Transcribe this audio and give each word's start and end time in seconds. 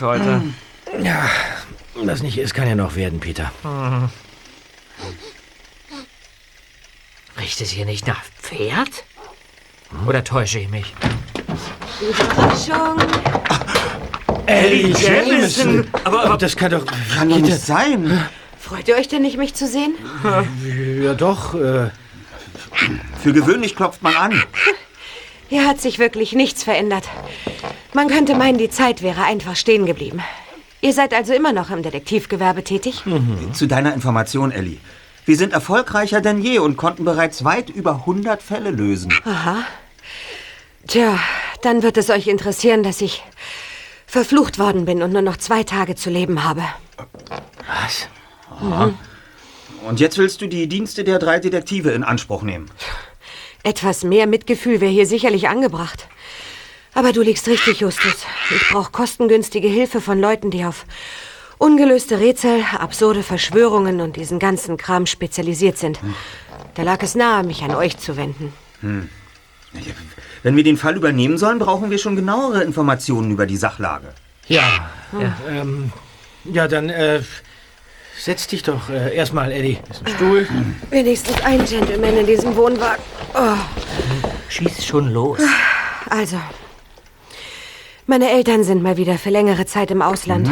los 0.00 0.02
heute. 0.02 0.42
Ja, 1.02 1.28
was 1.94 2.22
nicht 2.22 2.38
ist, 2.38 2.54
kann 2.54 2.68
ja 2.68 2.74
noch 2.74 2.96
werden, 2.96 3.20
Peter. 3.20 3.52
Hm. 3.62 4.08
Riecht 7.38 7.60
es 7.60 7.70
hier 7.70 7.84
nicht 7.84 8.06
nach 8.06 8.22
Pferd? 8.40 9.04
Oder 10.06 10.24
täusche 10.24 10.58
ich 10.58 10.68
mich? 10.68 10.92
Überraschung. 12.00 12.96
Ellie 14.46 14.88
Jamison! 14.88 15.86
Aber, 16.04 16.24
aber 16.24 16.36
das 16.36 16.56
kann 16.56 16.70
doch... 16.70 16.84
Kann 17.14 17.28
doch 17.28 17.38
nicht 17.38 17.60
sein. 17.60 18.26
Freut 18.58 18.88
ihr 18.88 18.96
euch 18.96 19.08
denn 19.08 19.22
nicht, 19.22 19.36
mich 19.36 19.54
zu 19.54 19.66
sehen? 19.66 19.94
Ja 21.02 21.14
doch, 21.14 21.54
äh, 21.54 21.90
Für 23.22 23.32
gewöhnlich 23.32 23.76
klopft 23.76 24.02
man 24.02 24.16
an. 24.16 24.42
Hier 25.48 25.66
hat 25.66 25.80
sich 25.80 25.98
wirklich 25.98 26.32
nichts 26.32 26.62
verändert. 26.64 27.04
Man 27.94 28.08
könnte 28.08 28.34
meinen, 28.34 28.58
die 28.58 28.70
Zeit 28.70 29.02
wäre 29.02 29.22
einfach 29.24 29.56
stehen 29.56 29.86
geblieben. 29.86 30.22
Ihr 30.80 30.92
seid 30.92 31.14
also 31.14 31.32
immer 31.32 31.52
noch 31.52 31.70
im 31.70 31.82
Detektivgewerbe 31.82 32.62
tätig? 32.62 33.02
Zu 33.52 33.66
deiner 33.66 33.94
Information, 33.94 34.52
Ellie. 34.52 34.78
Wir 35.24 35.36
sind 35.36 35.52
erfolgreicher 35.52 36.20
denn 36.20 36.40
je 36.40 36.58
und 36.58 36.76
konnten 36.76 37.04
bereits 37.04 37.44
weit 37.44 37.68
über 37.68 37.96
100 38.06 38.42
Fälle 38.42 38.70
lösen. 38.70 39.12
Aha. 39.24 39.64
Tja, 40.86 41.18
dann 41.62 41.82
wird 41.82 41.96
es 41.96 42.08
euch 42.08 42.28
interessieren, 42.28 42.82
dass 42.82 43.00
ich 43.00 43.22
verflucht 44.06 44.58
worden 44.58 44.86
bin 44.86 45.02
und 45.02 45.12
nur 45.12 45.22
noch 45.22 45.36
zwei 45.36 45.64
Tage 45.64 45.96
zu 45.96 46.08
leben 46.08 46.44
habe. 46.44 46.62
was? 47.66 48.08
Und 49.86 50.00
jetzt 50.00 50.16
willst 50.18 50.40
du 50.40 50.46
die 50.46 50.66
Dienste 50.66 51.04
der 51.04 51.18
drei 51.18 51.38
Detektive 51.38 51.90
in 51.90 52.04
Anspruch 52.04 52.42
nehmen. 52.42 52.70
Etwas 53.62 54.04
mehr 54.04 54.26
Mitgefühl 54.26 54.80
wäre 54.80 54.90
hier 54.90 55.06
sicherlich 55.06 55.48
angebracht. 55.48 56.08
Aber 56.98 57.12
du 57.12 57.22
liegst 57.22 57.46
richtig, 57.46 57.78
Justus. 57.78 58.26
Ich 58.50 58.70
brauche 58.70 58.90
kostengünstige 58.90 59.68
Hilfe 59.68 60.00
von 60.00 60.20
Leuten, 60.20 60.50
die 60.50 60.64
auf 60.64 60.84
ungelöste 61.56 62.18
Rätsel, 62.18 62.64
absurde 62.76 63.22
Verschwörungen 63.22 64.00
und 64.00 64.16
diesen 64.16 64.40
ganzen 64.40 64.76
Kram 64.76 65.06
spezialisiert 65.06 65.78
sind. 65.78 66.00
Da 66.74 66.82
lag 66.82 67.00
es 67.04 67.14
nahe, 67.14 67.44
mich 67.44 67.62
an 67.62 67.76
euch 67.76 67.98
zu 67.98 68.16
wenden. 68.16 68.52
Wenn 70.42 70.56
wir 70.56 70.64
den 70.64 70.76
Fall 70.76 70.96
übernehmen 70.96 71.38
sollen, 71.38 71.60
brauchen 71.60 71.88
wir 71.88 71.98
schon 71.98 72.16
genauere 72.16 72.64
Informationen 72.64 73.30
über 73.30 73.46
die 73.46 73.56
Sachlage. 73.56 74.08
Ja, 74.48 74.64
ja, 75.12 75.36
ähm, 75.48 75.92
ja 76.46 76.66
dann, 76.66 76.88
äh, 76.88 77.22
setz 78.18 78.48
dich 78.48 78.64
doch 78.64 78.90
äh, 78.90 79.14
erstmal, 79.14 79.52
Eddie. 79.52 79.78
Ist 79.88 80.04
ein 80.04 80.14
Stuhl. 80.16 80.48
Wenigstens 80.90 81.40
ein 81.42 81.64
Gentleman 81.64 82.16
in 82.16 82.26
diesem 82.26 82.56
Wohnwagen. 82.56 83.04
Schieß 84.48 84.84
schon 84.84 85.12
los. 85.12 85.38
Also, 86.10 86.40
meine 88.08 88.30
Eltern 88.30 88.64
sind 88.64 88.82
mal 88.82 88.96
wieder 88.96 89.18
für 89.18 89.30
längere 89.30 89.66
Zeit 89.66 89.90
im 89.90 90.02
Ausland. 90.02 90.50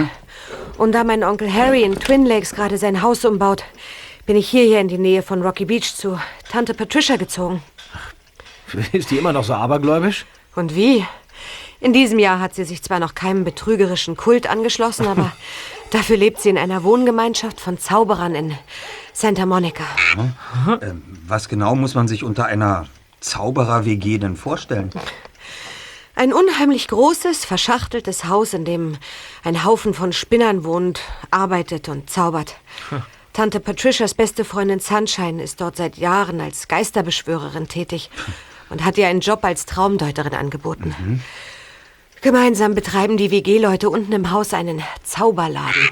Und 0.76 0.92
da 0.92 1.04
mein 1.04 1.24
Onkel 1.24 1.52
Harry 1.52 1.82
in 1.82 1.98
Twin 1.98 2.26
Lakes 2.26 2.54
gerade 2.54 2.76
sein 2.76 3.00
Haus 3.00 3.24
umbaut, 3.24 3.64
bin 4.26 4.36
ich 4.36 4.48
hierher 4.48 4.80
in 4.80 4.88
die 4.88 4.98
Nähe 4.98 5.22
von 5.22 5.40
Rocky 5.40 5.64
Beach 5.64 5.94
zu 5.94 6.20
Tante 6.50 6.74
Patricia 6.74 7.16
gezogen. 7.16 7.62
Ist 8.92 9.10
die 9.10 9.16
immer 9.16 9.32
noch 9.32 9.44
so 9.44 9.54
abergläubisch? 9.54 10.26
Und 10.54 10.76
wie? 10.76 11.06
In 11.80 11.92
diesem 11.92 12.18
Jahr 12.18 12.40
hat 12.40 12.54
sie 12.54 12.64
sich 12.64 12.82
zwar 12.82 12.98
noch 12.98 13.14
keinem 13.14 13.44
betrügerischen 13.44 14.16
Kult 14.16 14.48
angeschlossen, 14.48 15.06
aber 15.06 15.32
dafür 15.90 16.18
lebt 16.18 16.40
sie 16.40 16.50
in 16.50 16.58
einer 16.58 16.84
Wohngemeinschaft 16.84 17.58
von 17.58 17.78
Zauberern 17.78 18.34
in 18.34 18.54
Santa 19.14 19.46
Monica. 19.46 19.84
Ähm, 20.82 21.02
was 21.26 21.48
genau 21.48 21.74
muss 21.74 21.94
man 21.94 22.06
sich 22.06 22.22
unter 22.22 22.44
einer 22.44 22.86
Zauberer-WG 23.20 24.18
denn 24.18 24.36
vorstellen? 24.36 24.90
Ein 26.18 26.32
unheimlich 26.32 26.88
großes, 26.88 27.44
verschachteltes 27.44 28.24
Haus, 28.24 28.54
in 28.54 28.64
dem 28.64 28.96
ein 29.44 29.64
Haufen 29.64 29.92
von 29.92 30.14
Spinnern 30.14 30.64
wohnt, 30.64 31.00
arbeitet 31.30 31.90
und 31.90 32.08
zaubert. 32.08 32.56
Tante 33.34 33.60
Patricias 33.60 34.14
beste 34.14 34.46
Freundin 34.46 34.80
Sunshine 34.80 35.42
ist 35.42 35.60
dort 35.60 35.76
seit 35.76 35.98
Jahren 35.98 36.40
als 36.40 36.68
Geisterbeschwörerin 36.68 37.68
tätig 37.68 38.08
und 38.70 38.82
hat 38.82 38.96
ihr 38.96 39.08
einen 39.08 39.20
Job 39.20 39.44
als 39.44 39.66
Traumdeuterin 39.66 40.32
angeboten. 40.32 41.22
Gemeinsam 42.22 42.74
betreiben 42.74 43.18
die 43.18 43.30
WG-Leute 43.30 43.90
unten 43.90 44.12
im 44.12 44.30
Haus 44.30 44.54
einen 44.54 44.82
Zauberladen. 45.04 45.90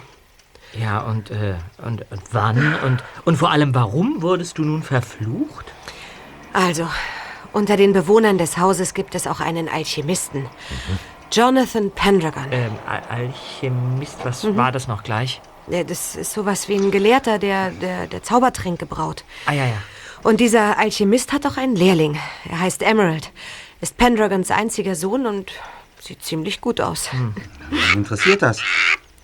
Ja, 0.73 1.01
und, 1.01 1.31
äh, 1.31 1.57
und, 1.85 2.11
und 2.11 2.23
wann 2.33 2.75
und, 2.83 3.05
und 3.27 3.37
vor 3.37 3.51
allem 3.51 3.75
warum 3.75 4.23
wurdest 4.23 4.57
du 4.57 4.65
nun 4.65 4.83
verflucht? 4.83 5.67
Also, 6.55 6.89
unter 7.55 7.77
den 7.77 7.93
Bewohnern 7.93 8.37
des 8.39 8.59
Hauses 8.59 8.93
gibt 8.95 9.15
es 9.15 9.27
auch 9.27 9.41
einen 9.41 9.69
Alchemisten. 9.69 10.47
Jonathan 11.33 11.91
Pendragon. 11.91 12.47
Ähm, 12.51 12.73
Al- 12.87 13.03
Alchemist, 13.09 14.19
was 14.25 14.45
war 14.57 14.71
das 14.73 14.87
noch 14.89 15.03
gleich? 15.03 15.41
Ja, 15.69 15.83
Das 15.83 16.15
ist 16.17 16.33
sowas 16.33 16.69
wie 16.69 16.75
ein 16.77 16.91
Gelehrter, 16.91 17.39
der, 17.39 17.71
der, 17.71 18.07
der 18.07 18.23
Zaubertränke 18.23 18.87
braut. 18.87 19.25
Ah, 19.47 19.53
ja, 19.53 19.65
ja. 19.67 19.77
Und 20.23 20.41
dieser 20.41 20.79
Alchemist 20.79 21.33
hat 21.33 21.47
auch 21.47 21.57
einen 21.57 21.77
Lehrling. 21.77 22.19
Er 22.49 22.61
heißt 22.61 22.83
Emerald. 22.83 23.31
Ist 23.81 23.97
Pendragons 23.99 24.51
einziger 24.51 24.95
Sohn 24.95 25.27
und 25.27 25.53
sieht 26.01 26.23
ziemlich 26.23 26.61
gut 26.61 26.81
aus. 26.81 27.09
Wen 27.71 28.01
interessiert 28.01 28.43
das? 28.43 28.61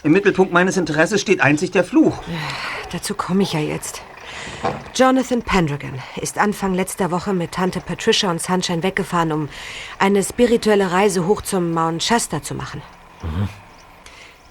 Im 0.03 0.13
Mittelpunkt 0.13 0.53
meines 0.53 0.77
Interesses 0.77 1.21
steht 1.21 1.41
einzig 1.43 1.71
der 1.73 1.85
Fluch. 1.85 2.19
Dazu 2.91 3.15
komme 3.15 3.43
ich 3.43 3.53
ja 3.53 3.61
jetzt. 3.61 4.03
Jonathan 4.95 5.43
Pendragon 5.43 5.99
ist 6.17 6.39
Anfang 6.39 6.75
letzter 6.75 7.11
Woche 7.11 7.33
mit 7.33 7.53
Tante 7.53 7.81
Patricia 7.81 8.31
und 8.31 8.43
Sunshine 8.43 8.83
weggefahren, 8.83 9.33
um 9.33 9.49
eine 9.99 10.23
spirituelle 10.23 10.91
Reise 10.91 11.27
hoch 11.27 11.43
zum 11.43 11.73
Mount 11.73 12.03
Shasta 12.03 12.43
zu 12.43 12.55
machen. 12.55 12.83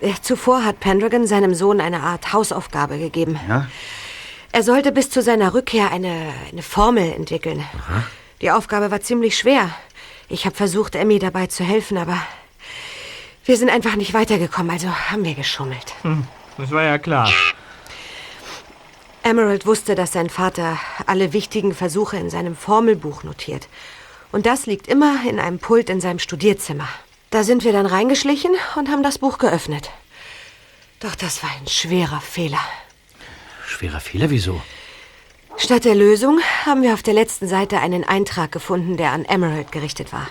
Äh, 0.01 0.13
Zuvor 0.21 0.63
hat 0.63 0.79
Pendragon 0.79 1.27
seinem 1.27 1.53
Sohn 1.53 1.81
eine 1.81 2.01
Art 2.01 2.31
Hausaufgabe 2.33 2.97
gegeben. 2.97 3.39
Ja? 3.47 3.67
Er 4.51 4.63
sollte 4.63 4.91
bis 4.91 5.09
zu 5.09 5.21
seiner 5.21 5.53
Rückkehr 5.53 5.91
eine, 5.91 6.33
eine 6.51 6.63
Formel 6.63 7.13
entwickeln. 7.13 7.63
Die 8.41 8.49
Aufgabe 8.49 8.89
war 8.89 9.01
ziemlich 9.01 9.37
schwer. 9.37 9.69
Ich 10.29 10.45
habe 10.45 10.55
versucht, 10.55 10.95
Emmy 10.95 11.19
dabei 11.19 11.47
zu 11.47 11.63
helfen, 11.63 11.97
aber 11.97 12.17
wir 13.45 13.57
sind 13.57 13.69
einfach 13.69 13.95
nicht 13.95 14.13
weitergekommen, 14.13 14.71
also 14.71 14.87
haben 14.87 15.25
wir 15.25 15.35
geschummelt. 15.35 15.93
Das 16.57 16.71
war 16.71 16.83
ja 16.83 16.97
klar. 16.97 17.29
Emerald 19.29 19.67
wusste, 19.67 19.93
dass 19.93 20.13
sein 20.13 20.27
Vater 20.27 20.79
alle 21.05 21.33
wichtigen 21.33 21.75
Versuche 21.75 22.17
in 22.17 22.31
seinem 22.31 22.55
Formelbuch 22.55 23.21
notiert. 23.23 23.67
Und 24.31 24.47
das 24.47 24.65
liegt 24.65 24.87
immer 24.87 25.17
in 25.29 25.39
einem 25.39 25.59
Pult 25.59 25.91
in 25.91 26.01
seinem 26.01 26.17
Studierzimmer. 26.17 26.89
Da 27.29 27.43
sind 27.43 27.63
wir 27.63 27.71
dann 27.71 27.85
reingeschlichen 27.85 28.49
und 28.75 28.89
haben 28.89 29.03
das 29.03 29.19
Buch 29.19 29.37
geöffnet. 29.37 29.91
Doch 30.99 31.13
das 31.13 31.43
war 31.43 31.51
ein 31.59 31.67
schwerer 31.67 32.21
Fehler. 32.21 32.59
Schwerer 33.67 33.99
Fehler, 33.99 34.31
wieso? 34.31 34.59
Statt 35.57 35.85
der 35.85 35.93
Lösung 35.93 36.39
haben 36.65 36.81
wir 36.81 36.95
auf 36.95 37.03
der 37.03 37.13
letzten 37.13 37.47
Seite 37.47 37.79
einen 37.79 38.03
Eintrag 38.03 38.51
gefunden, 38.51 38.97
der 38.97 39.11
an 39.11 39.25
Emerald 39.25 39.71
gerichtet 39.71 40.11
war. 40.11 40.27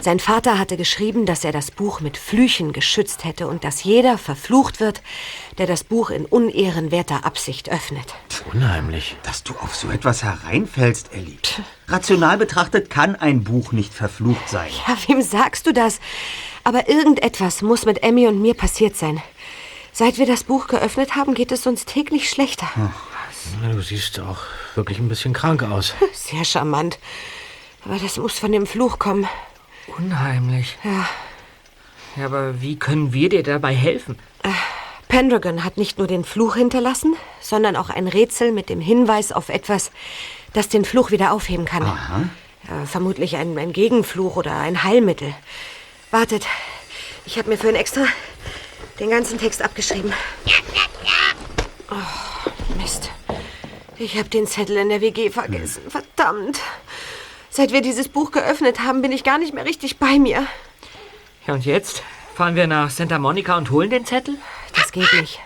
Sein 0.00 0.18
Vater 0.18 0.58
hatte 0.58 0.76
geschrieben, 0.76 1.26
dass 1.26 1.44
er 1.44 1.52
das 1.52 1.70
Buch 1.70 2.00
mit 2.00 2.16
Flüchen 2.16 2.72
geschützt 2.72 3.24
hätte 3.24 3.46
und 3.46 3.64
dass 3.64 3.84
jeder 3.84 4.16
verflucht 4.18 4.80
wird, 4.80 5.02
der 5.58 5.66
das 5.66 5.84
Buch 5.84 6.10
in 6.10 6.24
unehrenwerter 6.24 7.24
Absicht 7.24 7.70
öffnet. 7.70 8.14
Unheimlich. 8.52 9.16
Dass 9.22 9.42
du 9.42 9.54
auf 9.60 9.76
so 9.76 9.90
etwas 9.90 10.22
hereinfällst, 10.22 11.12
Ellie. 11.12 11.36
Rational 11.86 12.38
betrachtet 12.38 12.88
kann 12.88 13.14
ein 13.14 13.44
Buch 13.44 13.72
nicht 13.72 13.92
verflucht 13.92 14.48
sein. 14.48 14.70
Ja, 14.88 14.96
wem 15.06 15.20
sagst 15.22 15.66
du 15.66 15.72
das? 15.72 16.00
Aber 16.64 16.88
irgendetwas 16.88 17.62
muss 17.62 17.84
mit 17.84 18.02
Emmy 18.02 18.26
und 18.26 18.40
mir 18.40 18.54
passiert 18.54 18.96
sein. 18.96 19.22
Seit 19.92 20.18
wir 20.18 20.26
das 20.26 20.44
Buch 20.44 20.66
geöffnet 20.66 21.14
haben, 21.16 21.34
geht 21.34 21.52
es 21.52 21.66
uns 21.66 21.84
täglich 21.84 22.30
schlechter. 22.30 22.68
Na, 22.76 23.72
Du 23.72 23.82
siehst 23.82 24.20
auch 24.20 24.38
wirklich 24.74 24.98
ein 24.98 25.08
bisschen 25.08 25.32
krank 25.32 25.62
aus. 25.62 25.94
Sehr 26.12 26.44
charmant. 26.44 26.98
Aber 27.84 27.96
das 27.98 28.16
muss 28.18 28.38
von 28.38 28.52
dem 28.52 28.66
Fluch 28.66 28.98
kommen. 28.98 29.26
Unheimlich. 29.98 30.76
Ja. 30.84 31.08
Ja, 32.16 32.26
aber 32.26 32.60
wie 32.60 32.76
können 32.78 33.12
wir 33.12 33.28
dir 33.28 33.42
dabei 33.42 33.74
helfen? 33.74 34.18
Pendragon 35.08 35.64
hat 35.64 35.76
nicht 35.76 35.98
nur 35.98 36.06
den 36.06 36.24
Fluch 36.24 36.56
hinterlassen, 36.56 37.16
sondern 37.40 37.76
auch 37.76 37.90
ein 37.90 38.08
Rätsel 38.08 38.52
mit 38.52 38.68
dem 38.68 38.80
Hinweis 38.80 39.32
auf 39.32 39.48
etwas, 39.48 39.90
das 40.52 40.68
den 40.68 40.84
Fluch 40.84 41.10
wieder 41.10 41.32
aufheben 41.32 41.64
kann. 41.64 41.84
Ja, 41.84 42.84
vermutlich 42.86 43.36
ein, 43.36 43.56
ein 43.58 43.72
Gegenfluch 43.72 44.36
oder 44.36 44.56
ein 44.56 44.82
Heilmittel. 44.82 45.34
Wartet, 46.10 46.46
ich 47.26 47.38
habe 47.38 47.48
mir 47.48 47.58
für 47.58 47.68
ein 47.68 47.74
extra 47.74 48.06
den 48.98 49.10
ganzen 49.10 49.38
Text 49.38 49.62
abgeschrieben. 49.62 50.12
Oh, 51.90 52.80
Mist. 52.80 53.10
Ich 53.98 54.16
habe 54.16 54.28
den 54.28 54.46
Zettel 54.46 54.76
in 54.76 54.88
der 54.88 55.00
WG 55.00 55.30
vergessen. 55.30 55.82
Verdammt. 55.88 56.60
Seit 57.52 57.72
wir 57.72 57.82
dieses 57.82 58.08
Buch 58.08 58.30
geöffnet 58.30 58.80
haben, 58.80 59.02
bin 59.02 59.10
ich 59.10 59.24
gar 59.24 59.38
nicht 59.38 59.52
mehr 59.52 59.64
richtig 59.64 59.98
bei 59.98 60.20
mir. 60.20 60.46
Ja, 61.46 61.54
und 61.54 61.66
jetzt? 61.66 62.04
Fahren 62.34 62.54
wir 62.54 62.68
nach 62.68 62.90
Santa 62.90 63.18
Monica 63.18 63.56
und 63.56 63.72
holen 63.72 63.90
den 63.90 64.06
Zettel? 64.06 64.36
Das 64.76 64.92
geht 64.92 65.12
nicht. 65.14 65.40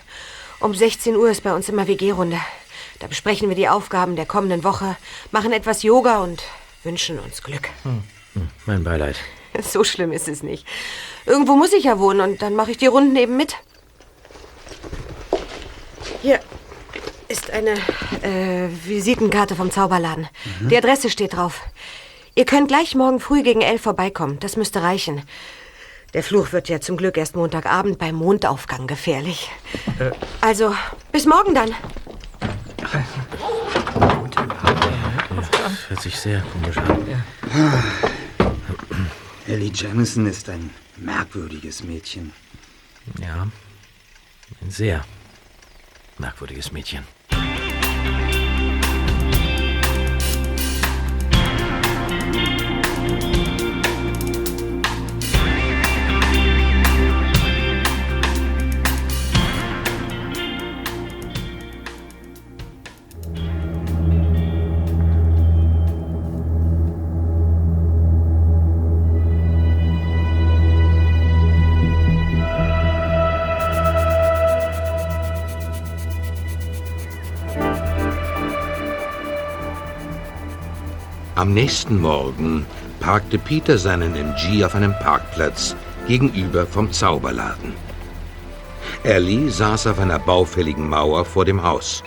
Um 0.60 0.74
16 0.74 1.16
Uhr 1.16 1.30
ist 1.30 1.42
bei 1.42 1.54
uns 1.54 1.68
immer 1.70 1.88
WG-Runde. 1.88 2.38
Da 2.98 3.06
besprechen 3.06 3.48
wir 3.48 3.56
die 3.56 3.68
Aufgaben 3.68 4.16
der 4.16 4.26
kommenden 4.26 4.64
Woche, 4.64 4.96
machen 5.30 5.52
etwas 5.52 5.82
Yoga 5.82 6.18
und 6.18 6.42
wünschen 6.84 7.18
uns 7.18 7.42
Glück. 7.42 7.70
Mein 8.66 8.84
Beileid. 8.84 9.16
So 9.62 9.84
schlimm 9.84 10.10
ist 10.10 10.26
es 10.26 10.42
nicht. 10.42 10.66
Irgendwo 11.26 11.54
muss 11.54 11.72
ich 11.72 11.84
ja 11.84 12.00
wohnen 12.00 12.20
und 12.20 12.42
dann 12.42 12.56
mache 12.56 12.72
ich 12.72 12.76
die 12.76 12.88
Runden 12.88 13.14
eben 13.14 13.36
mit. 13.36 13.54
Hier 16.22 16.40
ist 17.34 17.50
eine 17.50 17.72
äh, 18.22 18.68
Visitenkarte 18.84 19.56
vom 19.56 19.72
Zauberladen. 19.72 20.28
Die 20.70 20.76
Adresse 20.76 21.10
steht 21.10 21.34
drauf. 21.34 21.62
Ihr 22.36 22.44
könnt 22.44 22.68
gleich 22.68 22.94
morgen 22.94 23.18
früh 23.18 23.42
gegen 23.42 23.60
elf 23.60 23.82
vorbeikommen. 23.82 24.38
Das 24.38 24.56
müsste 24.56 24.82
reichen. 24.82 25.22
Der 26.12 26.22
Fluch 26.22 26.52
wird 26.52 26.68
ja 26.68 26.80
zum 26.80 26.96
Glück 26.96 27.16
erst 27.16 27.34
Montagabend 27.34 27.98
beim 27.98 28.14
Mondaufgang 28.14 28.86
gefährlich. 28.86 29.50
Also, 30.40 30.76
bis 31.10 31.26
morgen 31.26 31.56
dann. 31.56 31.74
Hört 35.88 36.02
sich 36.02 36.16
sehr 36.16 36.40
komisch 36.52 36.78
an. 36.78 37.24
Ellie 39.48 39.72
Jamison 39.74 40.26
ist 40.26 40.48
ein 40.48 40.70
merkwürdiges 40.96 41.82
Mädchen. 41.82 42.32
Ja, 43.20 43.48
ein 44.62 44.70
sehr 44.70 45.04
merkwürdiges 46.18 46.70
Mädchen. 46.72 47.04
Am 81.44 81.52
nächsten 81.52 82.00
Morgen 82.00 82.64
parkte 83.00 83.36
Peter 83.36 83.76
seinen 83.76 84.16
MG 84.16 84.64
auf 84.64 84.74
einem 84.74 84.94
Parkplatz 84.98 85.76
gegenüber 86.08 86.66
vom 86.66 86.90
Zauberladen. 86.90 87.74
Ellie 89.02 89.50
saß 89.50 89.88
auf 89.88 89.98
einer 89.98 90.18
baufälligen 90.18 90.88
Mauer 90.88 91.26
vor 91.26 91.44
dem 91.44 91.62
Haus. 91.62 92.02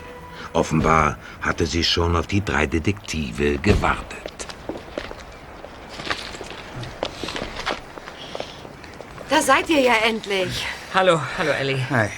Offenbar 0.53 1.19
hatte 1.39 1.67
sie 1.67 1.83
schon 1.83 2.15
auf 2.15 2.25
die 2.25 2.43
drei 2.43 2.65
Detektive 2.65 3.59
gewartet. 3.59 4.47
Da 9.29 9.39
seid 9.43 9.69
ihr 9.69 9.81
ja 9.81 9.93
endlich. 10.03 10.65
Hallo, 10.95 11.21
hallo 11.37 11.51
Ellie. 11.51 11.85
Hi. 11.91 12.09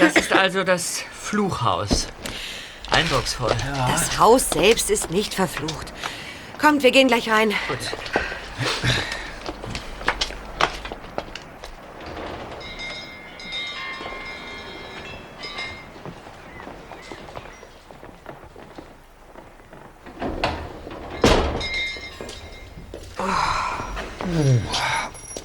Das 0.00 0.16
ist 0.16 0.32
also 0.32 0.64
das 0.64 1.04
Fluchhaus. 1.12 2.08
Eindrucksvoll. 2.92 3.54
Das 3.88 4.18
Haus 4.18 4.50
selbst 4.50 4.90
ist 4.90 5.10
nicht 5.10 5.34
verflucht. 5.34 5.92
Kommt, 6.58 6.82
wir 6.82 6.90
gehen 6.90 7.08
gleich 7.08 7.30
rein. 7.30 7.52
Gut. 7.68 7.78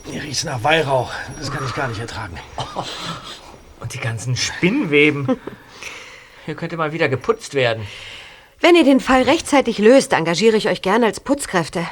Hier 0.05 0.23
riecht's 0.23 0.43
nach 0.43 0.63
Weihrauch. 0.63 1.11
Das 1.39 1.51
kann 1.51 1.65
ich 1.65 1.73
gar 1.73 1.87
nicht 1.87 1.99
ertragen. 1.99 2.37
Und 3.79 3.93
die 3.93 3.99
ganzen 3.99 4.35
Spinnweben. 4.35 5.39
Hier 6.47 6.55
könnte 6.55 6.77
mal 6.77 6.93
wieder 6.93 7.09
geputzt 7.09 7.55
werden. 7.55 7.85
Wenn 8.61 8.77
ihr 8.77 8.85
den 8.85 9.01
Fall 9.01 9.23
rechtzeitig 9.23 9.79
löst, 9.79 10.13
engagiere 10.13 10.55
ich 10.55 10.69
euch 10.69 10.81
gerne 10.81 11.05
als 11.05 11.19
Putzkräfte. 11.19 11.85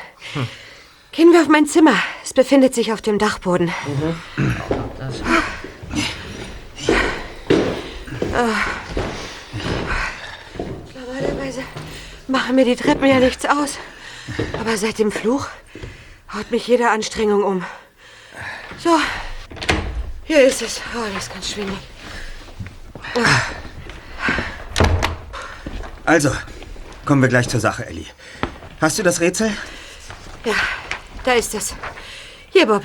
Gehen 1.12 1.34
wir 1.34 1.42
auf 1.42 1.50
mein 1.50 1.66
Zimmer. 1.66 1.96
Es 2.24 2.34
befindet 2.34 2.74
sich 2.74 2.94
auf 2.94 3.02
dem 3.02 3.19
Dachboden. 3.19 3.74
Das, 4.98 5.22
Normalerweise 10.94 11.63
machen 12.30 12.56
mir 12.56 12.63
die 12.63 12.78
Treppen 12.78 13.08
ja 13.08 13.19
nichts 13.19 13.46
aus. 13.46 13.78
Aber 14.58 14.78
seit 14.78 15.00
dem 15.00 15.12
Fluch 15.12 15.50
haut 16.34 16.50
mich 16.50 16.66
jede 16.66 16.92
Anstrengung 16.92 17.44
um. 17.44 17.66
So, 18.78 18.98
hier 20.24 20.46
ist 20.46 20.62
es. 20.62 20.80
Oh, 20.96 21.04
das 21.13 21.24
ist 21.24 21.34
ganz 21.34 21.51
schwindig. 21.51 21.78
Also, 26.06 26.32
kommen 27.06 27.22
wir 27.22 27.30
gleich 27.30 27.50
zur 27.50 27.60
Sache, 27.60 27.86
Ellie. 27.88 28.06
Hast 28.80 29.00
du 29.00 29.04
das 29.04 29.22
Rätsel? 29.22 29.50
Ja, 30.46 30.54
da 31.24 31.34
ist 31.34 31.56
es. 31.56 31.76
Hier, 32.52 32.68
Bob. 32.68 32.84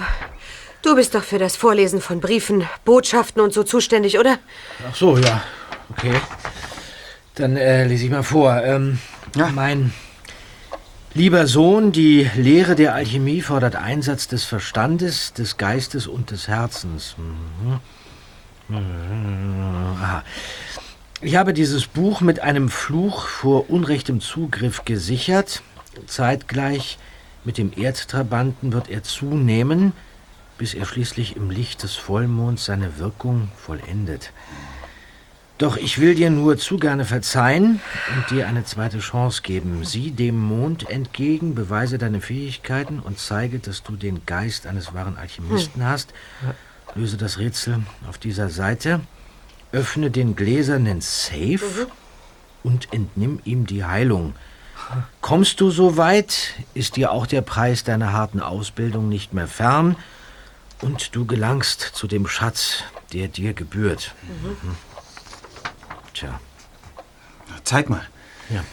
Du 0.83 0.95
bist 0.97 1.15
doch 1.15 1.23
für 1.25 1.39
das 1.39 1.57
Vorlesen 1.57 2.01
von 2.01 2.21
Briefen, 2.21 2.67
Botschaften 2.87 3.43
und 3.43 3.53
so 3.53 3.63
zuständig, 3.63 4.19
oder? 4.19 4.39
Ach 4.89 4.95
so, 4.95 5.19
ja. 5.19 5.43
Okay. 5.91 6.15
Dann 7.35 7.57
äh, 7.57 7.85
lese 7.87 8.07
ich 8.07 8.11
mal 8.11 8.23
vor. 8.23 8.63
Ähm, 8.65 8.99
Ja. 9.37 9.49
Mein 9.49 9.93
lieber 11.15 11.47
Sohn, 11.47 11.93
die 11.93 12.31
Lehre 12.35 12.75
der 12.75 12.95
Alchemie 12.95 13.43
fordert 13.43 13.77
Einsatz 13.77 14.27
des 14.29 14.45
Verstandes, 14.45 15.35
des 15.35 15.59
Geistes 15.59 16.07
und 16.07 16.31
des 16.31 16.49
Herzens. 16.49 17.17
Mhm. 17.19 17.81
Mhm. 18.69 19.97
Aha. 20.03 20.25
Ich 21.23 21.37
habe 21.37 21.53
dieses 21.53 21.87
Buch 21.87 22.23
mit 22.23 22.41
einem 22.41 22.71
Fluch 22.71 23.27
vor 23.27 23.69
unrechtem 23.69 24.23
Zugriff 24.23 24.87
gesichert. 24.87 25.63
Zeitgleich 26.07 26.97
mit 27.45 27.59
dem 27.59 27.73
Erdtrabanten 27.77 28.73
wird 28.73 28.89
er 28.89 29.03
zunehmen, 29.03 29.93
bis 30.57 30.73
er 30.73 30.87
schließlich 30.87 31.37
im 31.37 31.51
Licht 31.51 31.83
des 31.83 31.95
Vollmonds 31.95 32.65
seine 32.65 32.99
Wirkung 32.99 33.51
vollendet. 33.55 34.33
Doch 35.59 35.77
ich 35.77 36.01
will 36.01 36.15
dir 36.15 36.31
nur 36.31 36.57
zu 36.57 36.79
gerne 36.79 37.05
verzeihen 37.05 37.81
und 38.17 38.31
dir 38.31 38.49
eine 38.49 38.65
zweite 38.65 39.01
Chance 39.01 39.43
geben. 39.43 39.85
Sieh 39.85 40.13
dem 40.13 40.39
Mond 40.39 40.89
entgegen, 40.89 41.55
beweise 41.55 41.99
deine 41.99 42.23
Fähigkeiten 42.23 42.99
und 42.99 43.19
zeige, 43.19 43.59
dass 43.59 43.83
du 43.83 43.95
den 43.95 44.25
Geist 44.25 44.67
eines 44.67 44.95
wahren 44.95 45.19
Alchemisten 45.19 45.85
hast. 45.85 46.15
Löse 46.95 47.19
das 47.19 47.37
Rätsel 47.37 47.81
auf 48.09 48.17
dieser 48.17 48.49
Seite, 48.49 49.01
öffne 49.73 50.11
den 50.11 50.37
gläsernen 50.37 51.01
Safe 51.01 51.87
und 52.63 52.93
entnimm 52.93 53.41
ihm 53.45 53.67
die 53.67 53.85
Heilung. 53.85 54.35
Kommst 55.21 55.61
du 55.61 55.71
so 55.71 55.97
weit, 55.97 56.55
ist 56.75 56.97
dir 56.97 57.13
auch 57.13 57.27
der 57.27 57.43
Preis 57.43 57.85
deiner 57.85 58.13
harten 58.13 58.41
Ausbildung 58.41 59.09
nicht 59.09 59.33
mehr 59.33 59.47
fern 59.47 59.97
und 60.81 61.15
du 61.15 61.27
gelangst 61.27 61.81
zu 61.81 62.07
dem 62.07 62.27
Schatz, 62.27 62.83
der 63.13 63.29
dir 63.29 63.53
gebührt. 63.53 64.15
Mhm. 64.23 64.77
Tja, 66.15 66.41
Zeig 67.65 67.89
mal. 67.89 68.07
ja. 68.49 68.65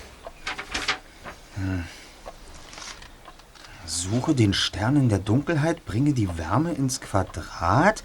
Suche 3.87 4.35
den 4.35 4.53
Stern 4.53 4.97
in 4.97 5.09
der 5.09 5.19
Dunkelheit, 5.19 5.85
bringe 5.85 6.13
die 6.13 6.27
Wärme 6.37 6.73
ins 6.73 6.99
Quadrat 6.99 8.03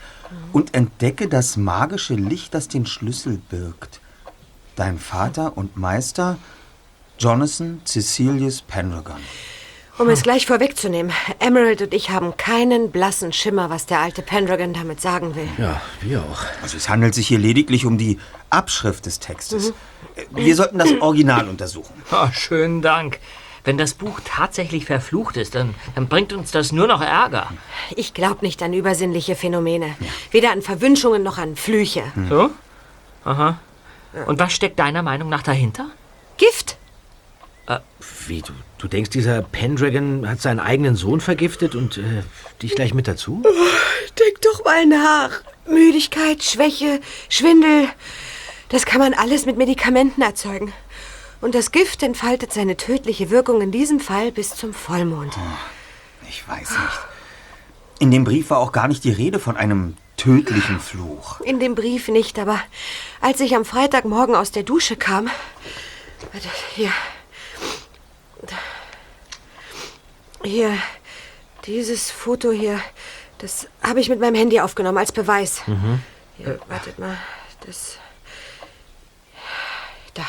und 0.52 0.74
entdecke 0.74 1.26
das 1.28 1.56
magische 1.56 2.14
Licht, 2.14 2.54
das 2.54 2.68
den 2.68 2.86
Schlüssel 2.86 3.40
birgt. 3.50 4.00
Dein 4.76 4.98
Vater 4.98 5.56
und 5.56 5.76
Meister, 5.76 6.38
Jonathan 7.18 7.80
Cecilius 7.84 8.62
Pendragon. 8.62 9.16
Um 9.98 10.08
es 10.08 10.22
gleich 10.22 10.46
vorwegzunehmen, 10.46 11.12
Emerald 11.38 11.82
und 11.82 11.92
ich 11.92 12.10
haben 12.10 12.36
keinen 12.38 12.90
blassen 12.90 13.32
Schimmer, 13.32 13.68
was 13.68 13.84
der 13.84 13.98
alte 13.98 14.22
Pendragon 14.22 14.72
damit 14.72 15.00
sagen 15.02 15.34
will. 15.34 15.48
Ja, 15.58 15.82
wir 16.00 16.22
auch. 16.22 16.44
Also 16.62 16.76
es 16.78 16.88
handelt 16.88 17.14
sich 17.14 17.28
hier 17.28 17.38
lediglich 17.38 17.84
um 17.84 17.98
die 17.98 18.18
Abschrift 18.48 19.04
des 19.04 19.18
Textes. 19.18 19.70
Äh, 20.16 20.24
Wir 20.30 20.56
sollten 20.56 20.78
das 20.78 20.92
Original 21.00 21.46
untersuchen. 21.48 21.92
oh, 22.10 22.28
schönen 22.32 22.80
Dank. 22.80 23.18
Wenn 23.64 23.78
das 23.78 23.94
Buch 23.94 24.20
tatsächlich 24.24 24.86
verflucht 24.86 25.36
ist, 25.36 25.54
dann, 25.54 25.74
dann 25.94 26.08
bringt 26.08 26.32
uns 26.32 26.50
das 26.50 26.72
nur 26.72 26.86
noch 26.86 27.00
Ärger. 27.00 27.48
Ich 27.94 28.12
glaube 28.12 28.44
nicht 28.44 28.62
an 28.62 28.72
übersinnliche 28.72 29.36
Phänomene. 29.36 29.94
Weder 30.32 30.50
an 30.50 30.62
Verwünschungen 30.62 31.22
noch 31.22 31.38
an 31.38 31.54
Flüche. 31.54 32.02
So? 32.28 32.50
Aha. 33.24 33.58
Und 34.26 34.40
was 34.40 34.52
steckt 34.52 34.78
deiner 34.78 35.02
Meinung 35.02 35.28
nach 35.28 35.42
dahinter? 35.42 35.90
Gift? 36.38 36.76
Wie, 38.26 38.42
du, 38.42 38.52
du 38.78 38.88
denkst, 38.88 39.10
dieser 39.10 39.42
Pendragon 39.42 40.28
hat 40.28 40.40
seinen 40.40 40.60
eigenen 40.60 40.96
Sohn 40.96 41.20
vergiftet 41.20 41.74
und 41.74 41.98
äh, 41.98 42.22
dich 42.60 42.74
gleich 42.74 42.94
mit 42.94 43.08
dazu? 43.08 43.42
Denk 44.18 44.40
doch 44.42 44.64
mal 44.64 44.86
nach. 44.86 45.40
Müdigkeit, 45.66 46.42
Schwäche, 46.42 47.00
Schwindel. 47.28 47.88
Das 48.68 48.86
kann 48.86 49.00
man 49.00 49.14
alles 49.14 49.46
mit 49.46 49.56
Medikamenten 49.56 50.22
erzeugen. 50.22 50.72
Und 51.42 51.54
das 51.56 51.72
Gift 51.72 52.02
entfaltet 52.04 52.52
seine 52.52 52.76
tödliche 52.76 53.28
Wirkung 53.28 53.60
in 53.60 53.72
diesem 53.72 53.98
Fall 54.00 54.30
bis 54.30 54.54
zum 54.54 54.72
Vollmond. 54.72 55.36
Ich 56.28 56.48
weiß 56.48 56.70
nicht. 56.70 57.00
In 57.98 58.10
dem 58.10 58.24
Brief 58.24 58.50
war 58.50 58.58
auch 58.58 58.72
gar 58.72 58.88
nicht 58.88 59.04
die 59.04 59.10
Rede 59.10 59.38
von 59.40 59.56
einem 59.56 59.96
tödlichen 60.16 60.78
Fluch. 60.78 61.40
In 61.40 61.58
dem 61.58 61.74
Brief 61.74 62.06
nicht, 62.08 62.38
aber 62.38 62.60
als 63.20 63.40
ich 63.40 63.56
am 63.56 63.64
Freitagmorgen 63.64 64.36
aus 64.36 64.52
der 64.52 64.62
Dusche 64.62 64.96
kam. 64.96 65.28
Warte, 66.32 66.48
hier. 66.74 66.92
Hier. 70.44 70.78
Dieses 71.66 72.10
Foto 72.10 72.52
hier. 72.52 72.80
Das 73.38 73.66
habe 73.82 74.00
ich 74.00 74.08
mit 74.08 74.20
meinem 74.20 74.36
Handy 74.36 74.60
aufgenommen 74.60 74.98
als 74.98 75.10
Beweis. 75.10 75.62
Hier, 76.38 76.60
wartet 76.68 77.00
mal. 77.00 77.16
Das. 77.66 77.98
Da. 80.14 80.24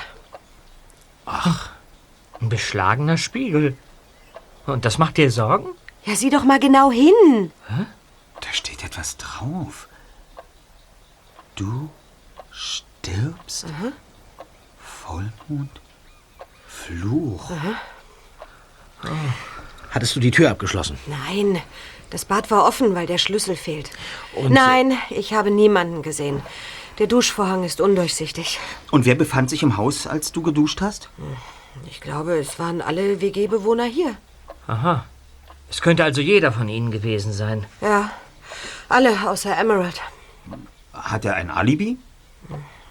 Ein 1.25 2.49
beschlagener 2.49 3.17
Spiegel. 3.17 3.77
Und 4.65 4.85
das 4.85 4.97
macht 4.97 5.17
dir 5.17 5.31
Sorgen? 5.31 5.69
Ja, 6.05 6.15
sieh 6.15 6.29
doch 6.29 6.43
mal 6.43 6.59
genau 6.59 6.91
hin. 6.91 7.51
Da 7.67 8.47
steht 8.51 8.83
etwas 8.83 9.17
drauf. 9.17 9.87
Du 11.55 11.89
stirbst? 12.51 13.67
Vollmond? 14.79 15.81
Fluch? 16.67 17.51
Hattest 19.91 20.15
du 20.15 20.19
die 20.19 20.31
Tür 20.31 20.49
abgeschlossen? 20.49 20.97
Nein, 21.05 21.61
das 22.09 22.25
Bad 22.25 22.51
war 22.51 22.65
offen, 22.65 22.95
weil 22.95 23.05
der 23.05 23.17
Schlüssel 23.17 23.55
fehlt. 23.55 23.91
Nein, 24.49 24.97
ich 25.09 25.33
habe 25.33 25.51
niemanden 25.51 26.01
gesehen. 26.01 26.41
Der 26.99 27.07
Duschvorhang 27.07 27.63
ist 27.63 27.81
undurchsichtig. 27.81 28.59
Und 28.91 29.05
wer 29.05 29.15
befand 29.15 29.49
sich 29.49 29.63
im 29.63 29.77
Haus, 29.77 30.05
als 30.05 30.31
du 30.31 30.41
geduscht 30.43 30.81
hast? 30.81 31.09
Ich 31.87 32.01
glaube, 32.01 32.37
es 32.37 32.59
waren 32.59 32.81
alle 32.81 33.19
WG-Bewohner 33.19 33.85
hier. 33.85 34.15
Aha. 34.67 35.05
Es 35.69 35.81
könnte 35.81 36.03
also 36.03 36.21
jeder 36.21 36.51
von 36.51 36.69
ihnen 36.69 36.91
gewesen 36.91 37.33
sein. 37.33 37.65
Ja, 37.81 38.11
alle 38.89 39.27
außer 39.27 39.57
Emerald. 39.57 39.99
Hat 40.93 41.25
er 41.25 41.33
ein 41.35 41.49
Alibi? 41.49 41.97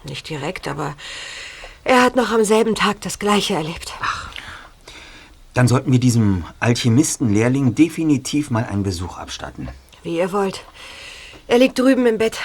Nicht 0.05 0.29
direkt, 0.29 0.67
aber 0.67 0.97
er 1.85 2.03
hat 2.03 2.17
noch 2.17 2.33
am 2.33 2.45
selben 2.45 2.75
Tag 2.75 3.01
das 3.03 3.21
Gleiche 3.21 3.55
erlebt. 3.55 3.93
Dann 5.55 5.69
sollten 5.69 5.93
wir 5.93 6.01
diesem 6.01 6.45
Alchemisten-Lehrling 6.59 7.77
definitiv 7.77 8.51
mal 8.51 8.65
einen 8.65 8.83
Besuch 8.83 9.17
abstatten. 9.19 9.69
Wie 10.03 10.17
ihr 10.17 10.33
wollt. 10.33 10.65
Er 11.47 11.59
liegt 11.59 11.79
drüben 11.79 12.07
im 12.07 12.19
Bett. 12.19 12.39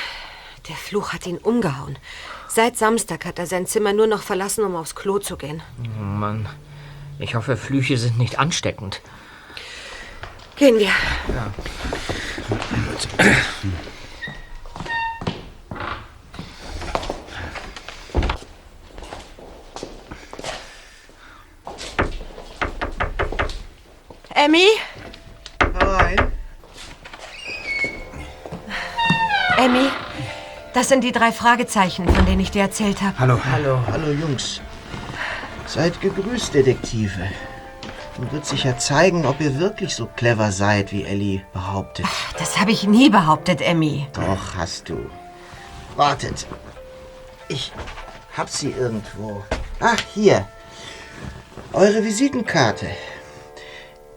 Der 0.68 0.76
Fluch 0.76 1.14
hat 1.14 1.26
ihn 1.26 1.38
umgehauen. 1.38 1.98
Seit 2.50 2.78
Samstag 2.78 3.26
hat 3.26 3.40
er 3.40 3.46
sein 3.46 3.66
Zimmer 3.68 3.94
nur 3.94 4.08
noch 4.08 4.22
verlassen, 4.22 4.66
um 4.66 4.76
aufs 4.76 4.96
Klo 4.96 5.20
zu 5.20 5.38
gehen. 5.38 5.62
Oh 6.00 6.04
Mann. 6.04 6.48
Ich 7.20 7.36
hoffe, 7.36 7.56
Flüche 7.58 7.98
sind 7.98 8.18
nicht 8.18 8.38
ansteckend. 8.38 9.02
Gehen 10.58 10.78
wir. 10.78 10.92
Emmy? 24.36 24.68
Nein. 25.80 26.32
Emmy, 29.58 29.90
das 30.78 30.90
sind 30.90 31.04
die 31.04 31.12
drei 31.12 31.32
Fragezeichen, 31.32 32.08
von 32.08 32.28
denen 32.28 32.40
ich 32.40 32.52
dir 32.52 32.62
erzählt 32.62 33.02
habe. 33.02 33.18
Hallo. 33.18 33.40
Hallo, 33.52 33.80
hallo 33.88 34.12
Jungs. 34.12 34.62
Seid 35.66 36.00
gegrüßt, 36.02 36.54
Detektive. 36.54 37.28
Nun 38.20 38.32
wird 38.32 38.46
sich 38.46 38.64
ja 38.64 38.78
zeigen, 38.78 39.26
ob 39.26 39.42
ihr 39.42 39.60
wirklich 39.60 39.96
so 39.96 40.08
clever 40.16 40.52
seid, 40.52 40.92
wie 40.92 41.04
Ellie 41.04 41.42
behauptet. 41.52 42.06
Das 42.38 42.60
habe 42.60 42.72
ich 42.72 42.86
nie 42.88 43.10
behauptet, 43.10 43.62
Emmy. 43.62 44.06
Doch, 44.14 44.56
hast 44.56 44.88
du. 44.90 45.10
Wartet. 45.96 46.46
Ich 47.48 47.72
hab 48.38 48.48
sie 48.48 48.70
irgendwo. 48.70 49.44
Ach, 49.80 50.02
hier. 50.14 50.48
Eure 51.74 52.04
Visitenkarte. 52.04 52.88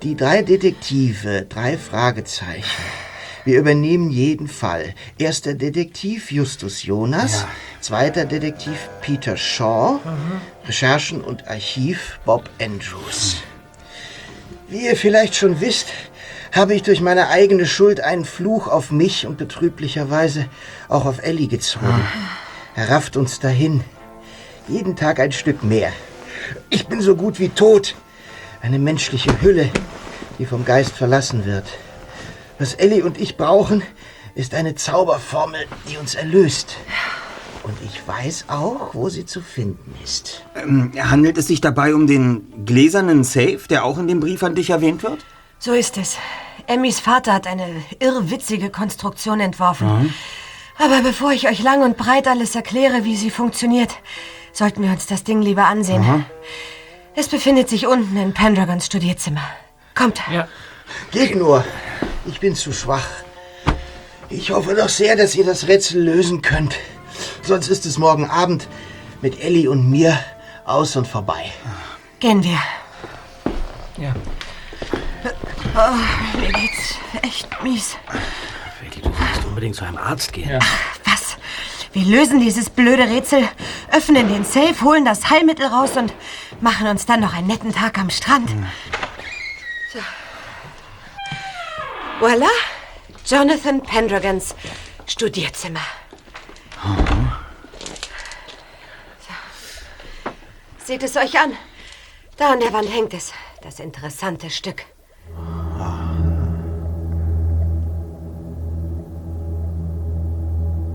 Die 0.02 0.14
drei 0.14 0.42
Detektive, 0.42 1.46
drei 1.48 1.78
Fragezeichen. 1.78 3.09
Wir 3.44 3.58
übernehmen 3.58 4.10
jeden 4.10 4.48
Fall. 4.48 4.94
Erster 5.18 5.54
Detektiv 5.54 6.30
Justus 6.30 6.82
Jonas, 6.82 7.46
zweiter 7.80 8.26
Detektiv 8.26 8.88
Peter 9.00 9.36
Shaw, 9.36 9.98
Recherchen 10.66 11.22
und 11.22 11.48
Archiv 11.48 12.20
Bob 12.26 12.50
Andrews. 12.60 13.38
Wie 14.68 14.86
ihr 14.86 14.96
vielleicht 14.96 15.34
schon 15.34 15.60
wisst, 15.60 15.88
habe 16.52 16.74
ich 16.74 16.82
durch 16.82 17.00
meine 17.00 17.28
eigene 17.28 17.66
Schuld 17.66 18.00
einen 18.00 18.24
Fluch 18.24 18.68
auf 18.68 18.90
mich 18.90 19.26
und 19.26 19.38
betrüblicherweise 19.38 20.46
auch 20.88 21.06
auf 21.06 21.22
Ellie 21.22 21.48
gezogen. 21.48 22.04
Er 22.76 22.90
rafft 22.90 23.16
uns 23.16 23.40
dahin. 23.40 23.82
Jeden 24.68 24.96
Tag 24.96 25.18
ein 25.18 25.32
Stück 25.32 25.64
mehr. 25.64 25.92
Ich 26.68 26.86
bin 26.86 27.00
so 27.00 27.16
gut 27.16 27.38
wie 27.38 27.48
tot. 27.48 27.94
Eine 28.62 28.78
menschliche 28.78 29.40
Hülle, 29.40 29.70
die 30.38 30.46
vom 30.46 30.64
Geist 30.64 30.92
verlassen 30.92 31.46
wird. 31.46 31.64
Was 32.60 32.74
Ellie 32.74 33.02
und 33.02 33.18
ich 33.18 33.38
brauchen, 33.38 33.82
ist 34.34 34.52
eine 34.52 34.74
Zauberformel, 34.74 35.64
die 35.88 35.96
uns 35.96 36.14
erlöst. 36.14 36.76
Und 37.62 37.74
ich 37.82 38.06
weiß 38.06 38.44
auch, 38.48 38.94
wo 38.94 39.08
sie 39.08 39.24
zu 39.24 39.40
finden 39.40 39.94
ist. 40.04 40.44
Ähm, 40.54 40.92
handelt 40.94 41.38
es 41.38 41.46
sich 41.46 41.62
dabei 41.62 41.94
um 41.94 42.06
den 42.06 42.66
gläsernen 42.66 43.24
Safe, 43.24 43.60
der 43.70 43.86
auch 43.86 43.96
in 43.96 44.08
dem 44.08 44.20
Brief 44.20 44.42
an 44.42 44.54
dich 44.54 44.68
erwähnt 44.68 45.02
wird? 45.02 45.24
So 45.58 45.72
ist 45.72 45.96
es. 45.96 46.18
Emmys 46.66 47.00
Vater 47.00 47.32
hat 47.32 47.46
eine 47.46 47.66
irrwitzige 47.98 48.68
Konstruktion 48.68 49.40
entworfen. 49.40 50.14
Aber 50.78 51.00
bevor 51.00 51.32
ich 51.32 51.48
euch 51.48 51.62
lang 51.62 51.82
und 51.82 51.96
breit 51.96 52.28
alles 52.28 52.54
erkläre, 52.54 53.04
wie 53.04 53.16
sie 53.16 53.30
funktioniert, 53.30 53.96
sollten 54.52 54.82
wir 54.82 54.90
uns 54.90 55.06
das 55.06 55.24
Ding 55.24 55.40
lieber 55.40 55.64
ansehen. 55.64 56.26
Es 57.16 57.26
befindet 57.26 57.70
sich 57.70 57.86
unten 57.86 58.18
in 58.18 58.34
Pendragons 58.34 58.84
Studierzimmer. 58.84 59.48
Kommt. 59.94 60.20
Ja. 60.30 60.46
Geht 61.10 61.36
nur. 61.36 61.64
Ich 62.30 62.38
bin 62.38 62.54
zu 62.54 62.72
schwach. 62.72 63.08
Ich 64.28 64.52
hoffe 64.52 64.74
doch 64.76 64.88
sehr, 64.88 65.16
dass 65.16 65.34
ihr 65.34 65.44
das 65.44 65.66
Rätsel 65.66 66.02
lösen 66.02 66.42
könnt. 66.42 66.76
Sonst 67.42 67.68
ist 67.68 67.84
es 67.86 67.98
morgen 67.98 68.30
Abend 68.30 68.68
mit 69.20 69.42
Ellie 69.42 69.68
und 69.68 69.90
mir 69.90 70.16
aus 70.64 70.94
und 70.94 71.08
vorbei. 71.08 71.50
Gehen 72.20 72.44
wir. 72.44 72.58
Ja. 73.98 74.14
Mir 76.38 76.52
geht's 76.52 76.94
echt 77.22 77.48
mies. 77.64 77.96
Betty, 78.80 79.00
du 79.00 79.08
sollst 79.08 79.46
unbedingt 79.46 79.74
zu 79.74 79.84
einem 79.84 79.98
Arzt 79.98 80.32
gehen. 80.32 80.58
Was? 81.04 81.36
Wir 81.92 82.04
lösen 82.04 82.40
dieses 82.40 82.70
blöde 82.70 83.08
Rätsel, 83.08 83.48
öffnen 83.90 84.28
den 84.28 84.44
Safe, 84.44 84.80
holen 84.82 85.04
das 85.04 85.30
Heilmittel 85.30 85.66
raus 85.66 85.96
und 85.96 86.14
machen 86.60 86.86
uns 86.86 87.06
dann 87.06 87.20
noch 87.20 87.34
einen 87.34 87.48
netten 87.48 87.72
Tag 87.72 87.98
am 87.98 88.08
Strand. 88.08 88.50
So. 89.92 89.98
Voila, 92.20 92.50
Jonathan 93.24 93.80
Pendragons 93.80 94.54
Studierzimmer. 95.06 95.80
So. 99.20 99.32
Seht 100.84 101.02
es 101.02 101.16
euch 101.16 101.40
an. 101.40 101.52
Da 102.36 102.52
an 102.52 102.60
der 102.60 102.74
Wand 102.74 102.92
hängt 102.92 103.14
es, 103.14 103.32
das 103.62 103.80
interessante 103.80 104.50
Stück. 104.50 104.84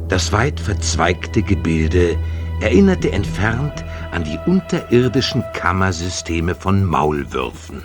Das 0.08 0.32
weit 0.32 0.60
verzweigte 0.60 1.41
Gebilde 1.41 2.20
erinnerte 2.62 3.12
entfernt 3.12 3.84
an 4.12 4.24
die 4.24 4.38
unterirdischen 4.46 5.44
Kammersysteme 5.53 6.53
von 6.53 6.86
Maulwürfen. 6.86 7.84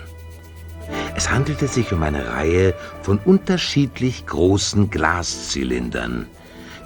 Es 1.21 1.31
handelte 1.31 1.69
sich 1.69 1.93
um 1.93 2.03
eine 2.03 2.29
Reihe 2.29 2.73
von 3.03 3.19
unterschiedlich 3.19 4.25
großen 4.25 4.89
Glaszylindern, 4.89 6.25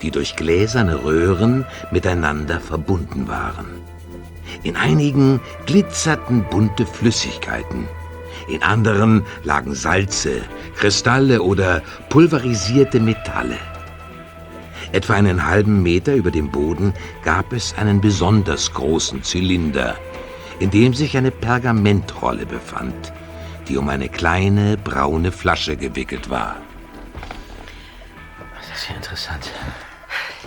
die 0.03 0.11
durch 0.11 0.35
gläserne 0.35 1.05
Röhren 1.05 1.65
miteinander 1.93 2.59
verbunden 2.59 3.29
waren. 3.29 3.67
In 4.65 4.75
einigen 4.75 5.39
glitzerten 5.67 6.43
bunte 6.51 6.85
Flüssigkeiten, 6.85 7.87
in 8.49 8.65
anderen 8.65 9.23
lagen 9.45 9.73
Salze, 9.73 10.43
Kristalle 10.75 11.41
oder 11.41 11.81
pulverisierte 12.09 12.99
Metalle. 12.99 13.59
Etwa 14.91 15.15
einen 15.15 15.47
halben 15.47 15.81
Meter 15.81 16.13
über 16.17 16.33
dem 16.33 16.51
Boden 16.51 16.93
gab 17.23 17.53
es 17.53 17.73
einen 17.79 18.01
besonders 18.01 18.75
großen 18.75 19.23
Zylinder, 19.23 19.95
in 20.59 20.73
dem 20.73 20.93
sich 20.93 21.17
eine 21.17 21.31
Pergamentrolle 21.31 22.47
befand, 22.47 23.13
die 23.69 23.77
um 23.77 23.89
eine 23.89 24.09
kleine 24.09 24.77
braune 24.77 25.33
Flasche 25.33 25.77
gewickelt 25.77 26.31
war. 26.31 26.57
Das 28.57 28.81
ist 28.81 28.89
ja 28.89 28.97
interessant. 28.97 29.51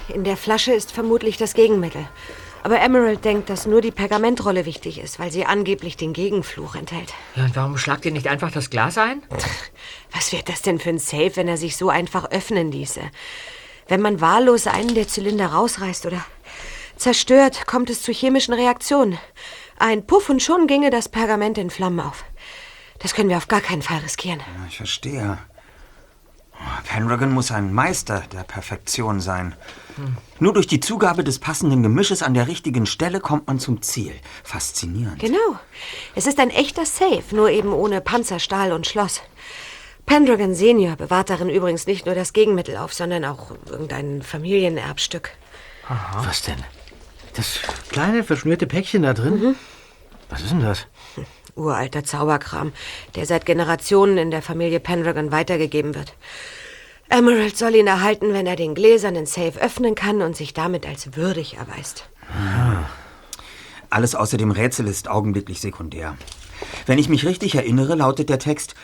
In 0.09 0.23
der 0.23 0.37
Flasche 0.37 0.73
ist 0.73 0.91
vermutlich 0.91 1.37
das 1.37 1.53
Gegenmittel. 1.53 2.07
Aber 2.63 2.79
Emerald 2.81 3.23
denkt, 3.23 3.49
dass 3.49 3.65
nur 3.65 3.81
die 3.81 3.91
Pergamentrolle 3.91 4.65
wichtig 4.65 4.99
ist, 4.99 5.19
weil 5.19 5.31
sie 5.31 5.45
angeblich 5.45 5.95
den 5.95 6.11
Gegenfluch 6.11 6.75
enthält. 6.75 7.13
Ja, 7.35 7.45
und 7.45 7.55
warum 7.55 7.77
schlagt 7.77 8.05
ihr 8.05 8.11
nicht 8.11 8.27
einfach 8.27 8.51
das 8.51 8.69
Glas 8.69 8.97
ein? 8.97 9.21
Was 10.11 10.33
wäre 10.33 10.43
das 10.43 10.63
denn 10.63 10.79
für 10.79 10.89
ein 10.89 10.99
Safe, 10.99 11.31
wenn 11.35 11.47
er 11.47 11.57
sich 11.57 11.77
so 11.77 11.89
einfach 11.89 12.29
öffnen 12.31 12.71
ließe? 12.71 13.01
Wenn 13.87 14.01
man 14.01 14.19
wahllos 14.19 14.67
einen 14.67 14.95
der 14.95 15.07
Zylinder 15.07 15.47
rausreißt 15.47 16.05
oder 16.07 16.25
zerstört, 16.97 17.67
kommt 17.67 17.89
es 17.89 18.01
zu 18.01 18.11
chemischen 18.11 18.53
Reaktionen. 18.53 19.17
Ein 19.77 20.05
Puff 20.05 20.29
und 20.29 20.41
schon 20.41 20.67
ginge 20.67 20.89
das 20.89 21.07
Pergament 21.07 21.57
in 21.57 21.69
Flammen 21.69 21.99
auf. 21.99 22.25
Das 22.99 23.13
können 23.13 23.29
wir 23.29 23.37
auf 23.37 23.47
gar 23.47 23.61
keinen 23.61 23.81
Fall 23.81 23.99
riskieren. 23.99 24.39
Ja, 24.39 24.65
Ich 24.67 24.77
verstehe. 24.77 25.37
Pendragon 26.85 27.31
muss 27.31 27.51
ein 27.51 27.71
Meister 27.71 28.23
der 28.31 28.43
Perfektion 28.43 29.19
sein. 29.19 29.55
Nur 30.39 30.53
durch 30.53 30.67
die 30.67 30.79
Zugabe 30.79 31.23
des 31.23 31.37
passenden 31.39 31.83
Gemisches 31.83 32.23
an 32.23 32.33
der 32.33 32.47
richtigen 32.47 32.85
Stelle 32.85 33.19
kommt 33.19 33.47
man 33.47 33.59
zum 33.59 33.81
Ziel. 33.81 34.13
Faszinierend. 34.43 35.19
Genau. 35.19 35.59
Es 36.15 36.25
ist 36.25 36.39
ein 36.39 36.49
echter 36.49 36.85
Safe, 36.85 37.23
nur 37.31 37.49
eben 37.49 37.73
ohne 37.73 38.01
Panzer, 38.01 38.39
Stahl 38.39 38.71
und 38.71 38.87
Schloss. 38.87 39.21
Pendragon 40.05 40.55
Senior 40.55 40.95
bewahrt 40.95 41.29
darin 41.29 41.49
übrigens 41.49 41.85
nicht 41.85 42.05
nur 42.05 42.15
das 42.15 42.33
Gegenmittel 42.33 42.77
auf, 42.77 42.93
sondern 42.93 43.25
auch 43.25 43.51
irgendein 43.69 44.21
Familienerbstück. 44.21 45.31
Was 46.23 46.41
denn? 46.43 46.63
Das 47.33 47.59
kleine 47.89 48.23
verschnürte 48.23 48.65
Päckchen 48.67 49.03
da 49.03 49.13
drin? 49.13 49.55
Was 50.29 50.41
ist 50.41 50.51
denn 50.51 50.61
das? 50.61 50.87
Uralter 51.57 52.03
Zauberkram, 52.03 52.71
der 53.15 53.25
seit 53.25 53.45
Generationen 53.45 54.17
in 54.17 54.31
der 54.31 54.41
Familie 54.41 54.79
Pendragon 54.79 55.31
weitergegeben 55.31 55.95
wird. 55.95 56.13
Emerald 57.09 57.57
soll 57.57 57.75
ihn 57.75 57.87
erhalten, 57.87 58.33
wenn 58.33 58.47
er 58.47 58.55
den 58.55 58.75
gläsernen 58.75 59.25
Safe 59.25 59.59
öffnen 59.59 59.95
kann 59.95 60.21
und 60.21 60.35
sich 60.35 60.53
damit 60.53 60.85
als 60.85 61.15
würdig 61.15 61.55
erweist. 61.55 62.09
Alles 63.89 64.15
außer 64.15 64.37
dem 64.37 64.51
Rätsel 64.51 64.87
ist 64.87 65.09
augenblicklich 65.09 65.61
sekundär. 65.61 66.17
Wenn 66.85 66.99
ich 66.99 67.07
mich 67.07 67.25
richtig 67.25 67.55
erinnere, 67.55 67.95
lautet 67.95 68.29
der 68.29 68.39
Text: 68.39 68.75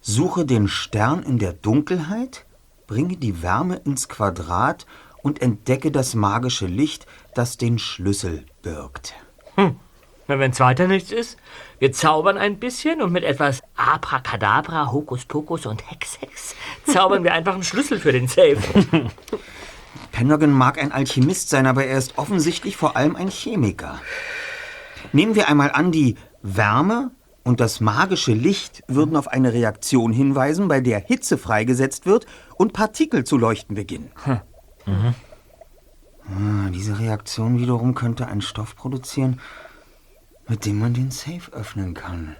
Suche 0.00 0.44
den 0.44 0.68
Stern 0.68 1.22
in 1.24 1.38
der 1.38 1.52
Dunkelheit, 1.52 2.44
bringe 2.86 3.16
die 3.16 3.42
Wärme 3.42 3.76
ins 3.84 4.08
Quadrat 4.08 4.86
und 5.22 5.42
entdecke 5.42 5.90
das 5.90 6.14
magische 6.14 6.66
Licht, 6.66 7.06
das 7.34 7.56
den 7.56 7.78
Schlüssel 7.78 8.44
birgt. 8.62 9.14
Na, 9.56 10.38
wenn's 10.38 10.60
weiter 10.60 10.86
nichts 10.86 11.12
ist, 11.12 11.36
wir 11.84 11.92
zaubern 11.92 12.38
ein 12.38 12.58
bisschen 12.58 13.02
und 13.02 13.12
mit 13.12 13.24
etwas 13.24 13.60
Abracadabra, 13.76 14.90
Hokuspokus 14.90 15.66
und 15.66 15.82
Hex 15.90 16.18
Hex 16.18 16.54
zaubern 16.86 17.24
wir 17.24 17.34
einfach 17.34 17.52
einen 17.52 17.62
Schlüssel 17.62 18.00
für 18.00 18.10
den 18.10 18.26
Safe. 18.26 18.56
Pendragon 20.10 20.50
mag 20.50 20.82
ein 20.82 20.92
Alchemist 20.92 21.50
sein, 21.50 21.66
aber 21.66 21.84
er 21.84 21.98
ist 21.98 22.16
offensichtlich 22.16 22.78
vor 22.78 22.96
allem 22.96 23.16
ein 23.16 23.28
Chemiker. 23.28 24.00
Nehmen 25.12 25.34
wir 25.34 25.46
einmal 25.46 25.72
an, 25.72 25.92
die 25.92 26.16
Wärme 26.40 27.10
und 27.42 27.60
das 27.60 27.80
magische 27.80 28.32
Licht 28.32 28.82
würden 28.88 29.14
auf 29.14 29.28
eine 29.28 29.52
Reaktion 29.52 30.10
hinweisen, 30.10 30.68
bei 30.68 30.80
der 30.80 31.00
Hitze 31.00 31.36
freigesetzt 31.36 32.06
wird 32.06 32.24
und 32.56 32.72
Partikel 32.72 33.24
zu 33.24 33.36
leuchten 33.36 33.74
beginnen. 33.74 34.10
Ah, 34.86 36.70
diese 36.72 36.98
Reaktion 36.98 37.58
wiederum 37.58 37.94
könnte 37.94 38.26
einen 38.26 38.40
Stoff 38.40 38.74
produzieren, 38.74 39.38
mit 40.48 40.64
dem 40.64 40.78
man 40.78 40.94
den 40.94 41.10
Safe 41.10 41.52
öffnen 41.52 41.94
kann. 41.94 42.36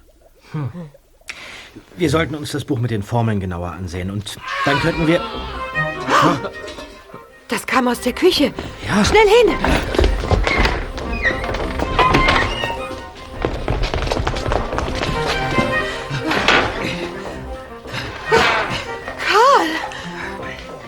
Wir 1.96 2.10
sollten 2.10 2.34
uns 2.34 2.52
das 2.52 2.64
Buch 2.64 2.78
mit 2.78 2.90
den 2.90 3.02
Formeln 3.02 3.40
genauer 3.40 3.72
ansehen 3.72 4.10
und 4.10 4.36
dann 4.64 4.78
könnten 4.80 5.06
wir. 5.06 5.20
Das 7.48 7.66
kam 7.66 7.88
aus 7.88 8.00
der 8.00 8.12
Küche. 8.12 8.52
Ja. 8.86 9.04
Schnell 9.04 9.26
hin! 9.26 9.54
Karl! 19.18 19.66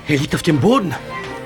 Er 0.06 0.16
liegt 0.16 0.34
auf 0.34 0.42
dem 0.42 0.60
Boden. 0.60 0.94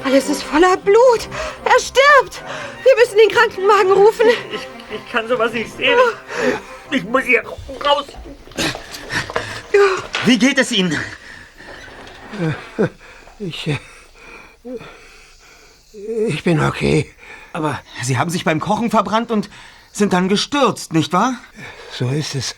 Alles 0.05 0.29
ist 0.29 0.43
voller 0.43 0.77
Blut. 0.77 1.29
Er 1.65 1.81
stirbt. 1.81 2.43
Wir 2.83 2.97
müssen 2.99 3.19
den 3.19 3.29
Krankenwagen 3.31 3.93
rufen. 3.93 4.27
Ich, 4.55 4.80
ich 4.95 5.13
kann 5.13 5.29
sowas 5.29 5.53
nicht 5.53 5.77
sehen. 5.77 5.99
Ich, 6.91 7.05
muss 7.05 7.23
hier 7.23 7.43
raus. 7.45 8.07
Wie 10.25 10.39
geht 10.39 10.59
es 10.59 10.73
Ihnen? 10.73 10.99
Ich. 13.39 13.79
Ich 16.29 16.45
bin 16.45 16.61
okay. 16.61 17.11
Aber 17.53 17.81
Sie 18.03 18.19
haben 18.19 18.31
sich 18.31 18.45
beim 18.45 18.61
Kochen 18.61 18.91
verbrannt 18.91 19.31
und 19.31 19.49
sind 19.93 20.13
dann 20.13 20.29
gestürzt, 20.29 20.93
nicht 20.93 21.13
wahr? 21.13 21.35
So 21.93 22.09
ist 22.11 22.35
es. 22.35 22.55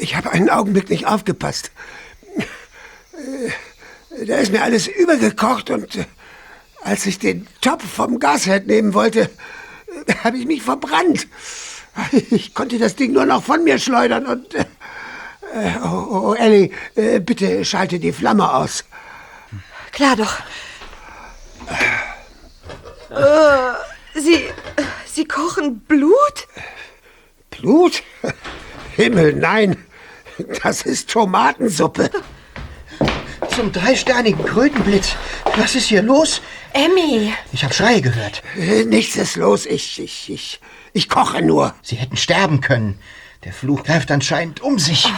Ich 0.00 0.16
habe 0.16 0.30
einen 0.30 0.50
Augenblick 0.50 0.90
nicht 0.90 1.06
aufgepasst. 1.06 1.70
Da 4.26 4.36
ist 4.36 4.52
mir 4.52 4.62
alles 4.62 4.88
übergekocht 4.88 5.70
und 5.70 6.06
als 6.82 7.06
ich 7.06 7.18
den 7.18 7.46
Topf 7.60 7.84
vom 7.84 8.18
Gasherd 8.18 8.66
nehmen 8.66 8.94
wollte, 8.94 9.30
habe 10.24 10.38
ich 10.38 10.46
mich 10.46 10.62
verbrannt. 10.62 11.26
Ich 12.30 12.54
konnte 12.54 12.78
das 12.78 12.96
Ding 12.96 13.12
nur 13.12 13.26
noch 13.26 13.42
von 13.42 13.64
mir 13.64 13.78
schleudern 13.78 14.26
und... 14.26 14.54
äh, 14.54 14.60
äh, 15.54 15.78
Oh, 15.82 16.28
oh 16.30 16.34
Ellie, 16.34 16.70
äh, 16.94 17.20
bitte 17.20 17.64
schalte 17.64 17.98
die 17.98 18.12
Flamme 18.12 18.52
aus. 18.52 18.84
Klar 19.92 20.16
doch. 20.16 20.38
Äh, 23.10 24.20
Sie. 24.20 24.44
Sie 25.06 25.24
kochen 25.24 25.80
Blut? 25.80 26.46
Blut? 27.50 28.02
Himmel, 28.96 29.32
nein. 29.34 29.76
Das 30.62 30.82
ist 30.82 31.10
Tomatensuppe. 31.10 32.10
Zum 33.54 33.72
dreisternigen 33.72 34.44
Krötenblitz. 34.44 35.16
Was 35.56 35.74
ist 35.74 35.86
hier 35.88 36.02
los? 36.02 36.40
Emmy! 36.72 37.32
Ich 37.52 37.64
habe 37.64 37.74
Schreie 37.74 38.00
gehört. 38.00 38.42
Äh, 38.56 38.84
Nichts 38.84 39.16
ist 39.16 39.36
los. 39.36 39.66
Ich, 39.66 39.98
ich, 40.00 40.30
ich, 40.30 40.60
ich 40.92 41.08
koche 41.08 41.42
nur. 41.42 41.74
Sie 41.82 41.96
hätten 41.96 42.16
sterben 42.16 42.60
können. 42.60 42.98
Der 43.44 43.52
Fluch 43.52 43.84
greift 43.84 44.10
anscheinend 44.10 44.60
um 44.62 44.78
sich. 44.78 45.10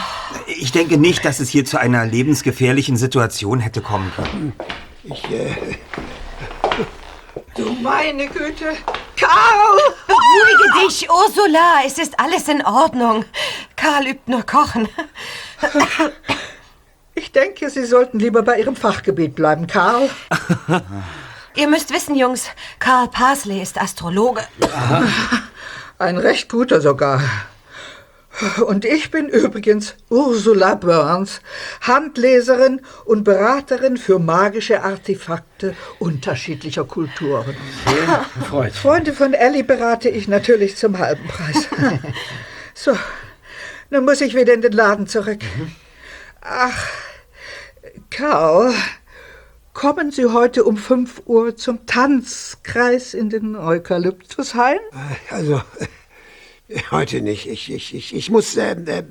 Ich 0.47 0.73
denke 0.73 0.99
nicht, 0.99 1.25
dass 1.25 1.41
es 1.41 1.49
hier 1.51 1.65
zu 1.65 1.79
einer 1.79 2.05
lebensgefährlichen 2.07 2.97
Situation 2.97 3.61
hätte 3.61 3.81
kommen 3.81 4.13
können. 4.15 4.53
Ich, 5.05 5.25
äh, 5.31 5.77
Du 7.57 7.73
meine 7.83 8.27
Güte. 8.29 8.77
Karl! 9.17 9.79
Beruhige 10.07 10.87
dich, 10.89 11.09
Ursula. 11.11 11.81
Es 11.87 11.99
ist 11.99 12.19
alles 12.19 12.49
in 12.49 12.65
Ordnung. 12.65 13.25
Karl 13.77 14.07
übt 14.09 14.23
nur 14.31 14.43
Kochen. 14.45 14.89
Ich 17.21 17.33
denke, 17.33 17.69
Sie 17.69 17.85
sollten 17.85 18.19
lieber 18.19 18.41
bei 18.41 18.59
Ihrem 18.59 18.75
Fachgebiet 18.75 19.35
bleiben, 19.35 19.67
Karl. 19.67 20.09
Ihr 21.55 21.69
müsst 21.69 21.93
wissen, 21.93 22.17
Jungs, 22.17 22.47
Karl 22.79 23.09
Parsley 23.09 23.61
ist 23.61 23.79
Astrologe. 23.79 24.41
Ein 25.99 26.17
recht 26.17 26.49
guter 26.49 26.81
sogar. 26.81 27.21
Und 28.67 28.87
ich 28.87 29.11
bin 29.11 29.29
übrigens 29.29 29.97
Ursula 30.09 30.77
Burns, 30.77 31.43
Handleserin 31.83 32.81
und 33.05 33.23
Beraterin 33.23 33.99
für 33.99 34.19
magische 34.19 34.83
Artefakte 34.83 35.77
unterschiedlicher 35.99 36.85
Kulturen. 36.85 37.55
Freud. 38.49 38.73
Freunde 38.73 39.13
von 39.13 39.35
Ellie 39.35 39.63
berate 39.63 40.09
ich 40.09 40.27
natürlich 40.27 40.77
zum 40.77 40.97
halben 40.97 41.29
Preis. 41.29 41.69
so, 42.75 42.97
nun 43.91 44.07
muss 44.07 44.23
ich 44.23 44.35
wieder 44.35 44.55
in 44.55 44.63
den 44.63 44.73
Laden 44.73 45.07
zurück. 45.07 45.41
Ach, 46.41 47.10
Karl, 48.11 48.75
kommen 49.73 50.11
Sie 50.11 50.27
heute 50.27 50.65
um 50.65 50.77
5 50.77 51.23
Uhr 51.27 51.57
zum 51.57 51.87
Tanzkreis 51.87 53.15
in 53.15 53.31
den 53.31 53.57
Eukalyptushain? 53.57 54.79
also, 55.31 55.63
äh, 56.69 56.81
heute 56.91 57.23
nicht. 57.23 57.47
Ich, 57.47 57.73
ich, 57.73 57.95
ich, 57.95 58.15
ich 58.15 58.31
muss, 58.31 58.57
äh, 58.57 58.73
äh, 58.73 59.05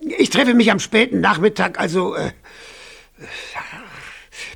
ich 0.00 0.30
treffe 0.30 0.54
mich 0.54 0.70
am 0.70 0.78
späten 0.78 1.20
Nachmittag, 1.20 1.80
also, 1.80 2.14
äh, 2.14 2.32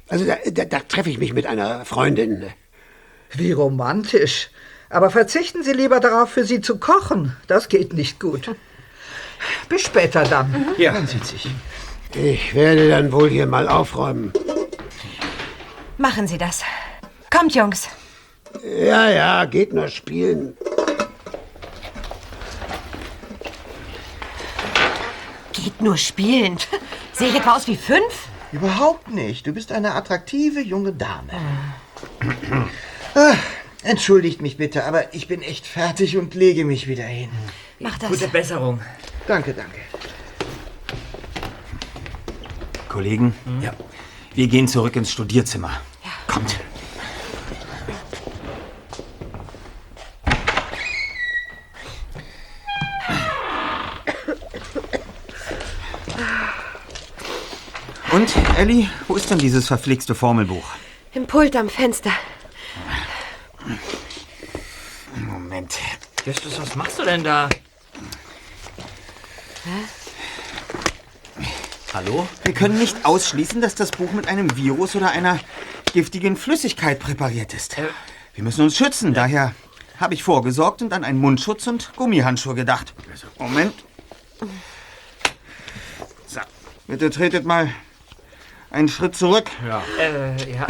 also 0.09 0.27
da, 0.27 0.37
da, 0.51 0.65
da 0.65 0.81
treffe 0.81 1.11
ich 1.11 1.19
mich 1.19 1.33
mit 1.33 1.47
einer 1.47 1.85
Freundin. 1.85 2.47
Wie 3.33 3.53
romantisch. 3.53 4.51
Aber 4.91 5.11
verzichten 5.11 5.65
Sie 5.65 5.73
lieber 5.73 5.99
darauf, 5.99 6.31
für 6.31 6.45
Sie 6.45 6.61
zu 6.61 6.79
kochen. 6.79 7.37
Das 7.47 7.69
geht 7.69 7.95
nicht 7.95 8.21
gut. 8.21 8.55
Bis 9.69 9.83
später 9.83 10.25
dann. 10.25 10.75
Ja, 10.79 10.93
man 10.93 11.07
sieht 11.07 11.27
sich. 11.27 11.49
Ich 12.15 12.55
werde 12.55 12.89
dann 12.89 13.11
wohl 13.13 13.29
hier 13.29 13.47
mal 13.47 13.69
aufräumen. 13.69 14.33
Machen 15.99 16.27
Sie 16.29 16.39
das. 16.39 16.63
Kommt, 17.31 17.55
Jungs. 17.55 17.89
Ja, 18.65 19.11
ja, 19.11 19.45
geht 19.47 19.73
nur 19.73 19.89
spielen. 19.89 20.57
Geht 25.53 25.81
nur 25.81 25.97
spielen. 25.97 26.59
Sehe 27.13 27.29
ich 27.29 27.35
etwa 27.37 27.57
aus 27.57 27.67
wie 27.67 27.77
fünf? 27.77 28.29
Überhaupt 28.53 29.11
nicht. 29.11 29.47
Du 29.47 29.53
bist 29.53 29.73
eine 29.73 29.95
attraktive 29.95 30.61
junge 30.61 30.93
Dame. 30.93 31.33
Ah, 33.15 33.35
Entschuldigt 33.83 34.41
mich 34.41 34.57
bitte, 34.57 34.85
aber 34.85 35.13
ich 35.15 35.29
bin 35.29 35.43
echt 35.43 35.67
fertig 35.67 36.17
und 36.17 36.35
lege 36.35 36.65
mich 36.65 36.87
wieder 36.89 37.05
hin. 37.05 37.31
Mach 37.81 37.99
das. 37.99 38.09
Gute 38.09 38.29
Besserung. 38.29 38.81
Danke, 39.27 39.53
danke. 39.53 39.79
Kollegen, 42.95 43.35
ja. 43.61 43.73
wir 44.35 44.47
gehen 44.47 44.69
zurück 44.69 44.95
ins 44.95 45.11
Studierzimmer. 45.11 45.81
Kommt. 46.29 46.61
Und, 58.13 58.33
Ellie, 58.57 58.89
wo 59.09 59.17
ist 59.17 59.29
denn 59.29 59.39
dieses 59.39 59.67
verflixte 59.67 60.15
Formelbuch? 60.15 60.65
Im 61.15 61.27
Pult 61.27 61.57
am 61.57 61.69
Fenster. 61.69 62.13
Moment. 65.17 65.81
Justus, 66.25 66.61
was 66.61 66.77
machst 66.77 67.01
du 67.01 67.03
denn 67.03 67.25
da? 67.25 67.49
Hallo? 71.95 72.27
Wir 72.43 72.53
können 72.53 72.77
nicht 72.77 73.07
ausschließen, 73.07 73.61
dass 73.61 73.77
das 73.77 73.93
Buch 73.93 74.11
mit 74.11 74.27
einem 74.27 74.57
Virus 74.57 74.97
oder 74.97 75.13
einer 75.13 75.39
giftigen 75.93 76.37
Flüssigkeit 76.37 76.99
präpariert 76.99 77.55
ist. 77.55 77.77
Wir 78.35 78.43
müssen 78.43 78.65
uns 78.65 78.77
schützen, 78.77 79.15
daher 79.15 79.55
habe 80.01 80.15
ich 80.15 80.25
vorgesorgt 80.25 80.83
und 80.83 80.93
an 80.93 81.05
einen 81.05 81.21
Mundschutz 81.21 81.69
und 81.69 81.93
Gummihandschuhe 81.95 82.57
gedacht. 82.57 82.95
Moment. 83.39 83.75
So, 86.27 86.41
bitte 86.89 87.11
tretet 87.11 87.45
mal 87.45 87.71
einen 88.71 88.89
Schritt 88.89 89.15
zurück. 89.15 89.49
Äh, 90.01 90.53
ja. 90.53 90.67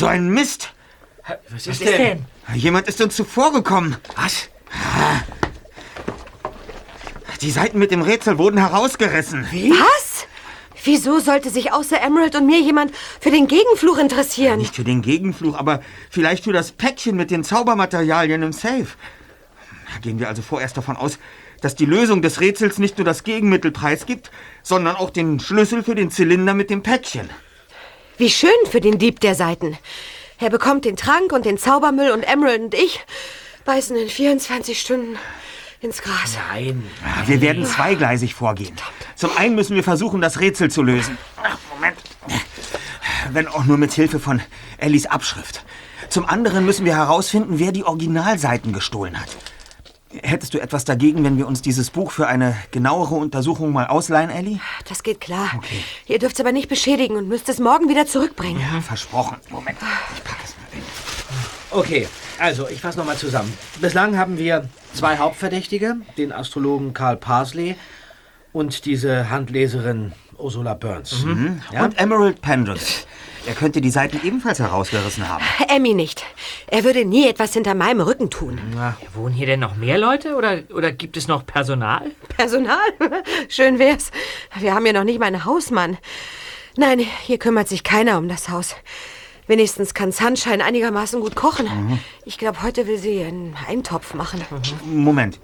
So 0.00 0.06
ein 0.06 0.30
Mist. 0.30 0.72
Was 1.26 1.66
Was 1.66 1.66
ist 1.66 1.84
denn? 1.84 2.24
Jemand 2.54 2.88
ist 2.88 3.02
uns 3.02 3.14
zuvorgekommen. 3.14 3.98
Was? 4.16 4.48
Die 7.42 7.50
Seiten 7.50 7.78
mit 7.78 7.90
dem 7.90 8.00
Rätsel 8.00 8.38
wurden 8.38 8.56
herausgerissen. 8.56 9.46
Was? 9.52 10.26
Wieso 10.84 11.20
sollte 11.20 11.50
sich 11.50 11.74
außer 11.74 12.00
Emerald 12.00 12.34
und 12.34 12.46
mir 12.46 12.60
jemand 12.62 12.94
für 13.20 13.30
den 13.30 13.46
Gegenfluch 13.46 13.98
interessieren? 13.98 14.60
Nicht 14.60 14.76
für 14.76 14.84
den 14.84 15.02
Gegenfluch, 15.02 15.54
aber 15.54 15.82
vielleicht 16.08 16.44
für 16.44 16.54
das 16.54 16.72
Päckchen 16.72 17.14
mit 17.14 17.30
den 17.30 17.44
Zaubermaterialien 17.44 18.42
im 18.42 18.52
Safe. 18.54 18.86
Gehen 20.00 20.18
wir 20.18 20.28
also 20.28 20.40
vorerst 20.40 20.78
davon 20.78 20.96
aus, 20.96 21.18
dass 21.60 21.74
die 21.74 21.84
Lösung 21.84 22.22
des 22.22 22.40
Rätsels 22.40 22.78
nicht 22.78 22.96
nur 22.96 23.04
das 23.04 23.22
Gegenmittel 23.22 23.70
preisgibt, 23.70 24.30
sondern 24.62 24.96
auch 24.96 25.10
den 25.10 25.40
Schlüssel 25.40 25.82
für 25.82 25.94
den 25.94 26.10
Zylinder 26.10 26.54
mit 26.54 26.70
dem 26.70 26.82
Päckchen. 26.82 27.28
Wie 28.20 28.28
schön 28.28 28.50
für 28.70 28.82
den 28.82 28.98
Dieb 28.98 29.20
der 29.20 29.34
Seiten. 29.34 29.78
Er 30.38 30.50
bekommt 30.50 30.84
den 30.84 30.94
Trank 30.94 31.32
und 31.32 31.46
den 31.46 31.56
Zaubermüll 31.56 32.10
und 32.10 32.22
Emerald 32.22 32.60
und 32.60 32.74
ich 32.74 33.00
beißen 33.64 33.96
in 33.96 34.10
24 34.10 34.78
Stunden 34.78 35.16
ins 35.80 36.02
Gras. 36.02 36.36
Nein. 36.50 36.84
Ja, 37.02 37.26
Wir 37.26 37.40
werden 37.40 37.64
zweigleisig 37.64 38.34
vorgehen. 38.34 38.76
Zum 39.16 39.34
einen 39.38 39.54
müssen 39.54 39.74
wir 39.74 39.82
versuchen, 39.82 40.20
das 40.20 40.38
Rätsel 40.38 40.70
zu 40.70 40.82
lösen. 40.82 41.16
Ach, 41.42 41.56
Moment. 41.74 41.96
Wenn 43.32 43.48
auch 43.48 43.64
nur 43.64 43.78
mit 43.78 43.92
Hilfe 43.94 44.20
von 44.20 44.42
Ellis 44.76 45.06
Abschrift. 45.06 45.64
Zum 46.10 46.26
anderen 46.26 46.66
müssen 46.66 46.84
wir 46.84 46.96
herausfinden, 46.96 47.58
wer 47.58 47.72
die 47.72 47.84
Originalseiten 47.84 48.74
gestohlen 48.74 49.18
hat. 49.18 49.34
Hättest 50.22 50.54
du 50.54 50.60
etwas 50.60 50.84
dagegen, 50.84 51.22
wenn 51.22 51.38
wir 51.38 51.46
uns 51.46 51.62
dieses 51.62 51.90
Buch 51.90 52.10
für 52.10 52.26
eine 52.26 52.56
genauere 52.72 53.14
Untersuchung 53.14 53.72
mal 53.72 53.86
ausleihen, 53.86 54.28
Ellie? 54.28 54.58
Das 54.88 55.04
geht 55.04 55.20
klar. 55.20 55.60
Ihr 56.06 56.18
dürft 56.18 56.34
es 56.34 56.40
aber 56.40 56.50
nicht 56.50 56.68
beschädigen 56.68 57.16
und 57.16 57.28
müsst 57.28 57.48
es 57.48 57.60
morgen 57.60 57.88
wieder 57.88 58.06
zurückbringen. 58.06 58.60
Versprochen. 58.82 59.36
Moment, 59.50 59.78
ich 60.16 60.24
packe 60.24 60.42
es 60.44 60.56
mal 60.56 60.76
weg. 60.76 60.84
Okay, 61.70 62.08
also 62.40 62.68
ich 62.68 62.80
fasse 62.80 62.98
nochmal 62.98 63.18
zusammen. 63.18 63.56
Bislang 63.80 64.18
haben 64.18 64.36
wir 64.36 64.68
zwei 64.94 65.16
Hauptverdächtige, 65.18 65.98
den 66.16 66.32
Astrologen 66.32 66.92
Karl 66.92 67.16
Parsley 67.16 67.76
und 68.52 68.86
diese 68.86 69.30
Handleserin 69.30 70.12
Ursula 70.36 70.74
Burns. 70.74 71.24
Ja? 71.72 71.84
Und 71.84 71.98
Emerald 72.00 72.40
Penrose. 72.40 73.04
Er 73.46 73.54
könnte 73.54 73.80
die 73.80 73.90
Seiten 73.90 74.20
ebenfalls 74.24 74.58
herausgerissen 74.58 75.28
haben. 75.28 75.44
Emmy 75.68 75.94
nicht. 75.94 76.24
Er 76.66 76.84
würde 76.84 77.04
nie 77.04 77.28
etwas 77.28 77.54
hinter 77.54 77.74
meinem 77.74 78.00
Rücken 78.00 78.30
tun. 78.30 78.58
Wohnen 79.14 79.34
hier 79.34 79.46
denn 79.46 79.60
noch 79.60 79.76
mehr 79.76 79.98
Leute 79.98 80.36
oder, 80.36 80.60
oder 80.74 80.92
gibt 80.92 81.16
es 81.16 81.26
noch 81.26 81.46
Personal? 81.46 82.10
Personal? 82.36 82.78
Schön 83.48 83.78
wär's. 83.78 84.10
Wir 84.58 84.74
haben 84.74 84.86
ja 84.86 84.92
noch 84.92 85.04
nicht 85.04 85.18
mal 85.18 85.26
einen 85.26 85.44
Hausmann. 85.44 85.98
Nein, 86.76 87.00
hier 87.22 87.38
kümmert 87.38 87.68
sich 87.68 87.82
keiner 87.82 88.18
um 88.18 88.28
das 88.28 88.48
Haus. 88.48 88.76
Wenigstens 89.46 89.94
kann 89.94 90.12
Sunshine 90.12 90.62
einigermaßen 90.62 91.20
gut 91.20 91.34
kochen. 91.34 91.98
Ich 92.24 92.38
glaube, 92.38 92.62
heute 92.62 92.86
will 92.86 92.98
sie 92.98 93.22
einen 93.24 93.56
Eintopf 93.68 94.14
machen. 94.14 94.40
Moment. 94.84 95.40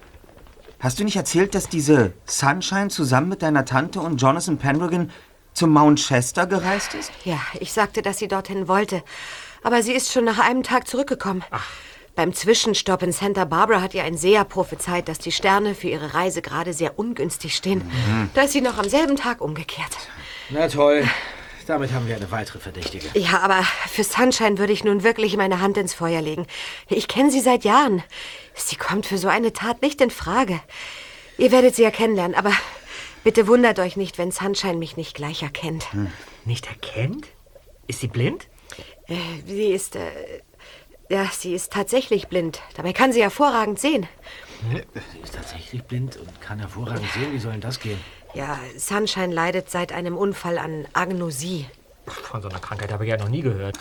Hast 0.78 1.00
du 1.00 1.04
nicht 1.04 1.16
erzählt, 1.16 1.54
dass 1.54 1.68
diese 1.68 2.12
Sunshine 2.26 2.88
zusammen 2.88 3.30
mit 3.30 3.42
deiner 3.42 3.64
Tante 3.64 3.98
und 4.00 4.20
Jonathan 4.20 4.58
Pendragon 4.58 5.10
zum 5.56 5.70
Mount 5.72 5.98
Chester 5.98 6.46
gereist 6.46 6.94
ist? 6.94 7.10
Ja, 7.24 7.40
ich 7.58 7.72
sagte, 7.72 8.02
dass 8.02 8.18
sie 8.18 8.28
dorthin 8.28 8.68
wollte. 8.68 9.02
Aber 9.62 9.82
sie 9.82 9.92
ist 9.92 10.12
schon 10.12 10.24
nach 10.24 10.38
einem 10.38 10.62
Tag 10.62 10.86
zurückgekommen. 10.86 11.42
Beim 12.14 12.32
Zwischenstopp 12.32 13.02
in 13.02 13.12
Santa 13.12 13.44
Barbara 13.44 13.80
hat 13.80 13.94
ihr 13.94 14.04
ein 14.04 14.16
Seher 14.16 14.44
prophezeit, 14.44 15.08
dass 15.08 15.18
die 15.18 15.32
Sterne 15.32 15.74
für 15.74 15.88
ihre 15.88 16.14
Reise 16.14 16.40
gerade 16.40 16.72
sehr 16.72 16.98
ungünstig 16.98 17.56
stehen. 17.56 17.82
Da 18.34 18.42
ist 18.42 18.52
sie 18.52 18.60
noch 18.60 18.78
am 18.78 18.88
selben 18.88 19.16
Tag 19.16 19.40
umgekehrt. 19.40 19.96
Na 20.50 20.68
toll. 20.68 21.04
Damit 21.66 21.92
haben 21.92 22.06
wir 22.06 22.14
eine 22.14 22.30
weitere 22.30 22.60
Verdächtige. 22.60 23.08
Ja, 23.14 23.40
aber 23.40 23.64
für 23.90 24.04
Sunshine 24.04 24.58
würde 24.58 24.72
ich 24.72 24.84
nun 24.84 25.02
wirklich 25.02 25.36
meine 25.36 25.60
Hand 25.60 25.76
ins 25.76 25.94
Feuer 25.94 26.22
legen. 26.22 26.46
Ich 26.88 27.08
kenne 27.08 27.32
sie 27.32 27.40
seit 27.40 27.64
Jahren. 27.64 28.04
Sie 28.54 28.76
kommt 28.76 29.06
für 29.06 29.18
so 29.18 29.26
eine 29.26 29.52
Tat 29.52 29.82
nicht 29.82 30.00
in 30.00 30.10
Frage. 30.10 30.60
Ihr 31.38 31.50
werdet 31.50 31.74
sie 31.74 31.82
ja 31.82 31.90
kennenlernen, 31.90 32.36
aber 32.36 32.52
bitte 33.26 33.48
wundert 33.48 33.80
euch 33.80 33.96
nicht, 33.96 34.18
wenn 34.18 34.30
Sunshine 34.30 34.76
mich 34.76 34.96
nicht 34.96 35.16
gleich 35.16 35.42
erkennt. 35.42 35.88
Nicht 36.44 36.68
erkennt? 36.68 37.26
Ist 37.88 37.98
sie 37.98 38.06
blind? 38.06 38.46
Äh, 39.08 39.16
sie 39.44 39.72
ist, 39.72 39.96
äh, 39.96 40.42
ja, 41.08 41.26
sie 41.32 41.52
ist 41.52 41.72
tatsächlich 41.72 42.28
blind. 42.28 42.62
Dabei 42.76 42.92
kann 42.92 43.12
sie 43.12 43.22
hervorragend 43.22 43.80
sehen. 43.80 44.06
Sie 44.70 45.18
ist 45.18 45.34
tatsächlich 45.34 45.82
blind 45.82 46.16
und 46.18 46.40
kann 46.40 46.60
hervorragend 46.60 47.10
sehen. 47.14 47.32
Wie 47.32 47.40
soll 47.40 47.50
denn 47.50 47.60
das 47.60 47.80
gehen? 47.80 47.98
Ja, 48.34 48.60
Sunshine 48.76 49.34
leidet 49.34 49.70
seit 49.70 49.92
einem 49.92 50.16
Unfall 50.16 50.56
an 50.56 50.86
Agnosie. 50.92 51.66
Von 52.06 52.40
so 52.40 52.48
einer 52.48 52.60
Krankheit 52.60 52.92
habe 52.92 53.06
ich 53.06 53.10
ja 53.10 53.16
noch 53.16 53.28
nie 53.28 53.42
gehört. 53.42 53.76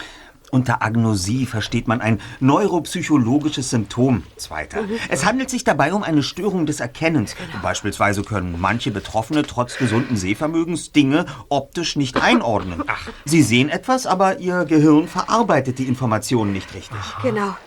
Unter 0.55 0.81
Agnosie 0.81 1.45
versteht 1.45 1.89
man 1.89 1.99
ein 1.99 2.21
neuropsychologisches 2.39 3.71
Symptom. 3.71 4.23
Zweiter. 4.37 4.85
Es 5.09 5.25
handelt 5.25 5.49
sich 5.49 5.65
dabei 5.65 5.93
um 5.93 6.01
eine 6.01 6.23
Störung 6.23 6.65
des 6.65 6.79
Erkennens. 6.79 7.35
Beispielsweise 7.61 8.23
können 8.23 8.55
manche 8.57 8.89
Betroffene 8.89 9.43
trotz 9.43 9.77
gesunden 9.77 10.15
Sehvermögens 10.15 10.93
Dinge 10.93 11.25
optisch 11.49 11.97
nicht 11.97 12.21
einordnen. 12.21 12.85
Sie 13.25 13.41
sehen 13.41 13.67
etwas, 13.67 14.07
aber 14.07 14.39
ihr 14.39 14.63
Gehirn 14.63 15.09
verarbeitet 15.09 15.77
die 15.77 15.89
Informationen 15.89 16.53
nicht 16.53 16.73
richtig. 16.73 16.99
Genau. 17.21 17.57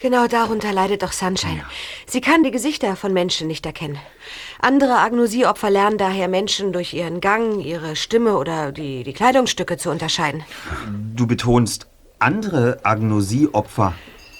Genau 0.00 0.26
darunter 0.26 0.72
leidet 0.72 1.04
doch 1.04 1.12
Sunshine. 1.12 1.62
Sie 2.06 2.20
kann 2.20 2.42
die 2.42 2.50
Gesichter 2.50 2.96
von 2.96 3.12
Menschen 3.12 3.46
nicht 3.46 3.64
erkennen. 3.64 3.96
Andere 4.60 4.98
Agnosieopfer 4.98 5.70
lernen 5.70 5.98
daher 5.98 6.26
Menschen 6.26 6.72
durch 6.72 6.94
ihren 6.94 7.20
Gang, 7.20 7.64
ihre 7.64 7.94
Stimme 7.94 8.36
oder 8.36 8.72
die, 8.72 9.04
die 9.04 9.12
Kleidungsstücke 9.12 9.76
zu 9.76 9.90
unterscheiden. 9.90 10.42
Du 11.14 11.28
betonst 11.28 11.86
andere 12.18 12.78
Agnosieopfer. 12.82 13.94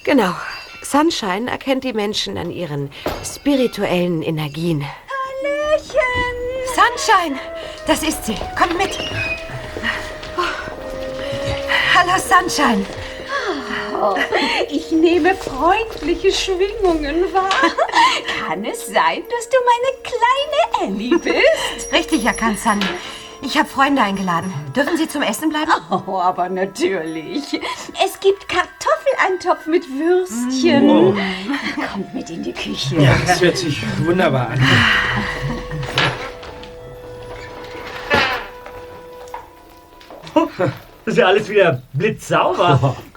Genau. 0.04 0.34
Sunshine 0.82 1.50
erkennt 1.50 1.84
die 1.84 1.92
Menschen 1.92 2.36
an 2.36 2.50
ihren 2.50 2.90
spirituellen 3.24 4.22
Energien. 4.22 4.84
Hallöchen! 4.84 5.98
Sunshine! 6.74 7.38
Das 7.86 8.02
ist 8.02 8.24
sie. 8.26 8.36
Kommt 8.56 8.76
mit. 8.78 8.98
Hallo, 11.94 12.18
Sunshine. 12.18 12.84
Ich 14.70 14.90
nehme 14.90 15.34
freundliche 15.34 16.32
Schwingungen 16.32 17.32
wahr. 17.32 17.48
Kann 18.46 18.64
es 18.64 18.86
sein, 18.86 19.22
dass 19.30 19.48
du 19.48 19.56
meine 19.64 20.02
kleine 20.02 20.92
Ellie 20.92 21.18
bist? 21.18 21.92
Richtig 21.92 22.24
erkannt, 22.26 22.58
Sunny. 22.60 22.84
Ich 23.44 23.58
habe 23.58 23.68
Freunde 23.68 24.00
eingeladen. 24.00 24.52
Dürfen 24.74 24.96
Sie 24.96 25.06
zum 25.06 25.20
Essen 25.20 25.50
bleiben? 25.50 25.70
Oh, 26.06 26.18
aber 26.18 26.48
natürlich. 26.48 27.60
Es 28.04 28.18
gibt 28.20 28.48
Kartoffeleintopf 28.48 29.66
mit 29.66 29.84
Würstchen. 29.88 31.14
Kommt 31.92 32.14
mit 32.14 32.30
in 32.30 32.42
die 32.42 32.52
Küche. 32.52 32.96
Ja, 32.96 33.14
das 33.26 33.40
hört 33.40 33.58
sich 33.58 33.82
wunderbar 34.04 34.48
an. 34.48 34.66
Das 41.04 41.14
ist 41.14 41.18
ja 41.18 41.26
alles 41.26 41.48
wieder 41.48 41.82
blitzsauber. 41.92 42.96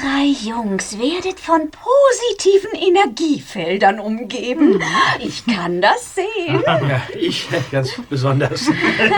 Drei 0.00 0.24
Jungs 0.48 0.98
werdet 0.98 1.38
von 1.40 1.70
positiven 1.70 2.72
Energiefeldern 2.74 4.00
umgeben. 4.00 4.82
Ich 5.18 5.44
kann 5.44 5.80
das 5.82 6.14
sehen. 6.14 6.62
Ja, 6.90 7.02
ich 7.18 7.46
ganz 7.70 7.90
besonders. 8.08 8.66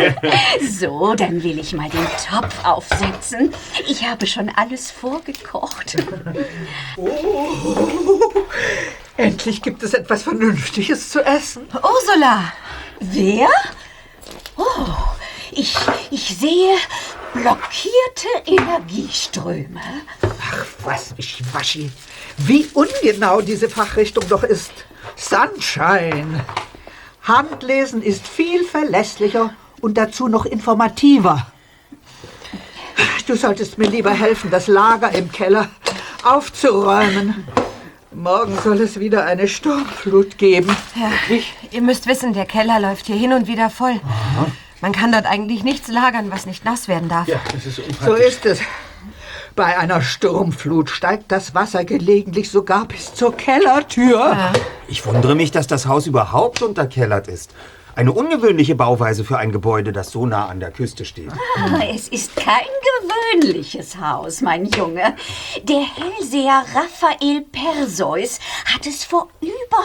So, 0.71 1.15
dann 1.15 1.43
will 1.43 1.59
ich 1.59 1.73
mal 1.73 1.89
den 1.89 2.07
Topf 2.29 2.65
aufsetzen. 2.65 3.53
Ich 3.87 4.05
habe 4.05 4.27
schon 4.27 4.49
alles 4.49 4.91
vorgekocht. 4.91 5.97
Endlich 9.17 9.63
gibt 9.63 9.83
es 9.83 9.95
etwas 9.95 10.25
Vernünftiges 10.25 11.11
zu 11.11 11.25
essen. 11.25 11.69
Ursula! 11.75 12.53
Wer? 13.01 13.49
Oh, 14.57 14.65
ich, 15.55 15.77
ich 16.11 16.37
sehe 16.37 16.77
blockierte 17.33 18.29
Energieströme. 18.47 19.81
Ach, 20.23 20.67
was, 20.85 21.17
Wischiwaschi. 21.17 21.91
Wie 22.39 22.69
ungenau 22.75 23.41
diese 23.41 23.69
Fachrichtung 23.69 24.29
doch 24.29 24.43
ist. 24.43 24.73
Sunshine. 25.17 26.45
Handlesen 27.23 28.03
ist 28.03 28.27
viel 28.27 28.65
verlässlicher 28.65 29.55
und 29.81 29.97
dazu 29.97 30.29
noch 30.29 30.45
informativer. 30.45 31.47
Du 33.27 33.37
solltest 33.37 33.79
mir 33.79 33.89
lieber 33.89 34.11
helfen, 34.11 34.51
das 34.51 34.67
Lager 34.67 35.13
im 35.13 35.31
Keller 35.31 35.69
aufzuräumen. 36.25 37.47
Morgen 38.15 38.59
soll 38.63 38.81
es 38.81 39.01
wieder 39.01 39.25
eine 39.25 39.49
Sturmflut 39.49 40.37
geben. 40.37 40.77
Ja, 40.97 41.11
ihr 41.71 41.81
müsst 41.81 42.07
wissen, 42.07 42.35
der 42.35 42.45
Keller 42.45 42.79
läuft 42.79 43.07
hier 43.07 43.17
hin 43.17 43.33
und 43.33 43.47
wieder 43.47 43.71
voll. 43.71 44.01
Man 44.83 44.93
kann 44.93 45.13
dort 45.13 45.27
eigentlich 45.27 45.63
nichts 45.63 45.89
lagern, 45.89 46.31
was 46.31 46.45
nicht 46.45 46.65
nass 46.65 46.89
werden 46.89 47.09
darf. 47.09 47.29
Ja, 47.29 47.41
das 47.55 47.65
ist 47.67 47.77
So 47.77 47.83
unpraktisch. 47.83 48.27
ist 48.27 48.45
es. 48.47 48.61
Bei 49.55 49.79
einer 49.79 50.03
Sturmflut 50.03 50.91
steigt 50.91 51.31
das 51.31 51.55
Wasser 51.55 51.85
gelegentlich 51.85 52.51
sogar 52.51 52.87
bis 52.87 53.15
zur 53.15 53.37
Kellertür. 53.37 54.37
Ich 54.89 55.05
wundere 55.07 55.35
mich, 55.35 55.51
dass 55.53 55.67
das 55.67 55.87
Haus 55.87 56.07
überhaupt 56.07 56.63
unterkellert 56.63 57.29
ist. 57.29 57.55
Eine 57.95 58.13
ungewöhnliche 58.13 58.75
Bauweise 58.75 59.23
für 59.23 59.37
ein 59.37 59.53
Gebäude, 59.53 59.93
das 59.93 60.11
so 60.11 60.25
nah 60.25 60.47
an 60.47 60.61
der 60.61 60.71
Küste 60.71 61.05
steht. 61.05 61.31
Aber 61.63 61.87
es 61.89 62.09
ist 62.09 62.35
kein 62.37 62.65
gewöhnliches 63.03 63.99
Haus, 63.99 64.41
mein 64.41 64.65
Junge. 64.65 65.15
Der 65.63 65.83
Hellseher 65.83 66.65
Raphael 66.75 67.43
Perseus 67.43 68.41
hat 68.65 68.87
es 68.87 69.05
vor 69.05 69.29
über 69.43 69.83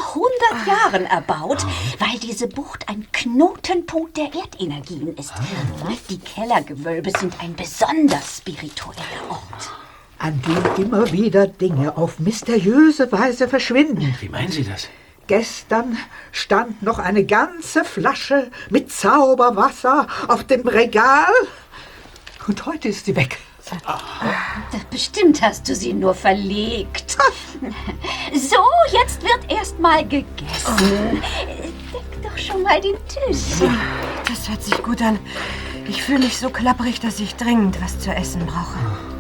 100 0.56 0.68
Jahren 0.68 1.06
erbaut, 1.06 1.66
weil 2.00 2.18
diese 2.20 2.48
Bucht 2.48 2.88
ein 2.88 3.08
Knotenpunkt 3.12 4.16
der 4.16 4.30
Erdenergien 4.34 5.14
ist. 5.18 5.34
Die 6.10 6.20
Kellergewölbe 6.20 7.12
sind 7.20 7.36
ein 7.42 7.56
besonders 7.56 8.38
spiritueller 8.38 9.02
Ort. 9.30 9.70
An 10.18 10.42
dem 10.42 10.86
immer 10.86 11.12
wieder 11.12 11.46
Dinge 11.46 11.98
auf 11.98 12.20
mysteriöse 12.20 13.12
Weise 13.12 13.50
verschwinden. 13.50 14.16
Wie 14.22 14.30
meinen 14.30 14.52
Sie 14.52 14.64
das? 14.64 14.88
Gestern 15.28 15.98
stand 16.32 16.82
noch 16.82 17.00
eine 17.00 17.26
ganze 17.26 17.84
Flasche 17.84 18.50
mit 18.70 18.92
Zauberwasser 18.92 20.08
auf 20.30 20.46
dem 20.46 20.66
Regal. 20.66 21.34
Und 22.48 22.66
heute 22.66 22.88
ist 22.88 23.06
sie 23.06 23.16
weg. 23.16 23.38
Bestimmt 24.90 25.42
hast 25.42 25.68
du 25.68 25.76
sie 25.76 25.94
nur 25.94 26.16
verlegt. 26.16 27.18
So, 28.34 28.64
jetzt 28.92 29.22
wird 29.22 29.52
erst 29.52 29.78
mal 29.80 30.08
gegessen. 30.08 31.22
Deck 31.94 32.24
doch 32.24 32.38
schon 32.38 32.64
mal 32.64 32.80
den 32.80 32.96
Tisch. 33.08 33.68
Das 34.28 34.48
hört 34.48 34.64
sich 34.64 34.82
gut 34.82 35.02
an. 35.02 35.20
Ich 35.90 36.04
fühle 36.04 36.20
mich 36.20 36.38
so 36.38 36.50
klapprig, 36.50 37.02
dass 37.02 37.20
ich 37.20 37.36
dringend 37.36 37.82
was 37.82 38.00
zu 38.00 38.14
essen 38.14 38.46
brauche. 38.46 39.17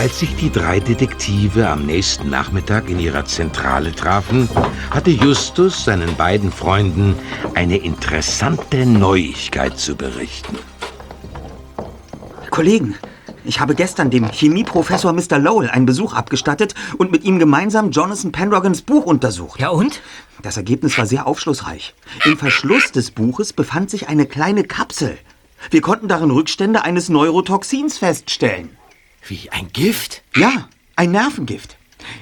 Als 0.00 0.18
sich 0.18 0.34
die 0.34 0.50
drei 0.50 0.80
Detektive 0.80 1.68
am 1.68 1.84
nächsten 1.84 2.30
Nachmittag 2.30 2.88
in 2.88 2.98
ihrer 2.98 3.26
Zentrale 3.26 3.94
trafen, 3.94 4.48
hatte 4.90 5.10
Justus 5.10 5.84
seinen 5.84 6.16
beiden 6.16 6.50
Freunden 6.52 7.14
eine 7.52 7.76
interessante 7.76 8.86
Neuigkeit 8.86 9.78
zu 9.78 9.96
berichten. 9.96 10.56
Kollegen, 12.48 12.94
ich 13.44 13.60
habe 13.60 13.74
gestern 13.74 14.08
dem 14.08 14.30
Chemieprofessor 14.30 15.12
Mr. 15.12 15.38
Lowell 15.38 15.68
einen 15.68 15.84
Besuch 15.84 16.14
abgestattet 16.14 16.74
und 16.96 17.12
mit 17.12 17.24
ihm 17.24 17.38
gemeinsam 17.38 17.90
Jonathan 17.90 18.32
Pendragons 18.32 18.80
Buch 18.80 19.04
untersucht. 19.04 19.60
Ja 19.60 19.68
und? 19.68 20.00
Das 20.42 20.56
Ergebnis 20.56 20.96
war 20.96 21.04
sehr 21.04 21.26
aufschlussreich. 21.26 21.94
Im 22.24 22.38
Verschluss 22.38 22.90
des 22.90 23.10
Buches 23.10 23.52
befand 23.52 23.90
sich 23.90 24.08
eine 24.08 24.24
kleine 24.24 24.64
Kapsel. 24.64 25.18
Wir 25.70 25.82
konnten 25.82 26.08
darin 26.08 26.30
Rückstände 26.30 26.84
eines 26.84 27.10
Neurotoxins 27.10 27.98
feststellen. 27.98 28.79
Wie 29.26 29.50
ein 29.50 29.68
Gift? 29.72 30.22
Ja, 30.34 30.68
ein 30.96 31.12
Nervengift. 31.12 31.76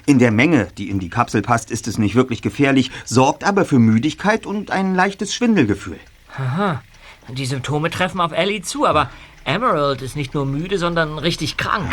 In 0.07 0.19
der 0.19 0.31
Menge, 0.31 0.69
die 0.77 0.91
in 0.91 0.99
die 0.99 1.09
Kapsel 1.09 1.43
passt, 1.43 1.71
ist 1.71 1.87
es 1.89 1.99
nicht 1.99 2.15
wirklich 2.15 2.43
gefährlich, 2.43 2.91
sorgt 3.05 3.45
aber 3.45 3.65
für 3.65 3.79
Müdigkeit 3.79 4.47
und 4.47 4.71
ein 4.71 4.95
leichtes 4.95 5.35
Schwindelgefühl. 5.35 5.99
Aha. 6.37 6.83
Die 7.29 7.47
Symptome 7.47 7.91
treffen 7.91 8.21
auf 8.21 8.33
Ellie 8.33 8.63
zu, 8.63 8.87
aber 8.87 9.11
Emerald 9.45 10.03
ist 10.03 10.17
nicht 10.17 10.35
nur 10.35 10.47
müde, 10.47 10.79
sondern 10.79 11.19
richtig 11.19 11.57
krank. 11.57 11.91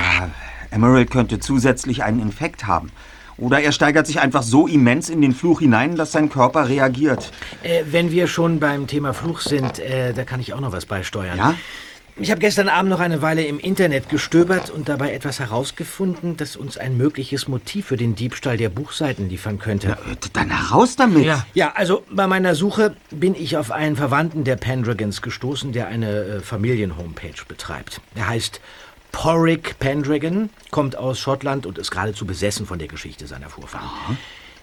Emerald 0.71 1.11
könnte 1.11 1.39
zusätzlich 1.39 2.03
einen 2.03 2.19
Infekt 2.19 2.67
haben. 2.67 2.91
Oder 3.37 3.61
er 3.61 3.73
steigert 3.73 4.07
sich 4.07 4.21
einfach 4.21 4.43
so 4.43 4.65
immens 4.65 5.09
in 5.09 5.21
den 5.21 5.33
Fluch 5.33 5.59
hinein, 5.59 5.97
dass 5.97 6.13
sein 6.13 6.29
Körper 6.29 6.69
reagiert. 6.69 7.31
Äh, 7.63 7.83
wenn 7.91 8.11
wir 8.11 8.27
schon 8.27 8.59
beim 8.61 8.87
Thema 8.87 9.13
Fluch 9.13 9.41
sind, 9.41 9.79
äh, 9.79 10.13
da 10.13 10.23
kann 10.23 10.39
ich 10.39 10.53
auch 10.53 10.61
noch 10.61 10.71
was 10.71 10.85
beisteuern. 10.85 11.37
Ja? 11.37 11.55
Ich 12.17 12.31
habe 12.31 12.39
gestern 12.39 12.69
Abend 12.69 12.89
noch 12.89 13.01
eine 13.01 13.21
Weile 13.21 13.43
im 13.43 13.59
Internet 13.59 14.07
gestöbert 14.07 14.69
und 14.69 14.87
dabei 14.87 15.13
etwas 15.13 15.41
herausgefunden, 15.41 16.37
das 16.37 16.55
uns 16.55 16.77
ein 16.77 16.95
mögliches 16.95 17.49
Motiv 17.49 17.87
für 17.87 17.97
den 17.97 18.15
Diebstahl 18.15 18.55
der 18.55 18.69
Buchseiten 18.69 19.27
liefern 19.27 19.59
könnte. 19.59 19.97
Dann 20.31 20.49
heraus 20.49 20.95
damit. 20.95 21.25
Ja. 21.25 21.45
Ja, 21.53 21.73
also 21.75 22.03
bei 22.09 22.25
meiner 22.25 22.55
Suche 22.55 22.95
bin 23.11 23.35
ich 23.35 23.57
auf 23.57 23.69
einen 23.69 23.97
Verwandten 23.97 24.45
der 24.45 24.55
Pendragons 24.55 25.21
gestoßen, 25.21 25.73
der 25.73 25.87
eine 25.87 26.23
äh, 26.23 26.39
Familienhomepage 26.39 27.43
betreibt. 27.49 27.99
Er 28.15 28.29
heißt 28.29 28.61
Porrick 29.11 29.77
Pendragon, 29.79 30.49
kommt 30.71 30.95
aus 30.95 31.19
Schottland 31.19 31.65
und 31.65 31.77
ist 31.77 31.91
geradezu 31.91 32.25
besessen 32.25 32.65
von 32.65 32.79
der 32.79 32.87
Geschichte 32.87 33.27
seiner 33.27 33.49
Vorfahren. 33.49 33.89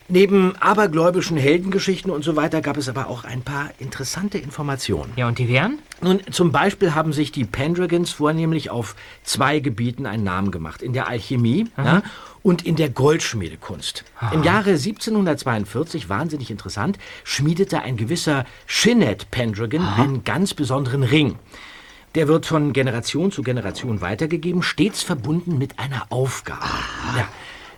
Neben 0.09 0.57
abergläubischen 0.57 1.37
Heldengeschichten 1.37 2.11
und 2.11 2.23
so 2.23 2.37
weiter 2.37 2.61
gab 2.61 2.77
es 2.77 2.89
aber 2.89 3.09
auch 3.09 3.25
ein 3.25 3.43
paar 3.43 3.71
interessante 3.79 4.39
Informationen. 4.39 5.13
Ja, 5.17 5.29
und 5.29 5.39
die 5.39 5.49
wären? 5.49 5.79
Nun, 6.01 6.21
zum 6.31 6.53
Beispiel 6.53 6.95
haben 6.95 7.13
sich 7.13 7.33
die 7.33 7.45
Pendragons 7.45 8.11
vornehmlich 8.11 8.71
auf 8.71 8.97
zwei 9.23 9.61
Gebieten 9.61 10.07
einen 10.07 10.25
Namen 10.25 10.51
gemacht. 10.51 10.83
In 10.83 10.93
der 10.93 11.09
Alchemie 11.09 11.69
ja, 11.77 12.03
und 12.43 12.67
in 12.67 12.77
der 12.77 12.91
Goldschmiedekunst. 12.91 14.05
Im 14.33 14.43
Jahre 14.43 14.71
1742, 14.71 16.09
wahnsinnig 16.09 16.51
interessant, 16.51 16.99
schmiedete 17.25 17.81
ein 17.81 17.97
gewisser 17.97 18.45
Shinnet 18.67 19.31
Pendragon 19.31 19.87
einen 19.87 20.25
ganz 20.25 20.55
besonderen 20.55 21.05
Ring. 21.05 21.39
Der 22.15 22.29
wird 22.29 22.45
von 22.45 22.73
Generation 22.75 23.33
zu 23.33 23.43
Generation 23.43 24.01
weitergegeben, 24.03 24.63
stets 24.63 25.03
verbunden 25.03 25.57
mit 25.57 25.79
einer 25.79 26.07
Aufgabe. 26.11 26.67
Ja. 27.17 27.29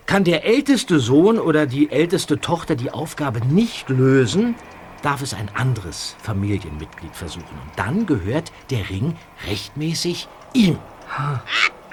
Kann 0.05 0.23
der 0.23 0.45
älteste 0.45 0.99
Sohn 0.99 1.39
oder 1.39 1.65
die 1.65 1.91
älteste 1.91 2.39
Tochter 2.39 2.75
die 2.75 2.91
Aufgabe 2.91 3.39
nicht 3.45 3.89
lösen, 3.89 4.55
darf 5.01 5.21
es 5.21 5.33
ein 5.33 5.49
anderes 5.55 6.15
Familienmitglied 6.21 7.15
versuchen. 7.15 7.43
Und 7.63 7.71
dann 7.77 8.05
gehört 8.05 8.51
der 8.69 8.89
Ring 8.89 9.15
rechtmäßig 9.47 10.27
ihm. 10.53 10.77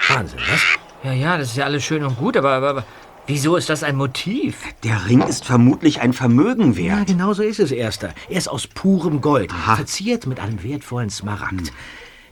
Wahnsinn, 0.09 0.39
was? 0.51 0.61
Ja, 1.05 1.13
ja, 1.13 1.39
das 1.39 1.49
ist 1.49 1.57
ja 1.57 1.65
alles 1.65 1.85
schön 1.85 2.05
und 2.05 2.17
gut, 2.19 2.37
aber, 2.37 2.53
aber, 2.53 2.69
aber 2.71 2.85
wieso 3.27 3.57
ist 3.57 3.69
das 3.71 3.83
ein 3.83 3.97
Motiv? 3.97 4.57
Der 4.85 5.07
Ring 5.09 5.23
ist 5.23 5.45
vermutlich 5.45 6.01
ein 6.01 6.13
Vermögen 6.13 6.73
Ja, 6.75 6.99
wert. 6.99 7.07
genau 7.09 7.33
so 7.33 7.43
ist 7.43 7.61
es, 7.61 7.73
Erster. 7.73 8.15
Er 8.29 8.37
ist 8.39 8.49
aus 8.49 8.67
purem 8.67 9.21
Gold, 9.21 9.53
verziert 9.53 10.27
mit 10.27 10.39
einem 10.39 10.63
wertvollen 10.63 11.11
Smaragd. 11.11 11.73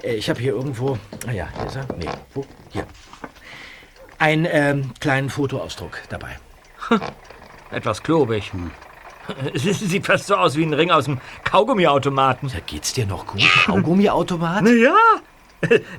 Äh, 0.03 0.15
Ich 0.17 0.29
habe 0.31 0.41
hier 0.41 0.53
irgendwo... 0.53 0.99
Ah 1.27 1.33
ja, 1.33 1.49
hier 1.57 1.67
ist 1.67 1.77
er. 1.77 1.87
Nee, 1.99 2.07
wo? 2.35 2.45
Hier. 2.71 2.87
Einen 4.21 4.47
ähm, 4.51 4.91
kleinen 5.01 5.31
Fotoausdruck 5.31 6.03
dabei. 6.11 6.39
Etwas 7.71 8.03
klobig. 8.03 8.53
Es 9.55 9.63
sieht 9.63 10.05
fast 10.07 10.27
so 10.27 10.35
aus 10.35 10.57
wie 10.57 10.63
ein 10.63 10.75
Ring 10.75 10.91
aus 10.91 11.07
dem 11.07 11.21
Kaugummiautomaten. 11.45 12.51
Da 12.53 12.59
geht's 12.65 12.93
dir 12.93 13.07
noch 13.07 13.27
gut? 13.27 13.41
Kaugummiautomat? 13.65 14.63
Na 14.65 14.71
ja, 14.71 14.97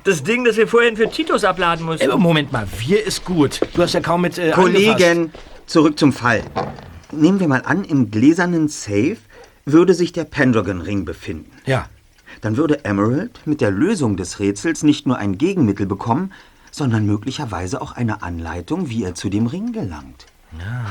das 0.04 0.22
Ding, 0.22 0.44
das 0.44 0.56
wir 0.56 0.68
vorhin 0.68 0.96
für 0.96 1.10
Titus 1.10 1.42
abladen 1.42 1.84
mussten. 1.84 2.08
Äh, 2.08 2.16
Moment 2.16 2.52
mal, 2.52 2.66
wir 2.78 3.04
ist 3.04 3.24
gut. 3.24 3.60
Du 3.74 3.82
hast 3.82 3.92
ja 3.92 4.00
kaum 4.00 4.20
mit... 4.20 4.38
Äh, 4.38 4.52
angefasst. 4.52 4.96
Kollegen, 4.96 5.32
zurück 5.66 5.98
zum 5.98 6.12
Fall. 6.12 6.44
Nehmen 7.10 7.40
wir 7.40 7.48
mal 7.48 7.62
an, 7.64 7.82
im 7.82 8.12
gläsernen 8.12 8.68
Safe 8.68 9.16
würde 9.64 9.94
sich 9.94 10.12
der 10.12 10.24
Pendragon-Ring 10.24 11.04
befinden. 11.04 11.50
Ja. 11.66 11.86
Dann 12.40 12.56
würde 12.56 12.84
Emerald 12.84 13.40
mit 13.46 13.60
der 13.60 13.72
Lösung 13.72 14.16
des 14.16 14.38
Rätsels 14.38 14.84
nicht 14.84 15.06
nur 15.08 15.18
ein 15.18 15.38
Gegenmittel 15.38 15.86
bekommen, 15.86 16.32
sondern 16.72 17.06
möglicherweise 17.06 17.80
auch 17.80 17.92
eine 17.92 18.22
Anleitung, 18.22 18.88
wie 18.88 19.04
er 19.04 19.14
zu 19.14 19.28
dem 19.28 19.46
Ring 19.46 19.72
gelangt. 19.72 20.26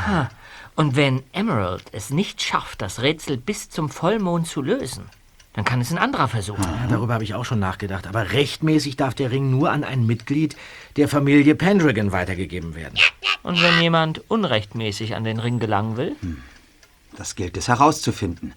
Ha. 0.08 0.30
Und 0.76 0.96
wenn 0.96 1.22
Emerald 1.34 1.84
es 1.92 2.12
nicht 2.12 2.42
schafft, 2.42 2.82
das 2.82 3.02
Rätsel 3.02 3.38
bis 3.38 3.70
zum 3.70 3.90
Vollmond 3.90 4.48
zu 4.48 4.62
lösen, 4.62 5.04
dann 5.54 5.66
kann 5.66 5.82
es 5.82 5.92
ein 5.92 5.98
anderer 5.98 6.30
versuchen. 6.30 6.64
Ja, 6.64 6.88
darüber 6.90 7.16
habe 7.16 7.26
ich 7.26 7.36
auch 7.36 7.44
schon 7.44 7.60
nachgedacht. 7.60 8.08
Aber 8.08 8.32
rechtmäßig 8.32 8.96
darf 8.96 9.14
der 9.14 9.32
Ring 9.32 9.52
nur 9.52 9.70
an 9.70 9.84
ein 9.84 10.06
Mitglied 10.06 10.56
der 10.96 11.10
Familie 11.10 11.56
Pendragon 11.56 12.14
weitergegeben 12.14 12.74
werden. 12.74 12.98
Und 13.44 13.62
wenn 13.62 13.82
jemand 13.82 14.30
unrechtmäßig 14.30 15.16
an 15.16 15.26
den 15.26 15.40
Ring 15.40 15.60
gelangen 15.60 15.98
will? 15.98 16.16
Das 17.18 17.36
gilt 17.36 17.58
es 17.58 17.68
herauszufinden. 17.68 18.54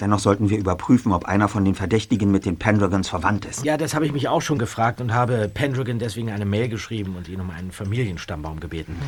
Dennoch 0.00 0.18
sollten 0.18 0.50
wir 0.50 0.58
überprüfen, 0.58 1.12
ob 1.12 1.24
einer 1.24 1.48
von 1.48 1.64
den 1.64 1.74
Verdächtigen 1.74 2.30
mit 2.30 2.44
den 2.44 2.58
Pendragons 2.58 3.08
verwandt 3.08 3.46
ist. 3.46 3.64
Ja, 3.64 3.76
das 3.76 3.94
habe 3.94 4.04
ich 4.04 4.12
mich 4.12 4.28
auch 4.28 4.42
schon 4.42 4.58
gefragt 4.58 5.00
und 5.00 5.14
habe 5.14 5.50
Pendragon 5.52 5.98
deswegen 5.98 6.30
eine 6.30 6.44
Mail 6.44 6.68
geschrieben 6.68 7.16
und 7.16 7.28
ihn 7.28 7.40
um 7.40 7.50
einen 7.50 7.72
Familienstammbaum 7.72 8.60
gebeten. 8.60 9.00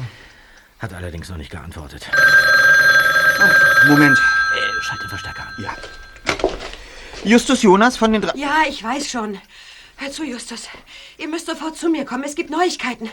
Hat 0.79 0.95
allerdings 0.95 1.29
noch 1.29 1.37
nicht 1.37 1.51
geantwortet. 1.51 2.09
Moment. 3.89 4.17
Äh, 4.19 4.83
schalt 4.83 5.03
den 5.03 5.09
Verstärker 5.09 5.43
an. 5.43 5.65
Ja. 5.65 5.77
Justus 7.25 7.63
Jonas 7.63 7.97
von 7.97 8.13
den 8.13 8.23
drei... 8.23 8.33
Ja, 8.37 8.63
ich 8.69 8.83
weiß 8.83 9.11
schon. 9.11 9.39
Hör 9.97 10.11
zu, 10.11 10.25
Justus. 10.25 10.69
Ihr 11.19 11.29
müsst 11.29 11.47
sofort 11.47 11.77
zu 11.77 11.89
mir 11.89 12.05
kommen. 12.05 12.25
Es 12.25 12.37
gibt 12.37 12.51
Neuigkeiten. 12.51 13.11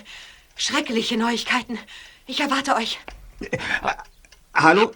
Schreckliche 0.55 1.17
Neuigkeiten. 1.17 1.77
Ich 2.27 2.39
erwarte 2.39 2.75
euch. 2.75 2.99
Hallo? 4.53 4.93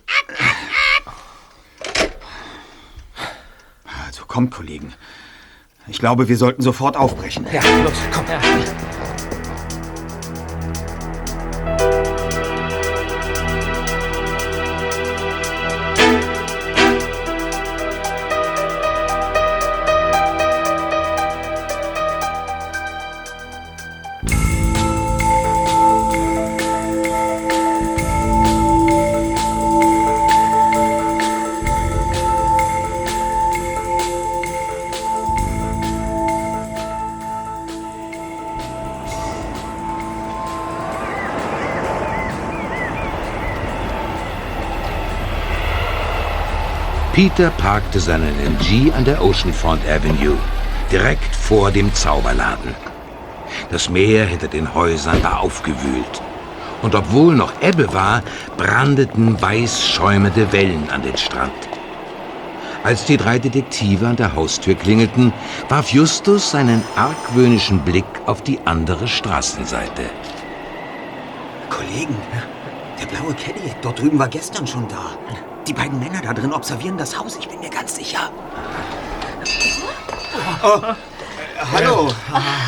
Kommt, 4.29 4.51
Kollegen. 4.51 4.93
Ich 5.87 5.99
glaube, 5.99 6.29
wir 6.29 6.37
sollten 6.37 6.61
sofort 6.61 6.95
aufbrechen. 6.95 7.45
Ja, 7.51 7.61
los, 7.83 7.93
komm. 8.13 8.25
Ja. 8.27 8.39
Peter 47.19 47.49
parkte 47.49 47.99
seinen 47.99 48.33
MG 48.39 48.93
an 48.93 49.03
der 49.03 49.21
Oceanfront 49.21 49.81
Avenue, 49.85 50.37
direkt 50.89 51.35
vor 51.35 51.69
dem 51.69 51.93
Zauberladen. 51.93 52.73
Das 53.69 53.89
Meer 53.89 54.25
hinter 54.25 54.47
den 54.47 54.73
Häusern 54.73 55.21
war 55.21 55.41
aufgewühlt. 55.41 56.21
Und 56.81 56.95
obwohl 56.95 57.35
noch 57.35 57.51
Ebbe 57.61 57.93
war, 57.93 58.23
brandeten 58.55 59.41
weiß 59.41 59.85
schäumende 59.85 60.53
Wellen 60.53 60.89
an 60.91 61.01
den 61.01 61.17
Strand. 61.17 61.51
Als 62.85 63.03
die 63.03 63.17
drei 63.17 63.37
Detektive 63.37 64.07
an 64.07 64.15
der 64.15 64.33
Haustür 64.33 64.75
klingelten, 64.75 65.33
warf 65.67 65.89
Justus 65.89 66.51
seinen 66.51 66.81
argwöhnischen 66.95 67.79
Blick 67.79 68.05
auf 68.27 68.43
die 68.43 68.61
andere 68.63 69.09
Straßenseite. 69.09 70.03
Kollegen, 71.69 72.15
der 72.97 73.07
blaue 73.07 73.33
Cadillac 73.33 73.81
dort 73.81 73.99
drüben 73.99 74.17
war 74.17 74.29
gestern 74.29 74.65
schon 74.65 74.87
da. 74.87 75.17
Die 75.69 75.73
beiden 75.73 75.99
Männer 75.99 76.19
da 76.23 76.33
drin 76.33 76.51
observieren 76.51 76.97
das 76.97 77.15
Haus, 77.15 77.35
ich 77.35 77.47
bin 77.47 77.59
mir 77.59 77.69
ganz 77.69 77.95
sicher. 77.95 78.31
Oh, 80.63 80.81
äh, 80.81 80.95
hallo. 81.71 82.11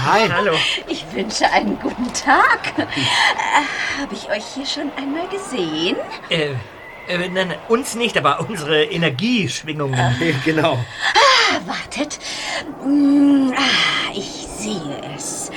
Hi. 0.06 0.30
Hallo. 0.30 0.54
Ich 0.88 1.04
wünsche 1.12 1.50
einen 1.52 1.80
guten 1.80 2.14
Tag. 2.14 2.78
Äh, 2.78 4.00
Habe 4.00 4.14
ich 4.14 4.30
euch 4.30 4.46
hier 4.54 4.68
schon 4.68 4.92
einmal 4.96 5.28
gesehen? 5.30 5.98
Äh, 6.30 6.52
äh, 7.08 7.28
nein, 7.28 7.56
uns 7.70 7.96
nicht, 7.96 8.16
aber 8.20 8.40
unsere 8.48 8.84
Energieschwingungen. 8.84 10.38
Genau. 10.46 10.74
Ah, 10.74 11.60
wartet. 11.66 12.20
Hm, 12.84 13.52
ah, 13.58 14.12
ich 14.14 14.46
sehe 14.60 15.02
es. 15.16 15.50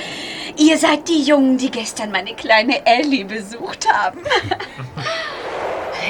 Ihr 0.57 0.79
seid 0.79 1.07
die 1.07 1.21
Jungen, 1.21 1.59
die 1.59 1.69
gestern 1.69 2.09
meine 2.09 2.33
kleine 2.33 2.83
Ellie 2.87 3.25
besucht 3.25 3.87
haben. 3.91 4.21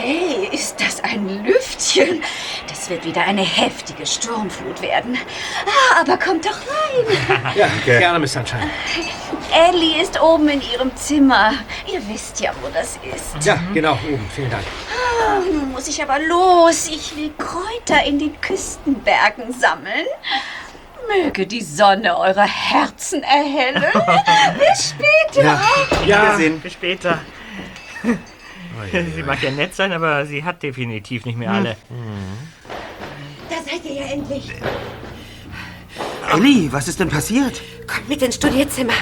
Hey, 0.07 0.49
ist 0.51 0.79
das 0.79 1.03
ein 1.03 1.43
Lüftchen? 1.43 2.21
Das 2.67 2.91
wird 2.91 3.05
wieder 3.05 3.23
eine 3.23 3.41
heftige 3.41 4.05
Sturmflut 4.05 4.79
werden. 4.83 5.17
Ah, 5.65 6.01
aber 6.01 6.15
kommt 6.17 6.45
doch 6.45 6.51
rein. 6.51 7.51
Ja, 7.55 7.67
gerne, 7.83 8.19
Miss 8.19 8.33
Sunshine. 8.33 8.69
Ellie 9.51 9.99
ist 9.99 10.21
oben 10.21 10.47
in 10.47 10.61
ihrem 10.61 10.95
Zimmer. 10.95 11.53
Ihr 11.91 12.07
wisst 12.07 12.39
ja, 12.39 12.51
wo 12.61 12.67
das 12.71 12.99
ist. 13.15 13.43
Ja, 13.43 13.57
genau, 13.73 13.93
oben. 13.93 14.29
Vielen 14.35 14.51
Dank. 14.51 14.63
Ah, 15.27 15.39
nun 15.39 15.71
muss 15.71 15.87
ich 15.87 15.99
aber 16.03 16.19
los. 16.19 16.87
Ich 16.87 17.17
will 17.17 17.31
Kräuter 17.39 18.03
in 18.05 18.19
den 18.19 18.39
Küstenbergen 18.41 19.59
sammeln. 19.59 20.05
Möge 21.07 21.47
die 21.47 21.63
Sonne 21.63 22.15
eure 22.15 22.43
Herzen 22.43 23.23
erhellen. 23.23 23.83
Bis 24.59 24.93
später. 24.93 25.59
Ja, 26.05 26.37
Bis 26.61 26.73
später. 26.73 27.21
Sie 28.91 29.23
mag 29.23 29.41
ja 29.41 29.51
nett 29.51 29.73
sein, 29.75 29.91
aber 29.93 30.25
sie 30.25 30.43
hat 30.43 30.61
definitiv 30.61 31.25
nicht 31.25 31.37
mehr 31.37 31.51
alle. 31.51 31.77
Da 33.49 33.55
seid 33.63 33.85
ihr 33.85 33.93
ja 33.93 34.05
endlich. 34.07 34.51
Ellie, 36.33 36.71
was 36.71 36.87
ist 36.87 36.99
denn 36.99 37.09
passiert? 37.09 37.61
Kommt 37.87 38.09
mit 38.09 38.21
ins 38.21 38.35
Studierzimmer. 38.35 38.93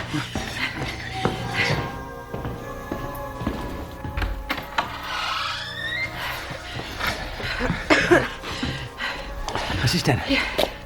was 9.81 9.95
ist 9.95 10.07
denn? 10.07 10.19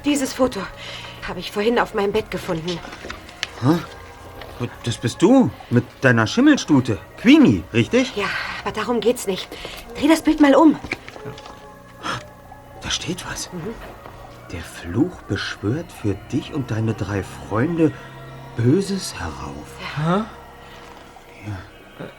Dieses 0.04 0.32
Foto 0.32 0.60
habe 1.26 1.40
ich 1.40 1.50
vorhin 1.50 1.78
auf 1.78 1.94
meinem 1.94 2.12
Bett 2.12 2.30
gefunden. 2.30 2.78
Das 4.84 4.98
bist 4.98 5.22
du 5.22 5.50
mit 5.70 5.84
deiner 6.00 6.26
Schimmelstute. 6.26 6.98
Queenie, 7.18 7.62
richtig? 7.72 8.16
Ja, 8.16 8.26
aber 8.62 8.72
darum 8.72 9.00
geht's 9.00 9.26
nicht. 9.26 9.48
Dreh 9.98 10.08
das 10.08 10.22
Bild 10.22 10.40
mal 10.40 10.54
um. 10.54 10.76
Da 12.82 12.90
steht 12.90 13.24
was. 13.30 13.50
Der 14.52 14.62
Fluch 14.62 15.22
beschwört 15.22 15.92
für 15.92 16.14
dich 16.32 16.54
und 16.54 16.70
deine 16.70 16.94
drei 16.94 17.22
Freunde 17.22 17.92
Böses 18.56 19.14
herauf. 19.14 19.66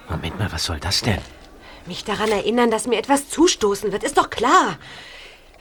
Moment 0.09 0.39
mal, 0.39 0.51
was 0.51 0.65
soll 0.65 0.79
das 0.79 1.01
denn? 1.01 1.19
Mich 1.85 2.03
daran 2.05 2.29
erinnern, 2.29 2.71
dass 2.71 2.87
mir 2.87 2.99
etwas 2.99 3.29
zustoßen 3.29 3.91
wird, 3.91 4.03
ist 4.03 4.17
doch 4.17 4.29
klar. 4.29 4.77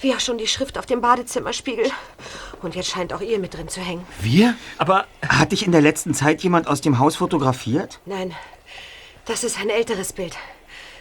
Wie 0.01 0.15
auch 0.15 0.21
schon 0.21 0.39
die 0.39 0.47
Schrift 0.47 0.79
auf 0.79 0.87
dem 0.87 1.01
Badezimmerspiegel. 1.01 1.87
Und 2.63 2.75
jetzt 2.77 2.91
scheint 2.91 3.13
auch 3.13 3.21
ihr 3.21 3.39
mit 3.39 3.55
drin 3.55 3.69
zu 3.69 3.81
hängen. 3.81 4.07
Wir? 4.21 4.55
Aber 4.79 5.07
Hat 5.27 5.53
dich 5.53 5.65
in 5.67 5.73
der 5.73 5.81
letzten 5.81 6.15
Zeit 6.15 6.43
jemand 6.43 6.69
aus 6.69 6.81
dem 6.81 6.99
Haus 6.99 7.17
fotografiert? 7.17 8.01
Nein, 8.07 8.35
das 9.25 9.45
ist 9.45 9.59
ein 9.61 9.71
älteres 9.71 10.13
Bild. 10.13 10.37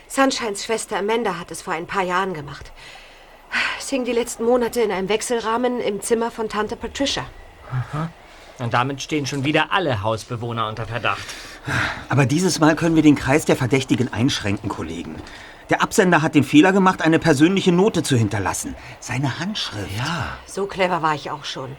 Sunshines 0.08 0.66
Schwester 0.66 0.98
Amanda 0.98 1.38
hat 1.38 1.52
es 1.52 1.62
vor 1.62 1.74
ein 1.74 1.86
paar 1.86 2.04
Jahren 2.04 2.34
gemacht. 2.34 2.72
Es 3.80 3.90
hing 3.90 4.04
die 4.04 4.12
letzten 4.12 4.44
Monate 4.46 4.82
in 4.82 4.92
einem 4.92 5.10
Wechselrahmen 5.10 5.80
im 5.80 6.02
Zimmer 6.02 6.32
von 6.32 6.50
Tante 6.50 6.76
Patricia. 6.76 7.26
und 8.60 8.74
damit 8.74 9.02
stehen 9.02 9.26
schon 9.26 9.44
wieder 9.44 9.72
alle 9.72 10.02
Hausbewohner 10.02 10.68
unter 10.68 10.86
Verdacht. 10.86 11.26
Aber 12.10 12.26
dieses 12.26 12.60
Mal 12.60 12.76
können 12.76 12.96
wir 12.96 13.04
den 13.04 13.16
Kreis 13.16 13.46
der 13.46 13.56
Verdächtigen 13.56 14.12
einschränken, 14.12 14.70
Kollegen. 14.70 15.16
Der 15.70 15.82
Absender 15.82 16.22
hat 16.22 16.36
den 16.36 16.44
Fehler 16.44 16.72
gemacht, 16.72 17.02
eine 17.02 17.20
persönliche 17.20 17.72
Note 17.72 18.04
zu 18.04 18.16
hinterlassen. 18.16 18.76
Seine 19.00 19.40
Handschrift. 19.40 19.98
Ja. 19.98 20.38
So 20.46 20.66
clever 20.66 21.02
war 21.02 21.16
ich 21.16 21.30
auch 21.30 21.44
schon. 21.44 21.76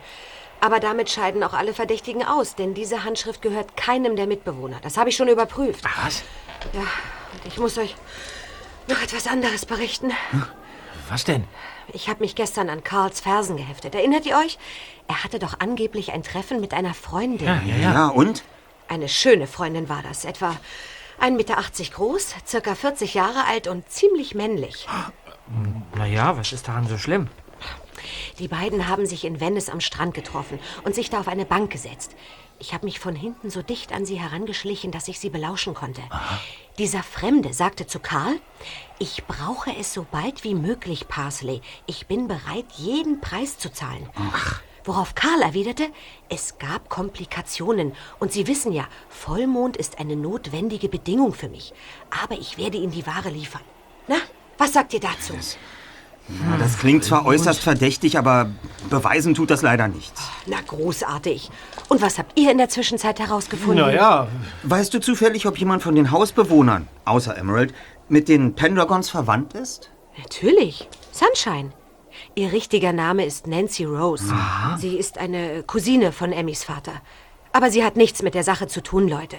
Aber 0.60 0.80
damit 0.80 1.08
scheiden 1.08 1.42
auch 1.42 1.54
alle 1.54 1.72
Verdächtigen 1.72 2.24
aus, 2.24 2.54
denn 2.54 2.74
diese 2.74 3.04
Handschrift 3.04 3.42
gehört 3.42 3.76
keinem 3.76 4.16
der 4.16 4.26
Mitbewohner. 4.26 4.78
Das 4.82 4.96
habe 4.96 5.08
ich 5.08 5.16
schon 5.16 5.28
überprüft. 5.28 5.84
Was? 6.04 6.22
Ja, 6.74 6.80
und 6.80 7.46
ich 7.46 7.58
muss 7.58 7.78
euch 7.78 7.94
noch 8.88 9.00
etwas 9.00 9.26
anderes 9.26 9.66
berichten. 9.66 10.12
Was 11.08 11.24
denn? 11.24 11.44
Ich 11.92 12.08
habe 12.08 12.20
mich 12.20 12.34
gestern 12.34 12.68
an 12.68 12.84
Karls 12.84 13.20
Fersen 13.20 13.56
geheftet. 13.56 13.94
Erinnert 13.94 14.26
ihr 14.26 14.36
euch? 14.36 14.58
Er 15.06 15.24
hatte 15.24 15.38
doch 15.38 15.60
angeblich 15.60 16.12
ein 16.12 16.22
Treffen 16.22 16.60
mit 16.60 16.74
einer 16.74 16.92
Freundin. 16.92 17.46
Ja, 17.46 17.62
ja. 17.64 17.76
Ja, 17.76 18.08
und? 18.08 18.42
Eine 18.88 19.08
schöne 19.08 19.46
Freundin 19.46 19.88
war 19.88 20.02
das. 20.02 20.24
Etwa 20.24 20.56
1,80 21.20 21.30
Meter 21.32 21.56
groß, 21.92 22.34
circa 22.46 22.74
40 22.74 23.14
Jahre 23.14 23.44
alt 23.44 23.66
und 23.66 23.88
ziemlich 23.90 24.34
männlich. 24.34 24.86
Naja, 25.96 26.36
was 26.36 26.52
ist 26.52 26.68
daran 26.68 26.86
so 26.86 26.98
schlimm? 26.98 27.28
Die 28.38 28.48
beiden 28.48 28.88
haben 28.88 29.06
sich 29.06 29.24
in 29.24 29.40
Venice 29.40 29.70
am 29.70 29.80
Strand 29.80 30.14
getroffen 30.14 30.58
und 30.84 30.94
sich 30.94 31.10
da 31.10 31.20
auf 31.20 31.28
eine 31.28 31.44
Bank 31.44 31.72
gesetzt. 31.72 32.14
Ich 32.60 32.74
habe 32.74 32.86
mich 32.86 32.98
von 32.98 33.14
hinten 33.14 33.50
so 33.50 33.62
dicht 33.62 33.92
an 33.92 34.04
sie 34.04 34.18
herangeschlichen, 34.20 34.90
dass 34.90 35.08
ich 35.08 35.20
sie 35.20 35.30
belauschen 35.30 35.74
konnte. 35.74 36.02
Dieser 36.76 37.02
Fremde 37.02 37.52
sagte 37.52 37.86
zu 37.86 38.00
Karl, 38.00 38.40
ich 38.98 39.24
brauche 39.26 39.74
es 39.76 39.92
so 39.94 40.06
bald 40.10 40.42
wie 40.44 40.54
möglich, 40.54 41.08
Parsley. 41.08 41.60
Ich 41.86 42.06
bin 42.06 42.26
bereit, 42.26 42.66
jeden 42.76 43.20
Preis 43.20 43.58
zu 43.58 43.72
zahlen. 43.72 44.08
Worauf 44.88 45.14
Karl 45.14 45.42
erwiderte, 45.42 45.88
es 46.30 46.56
gab 46.58 46.88
Komplikationen. 46.88 47.92
Und 48.20 48.32
Sie 48.32 48.46
wissen 48.46 48.72
ja, 48.72 48.84
Vollmond 49.10 49.76
ist 49.76 50.00
eine 50.00 50.16
notwendige 50.16 50.88
Bedingung 50.88 51.34
für 51.34 51.50
mich. 51.50 51.74
Aber 52.24 52.40
ich 52.40 52.56
werde 52.56 52.78
Ihnen 52.78 52.92
die 52.92 53.06
Ware 53.06 53.28
liefern. 53.28 53.60
Na, 54.06 54.16
was 54.56 54.72
sagt 54.72 54.94
ihr 54.94 55.00
dazu? 55.00 55.34
Ja, 55.34 56.56
das 56.58 56.78
klingt 56.78 57.04
zwar 57.04 57.26
äußerst 57.26 57.60
verdächtig, 57.60 58.16
aber 58.16 58.50
beweisen 58.88 59.34
tut 59.34 59.50
das 59.50 59.60
leider 59.60 59.88
nichts. 59.88 60.22
Na, 60.46 60.56
großartig. 60.66 61.50
Und 61.90 62.00
was 62.00 62.16
habt 62.16 62.40
ihr 62.40 62.50
in 62.50 62.56
der 62.56 62.70
Zwischenzeit 62.70 63.20
herausgefunden? 63.20 63.84
Naja, 63.84 64.28
Weißt 64.62 64.94
du 64.94 65.00
zufällig, 65.00 65.46
ob 65.46 65.58
jemand 65.58 65.82
von 65.82 65.96
den 65.96 66.12
Hausbewohnern, 66.12 66.88
außer 67.04 67.36
Emerald, 67.36 67.74
mit 68.08 68.30
den 68.30 68.54
Pendragons 68.54 69.10
verwandt 69.10 69.52
ist? 69.52 69.90
Natürlich. 70.16 70.88
Sunshine. 71.12 71.72
Ihr 72.38 72.52
richtiger 72.52 72.92
Name 72.92 73.24
ist 73.26 73.48
Nancy 73.48 73.84
Rose. 73.84 74.32
Sie 74.78 74.96
ist 74.96 75.18
eine 75.18 75.64
Cousine 75.64 76.12
von 76.12 76.30
Emmys 76.30 76.62
Vater. 76.62 76.92
Aber 77.50 77.68
sie 77.72 77.82
hat 77.82 77.96
nichts 77.96 78.22
mit 78.22 78.34
der 78.34 78.44
Sache 78.44 78.68
zu 78.68 78.80
tun, 78.80 79.08
Leute. 79.08 79.36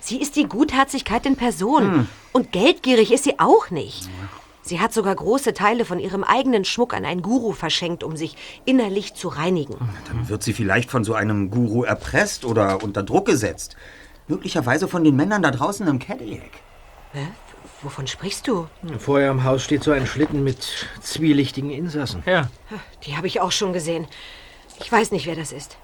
Sie 0.00 0.18
ist 0.18 0.34
die 0.34 0.48
Gutherzigkeit 0.48 1.26
in 1.26 1.36
Person. 1.36 2.08
Und 2.32 2.50
geldgierig 2.50 3.12
ist 3.12 3.24
sie 3.24 3.38
auch 3.38 3.68
nicht. 3.68 4.08
Sie 4.62 4.80
hat 4.80 4.94
sogar 4.94 5.14
große 5.14 5.52
Teile 5.52 5.84
von 5.84 5.98
ihrem 5.98 6.24
eigenen 6.24 6.64
Schmuck 6.64 6.94
an 6.94 7.04
einen 7.04 7.20
Guru 7.20 7.52
verschenkt, 7.52 8.02
um 8.02 8.16
sich 8.16 8.34
innerlich 8.64 9.12
zu 9.12 9.28
reinigen. 9.28 9.76
Dann 10.06 10.30
wird 10.30 10.42
sie 10.42 10.54
vielleicht 10.54 10.90
von 10.90 11.04
so 11.04 11.12
einem 11.12 11.50
Guru 11.50 11.82
erpresst 11.82 12.46
oder 12.46 12.82
unter 12.82 13.02
Druck 13.02 13.26
gesetzt. 13.26 13.76
Möglicherweise 14.26 14.88
von 14.88 15.04
den 15.04 15.16
Männern 15.16 15.42
da 15.42 15.50
draußen 15.50 15.86
im 15.86 15.98
Cadillac. 15.98 16.62
Hä? 17.12 17.26
Wovon 17.82 18.06
sprichst 18.06 18.48
du? 18.48 18.66
vor 18.98 19.20
ihrem 19.20 19.44
Haus 19.44 19.62
steht 19.62 19.84
so 19.84 19.92
ein 19.92 20.06
Schlitten 20.06 20.42
mit 20.42 20.88
zwielichtigen 21.00 21.70
Insassen. 21.70 22.22
Ja. 22.26 22.48
Die 23.04 23.16
habe 23.16 23.28
ich 23.28 23.40
auch 23.40 23.52
schon 23.52 23.72
gesehen. 23.72 24.06
Ich 24.80 24.90
weiß 24.90 25.12
nicht, 25.12 25.26
wer 25.26 25.36
das 25.36 25.52
ist. 25.52 25.76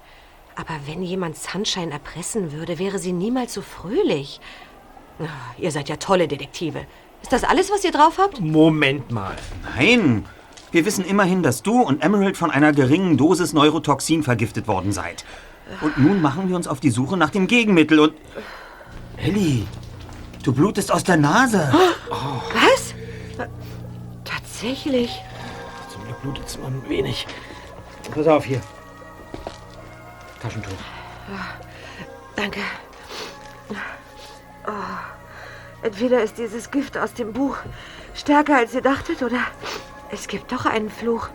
Aber 0.55 0.73
wenn 0.85 1.01
jemand 1.03 1.37
Sunshine 1.37 1.91
erpressen 1.91 2.51
würde, 2.51 2.79
wäre 2.79 2.99
sie 2.99 3.11
niemals 3.11 3.53
so 3.53 3.61
fröhlich. 3.61 4.39
Ah, 5.19 5.25
Ihr 5.57 5.71
seid 5.71 5.87
ja 5.89 5.95
tolle 5.95 6.27
Detektive. 6.27 6.85
Ist 7.21 7.31
das 7.31 7.43
alles, 7.43 7.71
was 7.71 7.83
ihr 7.83 7.91
drauf 7.91 8.17
habt? 8.17 8.39
Moment 8.41 9.11
mal. 9.11 9.35
Nein, 9.75 10.25
wir 10.71 10.85
wissen 10.85 11.05
immerhin, 11.05 11.41
dass 11.43 11.63
du 11.63 11.81
und 11.81 12.03
Emerald 12.03 12.35
von 12.37 12.51
einer 12.51 12.73
geringen 12.73 13.17
Dosis 13.17 13.53
Neurotoxin 13.53 14.23
vergiftet 14.23 14.67
worden 14.67 14.91
seid. 14.91 15.23
Und 15.81 15.97
nun 15.97 16.21
machen 16.21 16.49
wir 16.49 16.55
uns 16.55 16.67
auf 16.67 16.79
die 16.79 16.89
Suche 16.89 17.17
nach 17.17 17.29
dem 17.29 17.47
Gegenmittel 17.47 17.99
und... 17.99 18.13
Ellie, 19.17 19.65
du 20.45 20.53
blutest 20.53 20.91
aus 20.91 21.03
der 21.03 21.17
Nase. 21.17 21.71
Was? 22.09 22.93
Äh, 23.37 23.49
Tatsächlich? 24.23 25.21
Zum 25.91 26.03
Glück 26.03 26.21
blutet 26.21 26.45
es 26.47 26.57
nur 26.57 26.67
ein 26.67 26.83
wenig. 26.87 27.27
Pass 28.13 28.27
auf 28.27 28.45
hier. 28.45 28.61
Taschentuch. 30.41 30.71
Danke. 32.35 32.59
Oh. 34.67 34.71
Entweder 35.81 36.21
ist 36.23 36.37
dieses 36.37 36.71
Gift 36.71 36.97
aus 36.97 37.13
dem 37.13 37.33
Buch 37.33 37.57
stärker, 38.13 38.57
als 38.57 38.73
ihr 38.73 38.81
dachtet, 38.81 39.23
oder 39.23 39.39
es 40.11 40.27
gibt 40.27 40.51
doch 40.51 40.65
einen 40.65 40.89
Fluch. 40.89 41.29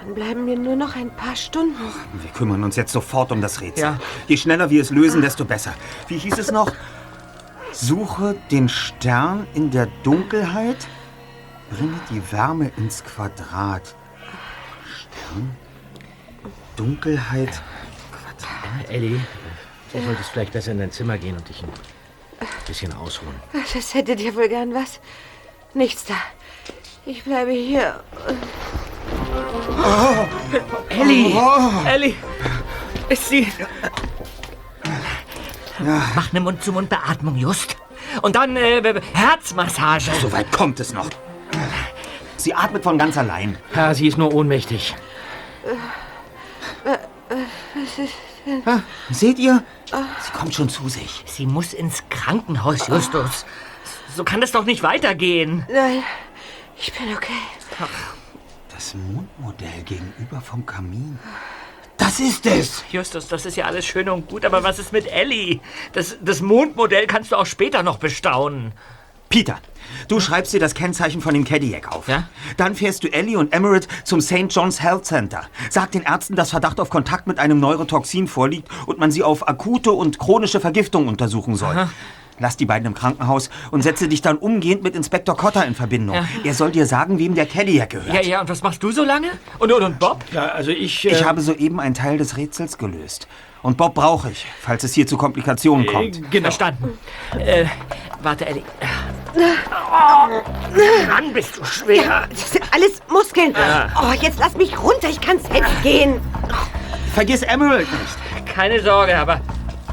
Dann 0.00 0.14
bleiben 0.14 0.44
mir 0.44 0.58
nur 0.58 0.76
noch 0.76 0.94
ein 0.96 1.10
paar 1.10 1.36
Stunden. 1.36 1.80
Wir 2.14 2.30
kümmern 2.30 2.62
uns 2.62 2.76
jetzt 2.76 2.92
sofort 2.92 3.32
um 3.32 3.40
das 3.40 3.60
Rätsel. 3.60 3.84
Ja. 3.84 3.98
Je 4.28 4.36
schneller 4.36 4.70
wir 4.70 4.82
es 4.82 4.90
lösen, 4.90 5.20
desto 5.20 5.44
besser. 5.44 5.74
Wie 6.08 6.18
hieß 6.18 6.38
es 6.38 6.50
noch? 6.50 6.72
Suche 7.78 8.34
den 8.50 8.70
Stern 8.70 9.46
in 9.52 9.70
der 9.70 9.86
Dunkelheit, 10.02 10.88
bringe 11.70 12.00
die 12.10 12.22
Wärme 12.32 12.72
ins 12.78 13.04
Quadrat. 13.04 13.94
Stern, 14.96 15.54
Dunkelheit, 16.74 17.60
Ellie, 18.88 19.20
du 19.92 20.02
solltest 20.02 20.30
vielleicht 20.30 20.52
besser 20.54 20.72
in 20.72 20.78
dein 20.78 20.90
Zimmer 20.90 21.18
gehen 21.18 21.36
und 21.36 21.46
dich 21.46 21.62
ein 21.62 21.68
bisschen 22.66 22.94
ausruhen. 22.94 23.34
Das 23.74 23.92
hättet 23.92 24.20
ihr 24.20 24.34
wohl 24.34 24.48
gern 24.48 24.72
was. 24.72 25.00
Nichts 25.74 26.06
da. 26.06 26.14
Ich 27.04 27.24
bleibe 27.24 27.50
hier. 27.50 28.02
Ellie! 30.88 31.36
Ellie! 31.86 32.14
Ist 33.10 33.28
sie. 33.28 33.46
Mach 35.78 36.30
eine 36.30 36.40
Mund-zu-Mund-Beatmung, 36.40 37.36
Just. 37.36 37.76
Und 38.22 38.36
dann 38.36 38.56
äh, 38.56 39.00
Herzmassage. 39.12 40.10
so 40.20 40.32
weit 40.32 40.50
kommt 40.52 40.80
es 40.80 40.92
noch. 40.92 41.08
Sie 42.36 42.54
atmet 42.54 42.82
von 42.84 42.98
ganz 42.98 43.16
allein. 43.18 43.58
Ja, 43.74 43.94
sie 43.94 44.06
ist 44.06 44.18
nur 44.18 44.32
ohnmächtig. 44.32 44.94
Seht 49.10 49.38
ihr? 49.38 49.64
Sie 49.90 50.32
kommt 50.32 50.54
schon 50.54 50.68
zu 50.68 50.88
sich. 50.88 51.24
Sie 51.26 51.46
muss 51.46 51.72
ins 51.72 52.04
Krankenhaus, 52.08 52.86
Justus. 52.88 53.44
So 54.14 54.24
kann 54.24 54.42
es 54.42 54.52
doch 54.52 54.64
nicht 54.64 54.82
weitergehen. 54.82 55.66
Nein, 55.68 56.02
ich 56.78 56.92
bin 56.92 57.14
okay. 57.14 57.32
Das 58.72 58.94
Mondmodell 58.94 59.82
gegenüber 59.84 60.40
vom 60.40 60.64
Kamin. 60.64 61.18
Das 61.98 62.20
ist 62.20 62.46
es! 62.46 62.84
Justus, 62.90 63.28
das 63.28 63.46
ist 63.46 63.56
ja 63.56 63.64
alles 63.64 63.86
schön 63.86 64.08
und 64.08 64.28
gut, 64.28 64.44
aber 64.44 64.62
was 64.62 64.78
ist 64.78 64.92
mit 64.92 65.06
Ellie? 65.06 65.60
Das, 65.92 66.16
das 66.20 66.42
Mondmodell 66.42 67.06
kannst 67.06 67.32
du 67.32 67.36
auch 67.36 67.46
später 67.46 67.82
noch 67.82 67.98
bestaunen. 67.98 68.72
Peter, 69.28 69.58
du 70.08 70.20
schreibst 70.20 70.52
dir 70.52 70.60
das 70.60 70.74
Kennzeichen 70.74 71.20
von 71.20 71.34
dem 71.34 71.44
Cadillac 71.44 71.94
auf. 71.94 72.06
Ja? 72.08 72.28
Dann 72.56 72.74
fährst 72.74 73.02
du 73.02 73.08
Ellie 73.08 73.38
und 73.38 73.52
Emerald 73.52 73.88
zum 74.04 74.20
St. 74.20 74.46
John's 74.50 74.80
Health 74.80 75.04
Center. 75.04 75.42
Sag 75.68 75.90
den 75.92 76.02
Ärzten, 76.02 76.36
dass 76.36 76.50
Verdacht 76.50 76.78
auf 76.80 76.90
Kontakt 76.90 77.26
mit 77.26 77.38
einem 77.38 77.58
Neurotoxin 77.58 78.28
vorliegt 78.28 78.68
und 78.86 78.98
man 78.98 79.10
sie 79.10 79.22
auf 79.22 79.48
akute 79.48 79.92
und 79.92 80.18
chronische 80.18 80.60
Vergiftung 80.60 81.08
untersuchen 81.08 81.56
soll. 81.56 81.88
Lass 82.38 82.56
die 82.56 82.66
beiden 82.66 82.86
im 82.86 82.94
Krankenhaus 82.94 83.50
und 83.70 83.82
setze 83.82 84.08
dich 84.08 84.20
dann 84.22 84.36
umgehend 84.36 84.82
mit 84.82 84.94
Inspektor 84.94 85.36
Cotter 85.36 85.64
in 85.66 85.74
Verbindung. 85.74 86.16
Ja. 86.16 86.26
Er 86.44 86.54
soll 86.54 86.70
dir 86.70 86.86
sagen, 86.86 87.18
wem 87.18 87.34
der 87.34 87.46
Cadillac 87.46 87.90
gehört. 87.90 88.14
Ja, 88.14 88.20
ja, 88.22 88.40
und 88.40 88.48
was 88.48 88.62
machst 88.62 88.82
du 88.82 88.90
so 88.92 89.04
lange? 89.04 89.28
Und, 89.58 89.72
und, 89.72 89.82
und 89.82 89.98
Bob? 89.98 90.24
Ja, 90.32 90.46
also 90.46 90.70
ich. 90.70 91.04
Äh, 91.06 91.12
Ich 91.12 91.24
habe 91.24 91.40
soeben 91.40 91.80
einen 91.80 91.94
Teil 91.94 92.18
des 92.18 92.36
Rätsels 92.36 92.76
gelöst. 92.78 93.26
Und 93.62 93.76
Bob 93.78 93.94
brauche 93.94 94.30
ich, 94.30 94.46
falls 94.60 94.84
es 94.84 94.94
hier 94.94 95.06
zu 95.06 95.16
Komplikationen 95.16 95.86
kommt. 95.86 96.30
genau. 96.30 96.44
Verstanden. 96.44 96.96
Äh, 97.38 97.64
warte, 98.22 98.46
Ellie. 98.46 98.62
Oh, 99.34 100.42
Mann, 101.08 101.32
bist 101.32 101.58
du 101.58 101.64
schwer. 101.64 102.26
Das 102.30 102.52
sind 102.52 102.64
alles 102.72 103.00
Muskeln. 103.10 103.54
Oh, 104.00 104.12
jetzt 104.20 104.38
lass 104.38 104.56
mich 104.56 104.78
runter. 104.80 105.08
Ich 105.08 105.20
kann 105.20 105.38
selbst 105.40 105.82
gehen. 105.82 106.20
Vergiss 107.14 107.42
Emerald 107.42 107.88
nicht. 107.90 108.46
Keine 108.54 108.80
Sorge, 108.82 109.16
aber, 109.18 109.40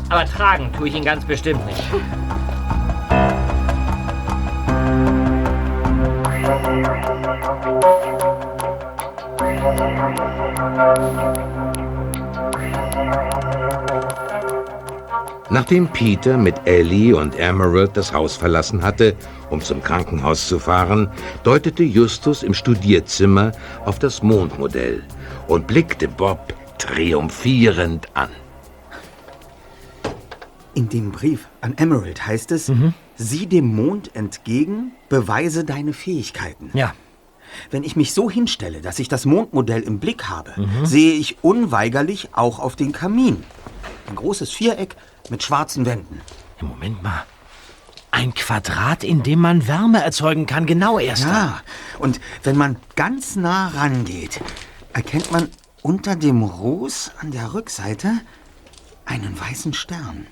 aber 0.10 0.26
tragen 0.26 0.72
tue 0.74 0.88
ich 0.88 0.96
ihn 0.96 1.06
ganz 1.06 1.26
bestimmt 1.26 1.66
nicht. 1.66 1.84
Nachdem 15.50 15.88
Peter 15.88 16.36
mit 16.36 16.56
Ellie 16.66 17.16
und 17.16 17.38
Emerald 17.38 17.96
das 17.96 18.12
Haus 18.12 18.36
verlassen 18.36 18.82
hatte, 18.82 19.16
um 19.52 19.62
zum 19.62 19.84
Krankenhaus 19.84 20.48
zu 20.48 20.58
fahren, 20.58 21.12
deutete 21.44 21.84
Justus 21.84 22.42
im 22.42 22.56
Studierzimmer 22.56 23.52
auf 23.86 24.00
das 24.00 24.24
Mondmodell 24.24 25.04
und 25.48 25.68
blickte 25.68 26.08
Bob 26.08 26.54
triumphierend 26.80 28.08
an. 28.16 28.30
In 30.76 30.90
dem 30.90 31.12
Brief 31.12 31.48
an 31.62 31.78
Emerald 31.78 32.26
heißt 32.26 32.52
es, 32.52 32.72
sieh 33.16 33.46
dem 33.46 33.76
Mond 33.76 34.16
entgegen, 34.16 34.92
beweise 35.10 35.64
deine 35.64 35.94
Fähigkeiten. 35.94 36.72
Ja. 36.74 36.94
Wenn 37.70 37.84
ich 37.84 37.96
mich 37.96 38.14
so 38.14 38.32
hinstelle, 38.32 38.82
dass 38.82 38.98
ich 38.98 39.08
das 39.08 39.26
Mondmodell 39.26 39.84
im 39.84 40.00
Blick 40.00 40.30
habe, 40.30 40.54
sehe 40.84 41.14
ich 41.14 41.44
unweigerlich 41.44 42.30
auch 42.34 42.58
auf 42.60 42.76
den 42.76 42.92
Kamin. 42.92 43.44
Ein 44.10 44.16
großes 44.16 44.52
Viereck 44.52 44.96
mit 45.30 45.44
schwarzen 45.44 45.86
Wänden. 45.86 46.22
Ja, 46.60 46.68
Moment 46.68 47.04
mal. 47.04 47.24
Ein 48.10 48.34
Quadrat, 48.34 49.04
in 49.04 49.24
dem 49.24 49.40
man 49.40 49.68
Wärme 49.68 50.04
erzeugen 50.04 50.46
kann, 50.46 50.66
genau 50.66 51.00
erst. 51.00 51.24
Ja, 51.24 51.62
und 52.00 52.20
wenn 52.44 52.56
man 52.56 52.78
ganz 52.96 53.36
nah 53.36 53.70
rangeht, 53.70 54.40
erkennt 54.94 55.32
man 55.32 55.50
unter 55.82 56.16
dem 56.16 56.44
Ros 56.44 57.12
an 57.20 57.32
der 57.32 57.54
Rückseite 57.54 58.12
einen 59.06 59.40
weißen 59.40 59.74
Stern. 59.74 60.28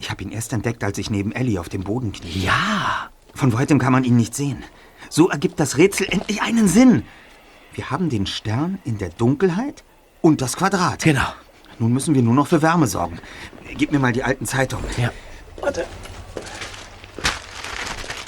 Ich 0.00 0.10
habe 0.10 0.22
ihn 0.22 0.30
erst 0.30 0.52
entdeckt, 0.52 0.82
als 0.84 0.98
ich 0.98 1.10
neben 1.10 1.32
Ellie 1.32 1.58
auf 1.58 1.68
dem 1.68 1.84
Boden 1.84 2.12
kniete. 2.12 2.38
Ja. 2.38 3.10
Von 3.34 3.52
weitem 3.52 3.78
kann 3.78 3.92
man 3.92 4.04
ihn 4.04 4.16
nicht 4.16 4.34
sehen. 4.34 4.62
So 5.08 5.28
ergibt 5.28 5.60
das 5.60 5.76
Rätsel 5.76 6.06
endlich 6.10 6.42
einen 6.42 6.68
Sinn. 6.68 7.04
Wir 7.74 7.90
haben 7.90 8.08
den 8.08 8.26
Stern 8.26 8.78
in 8.84 8.98
der 8.98 9.10
Dunkelheit 9.10 9.84
und 10.20 10.40
das 10.40 10.56
Quadrat. 10.56 11.02
Genau. 11.02 11.32
Nun 11.78 11.92
müssen 11.92 12.14
wir 12.14 12.22
nur 12.22 12.34
noch 12.34 12.46
für 12.46 12.62
Wärme 12.62 12.86
sorgen. 12.86 13.18
Gib 13.76 13.90
mir 13.90 13.98
mal 13.98 14.12
die 14.12 14.22
alten 14.22 14.46
Zeitungen. 14.46 14.84
Ja. 14.96 15.12
Warte. 15.60 15.84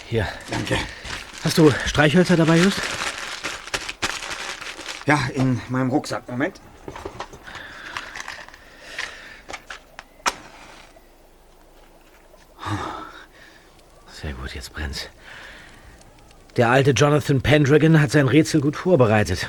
Hier. 0.08 0.26
Danke. 0.50 0.76
Hast 1.44 1.58
du 1.58 1.72
Streichhölzer 1.84 2.36
dabei, 2.36 2.58
Just? 2.58 2.80
Ja, 5.06 5.20
in 5.34 5.60
meinem 5.68 5.90
Rucksack. 5.90 6.28
Moment. 6.28 6.60
Sehr 14.12 14.32
gut, 14.32 14.54
jetzt 14.54 14.72
brennt's. 14.72 15.08
Der 16.56 16.70
alte 16.70 16.92
Jonathan 16.92 17.42
Pendragon 17.42 18.00
hat 18.00 18.10
sein 18.10 18.28
Rätsel 18.28 18.62
gut 18.62 18.76
vorbereitet. 18.76 19.48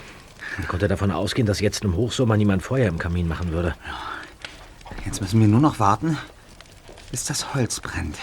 Er 0.57 0.65
konnte 0.65 0.87
davon 0.87 1.11
ausgehen, 1.11 1.47
dass 1.47 1.61
jetzt 1.61 1.83
im 1.83 1.95
Hochsommer 1.95 2.35
niemand 2.35 2.63
Feuer 2.63 2.87
im 2.87 2.97
Kamin 2.97 3.27
machen 3.27 3.51
würde. 3.51 3.75
Jetzt 5.05 5.21
müssen 5.21 5.39
wir 5.39 5.47
nur 5.47 5.61
noch 5.61 5.79
warten, 5.79 6.17
bis 7.11 7.23
das 7.23 7.53
Holz 7.53 7.79
brennt. 7.79 8.17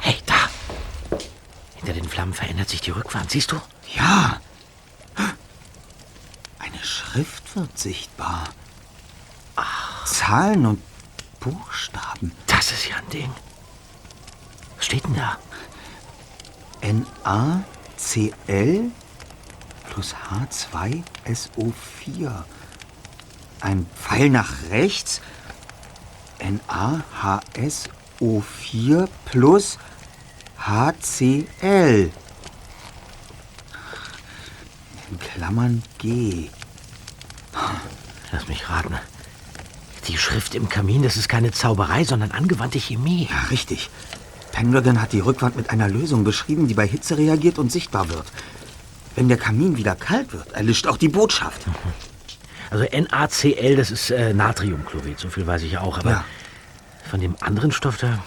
Hey, 0.00 0.16
da! 0.26 1.18
Hinter 1.76 1.92
den 1.94 2.08
Flammen 2.08 2.34
verändert 2.34 2.68
sich 2.68 2.80
die 2.82 2.92
Rückwand, 2.92 3.32
siehst 3.32 3.50
du? 3.50 3.56
Ja. 3.96 4.40
Eine 6.74 6.84
Schrift 6.84 7.56
wird 7.56 7.78
sichtbar. 7.78 8.48
Zahlen 10.04 10.66
und 10.66 10.82
Buchstaben. 11.38 12.32
Das 12.48 12.72
ist 12.72 12.88
ja 12.88 12.96
ein 12.96 13.08
Ding. 13.10 13.30
Was 14.76 14.86
steht 14.86 15.04
denn 15.04 15.14
da? 15.14 15.38
NaCl 16.82 17.62
plus 19.88 20.16
H2SO4. 20.30 22.42
Ein 23.60 23.86
Pfeil 23.94 24.30
nach 24.30 24.50
rechts. 24.70 25.20
NaHSO4 26.40 29.08
plus 29.24 29.78
HCl. 30.58 32.10
In 35.10 35.18
Klammern 35.20 35.84
G. 35.98 36.50
Lass 38.34 38.48
mich 38.48 38.68
raten. 38.68 38.94
Die 40.08 40.18
Schrift 40.18 40.56
im 40.56 40.68
Kamin, 40.68 41.02
das 41.04 41.16
ist 41.16 41.28
keine 41.28 41.52
Zauberei, 41.52 42.02
sondern 42.02 42.32
angewandte 42.32 42.80
Chemie. 42.80 43.28
Ja, 43.30 43.48
richtig. 43.50 43.88
Pendragon 44.50 45.00
hat 45.00 45.12
die 45.12 45.20
Rückwand 45.20 45.56
mit 45.56 45.70
einer 45.70 45.88
Lösung 45.88 46.24
beschrieben, 46.24 46.66
die 46.66 46.74
bei 46.74 46.86
Hitze 46.86 47.16
reagiert 47.16 47.58
und 47.60 47.70
sichtbar 47.70 48.08
wird. 48.08 48.24
Wenn 49.14 49.28
der 49.28 49.36
Kamin 49.38 49.76
wieder 49.76 49.94
kalt 49.94 50.32
wird, 50.32 50.50
erlischt 50.52 50.88
auch 50.88 50.96
die 50.96 51.08
Botschaft. 51.08 51.60
Also 52.70 52.84
NaCl, 52.84 53.76
das 53.76 53.92
ist 53.92 54.10
äh, 54.10 54.34
Natriumchlorid, 54.34 55.18
so 55.18 55.28
viel 55.30 55.46
weiß 55.46 55.62
ich 55.62 55.78
auch. 55.78 55.98
Aber 55.98 56.10
Ja. 56.10 56.24
von 57.08 57.20
dem 57.20 57.36
anderen 57.40 57.70
Stoff, 57.70 57.98
da 57.98 58.18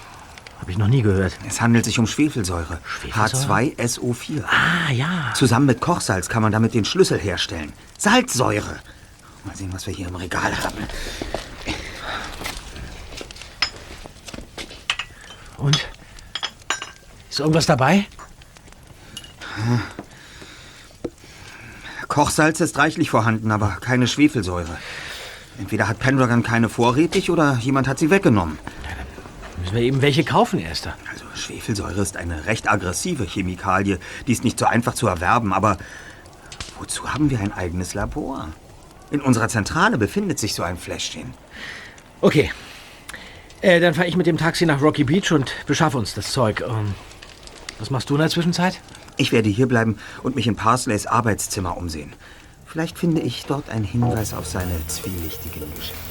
habe 0.61 0.71
ich 0.71 0.77
noch 0.77 0.87
nie 0.87 1.01
gehört. 1.01 1.33
Es 1.47 1.59
handelt 1.59 1.83
sich 1.83 1.99
um 1.99 2.07
Schwefelsäure. 2.07 2.79
Schwefelsäure? 2.85 3.73
H2SO4. 3.75 4.43
Ah, 4.45 4.91
ja. 4.93 5.33
Zusammen 5.35 5.65
mit 5.65 5.81
Kochsalz 5.81 6.29
kann 6.29 6.41
man 6.41 6.53
damit 6.53 6.73
den 6.73 6.85
Schlüssel 6.85 7.19
herstellen. 7.19 7.73
Salzsäure. 7.97 8.77
Mal 9.47 9.55
sehen, 9.55 9.71
was 9.71 9.87
wir 9.87 9.93
hier 9.93 10.09
im 10.09 10.15
Regal 10.15 10.61
haben. 10.61 10.77
Und? 15.57 15.87
Ist 17.29 17.39
irgendwas 17.39 17.65
dabei? 17.65 18.05
Kochsalz 22.09 22.59
ist 22.59 22.77
reichlich 22.77 23.09
vorhanden, 23.09 23.51
aber 23.51 23.77
keine 23.79 24.07
Schwefelsäure. 24.07 24.77
Entweder 25.57 25.87
hat 25.87 25.99
Pendragon 25.99 26.43
keine 26.43 26.67
vorrätig 26.67 27.31
oder 27.31 27.57
jemand 27.61 27.87
hat 27.87 27.99
sie 27.99 28.09
weggenommen. 28.09 28.59
Müssen 29.61 29.75
wir 29.75 29.81
eben 29.81 30.01
welche 30.01 30.25
kaufen, 30.25 30.59
Erster. 30.59 30.93
Also 31.09 31.23
Schwefelsäure 31.35 32.01
ist 32.01 32.17
eine 32.17 32.45
recht 32.45 32.69
aggressive 32.69 33.23
Chemikalie. 33.23 33.97
Die 34.27 34.33
ist 34.33 34.43
nicht 34.43 34.59
so 34.59 34.65
einfach 34.65 34.93
zu 34.93 35.07
erwerben, 35.07 35.53
aber 35.53 35.77
wozu 36.79 37.13
haben 37.13 37.29
wir 37.29 37.39
ein 37.39 37.53
eigenes 37.53 37.93
Labor? 37.93 38.49
In 39.09 39.21
unserer 39.21 39.47
Zentrale 39.47 39.97
befindet 39.97 40.37
sich 40.39 40.53
so 40.53 40.63
ein 40.63 40.77
Fläschchen. 40.77 41.33
Okay. 42.21 42.51
Äh, 43.61 43.79
dann 43.79 43.93
fahre 43.93 44.07
ich 44.07 44.17
mit 44.17 44.27
dem 44.27 44.37
Taxi 44.37 44.65
nach 44.65 44.81
Rocky 44.81 45.03
Beach 45.03 45.31
und 45.31 45.51
beschaffe 45.65 45.97
uns 45.97 46.13
das 46.13 46.31
Zeug. 46.31 46.63
Ähm, 46.67 46.93
was 47.79 47.89
machst 47.89 48.09
du 48.09 48.15
in 48.15 48.19
der 48.19 48.29
Zwischenzeit? 48.29 48.79
Ich 49.17 49.31
werde 49.31 49.49
hierbleiben 49.49 49.97
und 50.23 50.35
mich 50.35 50.47
in 50.47 50.55
Parsleys 50.55 51.07
Arbeitszimmer 51.07 51.77
umsehen. 51.77 52.13
Vielleicht 52.65 52.99
finde 52.99 53.21
ich 53.21 53.45
dort 53.45 53.69
einen 53.69 53.85
Hinweis 53.85 54.33
auf 54.33 54.45
seine 54.45 54.75
zwielichtigen 54.87 55.63
Geschäfte. 55.75 56.07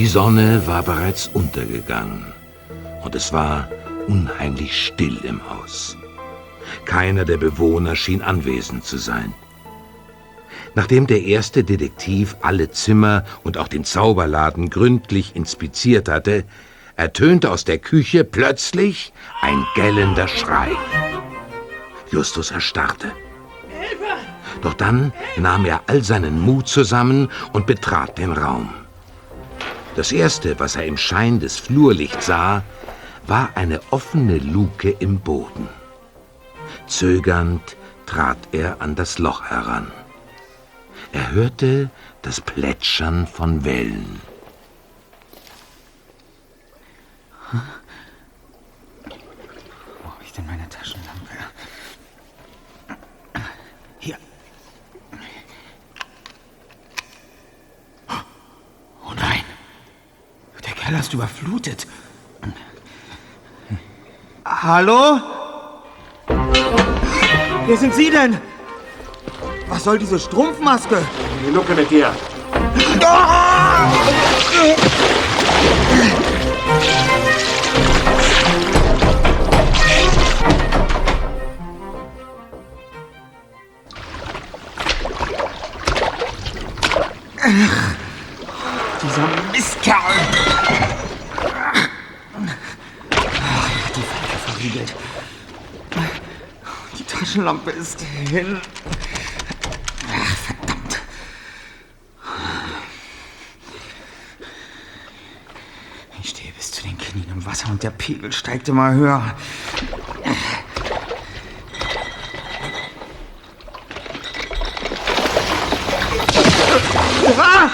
Die 0.00 0.06
Sonne 0.06 0.66
war 0.66 0.82
bereits 0.82 1.28
untergegangen 1.28 2.24
und 3.02 3.14
es 3.14 3.34
war 3.34 3.68
unheimlich 4.06 4.86
still 4.86 5.18
im 5.24 5.46
Haus. 5.50 5.94
Keiner 6.86 7.26
der 7.26 7.36
Bewohner 7.36 7.94
schien 7.96 8.22
anwesend 8.22 8.82
zu 8.82 8.96
sein. 8.96 9.34
Nachdem 10.74 11.06
der 11.06 11.20
erste 11.24 11.64
Detektiv 11.64 12.34
alle 12.40 12.70
Zimmer 12.70 13.26
und 13.44 13.58
auch 13.58 13.68
den 13.68 13.84
Zauberladen 13.84 14.70
gründlich 14.70 15.36
inspiziert 15.36 16.08
hatte, 16.08 16.44
ertönte 16.96 17.50
aus 17.50 17.66
der 17.66 17.76
Küche 17.76 18.24
plötzlich 18.24 19.12
ein 19.42 19.66
gellender 19.74 20.28
Schrei. 20.28 20.70
Justus 22.10 22.52
erstarrte. 22.52 23.12
Doch 24.62 24.72
dann 24.72 25.12
nahm 25.36 25.66
er 25.66 25.82
all 25.88 26.02
seinen 26.02 26.40
Mut 26.40 26.68
zusammen 26.68 27.28
und 27.52 27.66
betrat 27.66 28.16
den 28.16 28.32
Raum. 28.32 28.79
Das 29.96 30.12
erste, 30.12 30.60
was 30.60 30.76
er 30.76 30.86
im 30.86 30.96
Schein 30.96 31.40
des 31.40 31.58
Flurlichts 31.58 32.26
sah, 32.26 32.62
war 33.26 33.50
eine 33.54 33.80
offene 33.90 34.38
Luke 34.38 34.90
im 34.90 35.20
Boden. 35.20 35.68
Zögernd 36.86 37.76
trat 38.06 38.38
er 38.52 38.80
an 38.80 38.94
das 38.94 39.18
Loch 39.18 39.44
heran. 39.44 39.90
Er 41.12 41.32
hörte 41.32 41.90
das 42.22 42.40
Plätschern 42.40 43.26
von 43.26 43.64
Wellen. 43.64 44.20
Wo 47.52 47.58
habe 50.10 50.22
ich 50.22 50.32
denn 50.32 50.46
meine 50.46 50.68
Taschenlampe? 50.68 51.32
Hier. 53.98 54.18
Oh 59.04 59.12
nein. 59.16 59.44
Keller 60.80 61.00
ist 61.00 61.12
überflutet. 61.12 61.86
Hallo? 64.46 65.20
Wer 67.66 67.76
sind 67.76 67.94
Sie 67.94 68.10
denn? 68.10 68.38
Was 69.68 69.84
soll 69.84 69.98
diese 69.98 70.18
Strumpfmaske? 70.18 71.02
Die 71.46 71.50
Lucke 71.50 71.74
mit 71.74 71.90
dir. 71.90 72.10
Dieser 89.02 89.28
Mistkerl! 89.52 90.49
Taschenlampe 97.20 97.70
ist 97.72 98.00
hin. 98.00 98.58
Ach, 100.10 100.36
verdammt. 100.36 101.02
Ich 106.22 106.30
stehe 106.30 106.50
bis 106.52 106.70
zu 106.70 106.82
den 106.82 106.96
Knien 106.96 107.30
im 107.30 107.44
Wasser 107.44 107.68
und 107.68 107.82
der 107.82 107.90
Pegel 107.90 108.32
steigt 108.32 108.70
immer 108.70 108.94
höher. 108.94 109.36
Ah! 117.36 117.70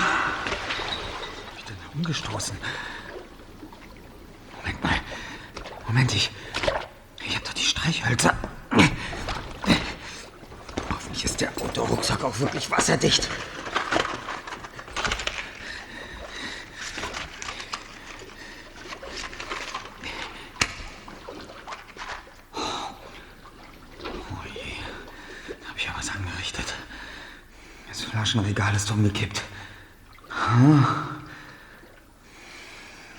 Ich 1.57 1.65
bin 1.65 1.77
umgestoßen. 1.95 2.57
Moment 4.57 4.83
mal. 4.83 5.01
Moment, 5.87 6.13
ich. 6.17 6.33
Ich 7.25 7.37
hab 7.37 7.45
doch 7.45 7.55
die 7.55 7.63
Streichhölzer. 7.63 8.35
Hoffentlich 11.17 11.33
ist 11.33 11.41
der 11.41 11.51
Autorucksack 11.62 12.25
auch 12.25 12.39
wirklich 12.41 12.71
wasserdicht. 12.71 13.27
Oh 22.53 22.61
je, 24.45 24.61
da 25.49 25.69
hab 25.71 25.77
ich 25.79 25.87
ja 25.87 25.95
was 25.97 26.11
angerichtet. 26.11 26.75
Das 27.89 28.03
Flaschenregal 28.03 28.77
ist 28.77 28.91
umgekippt. 28.91 29.43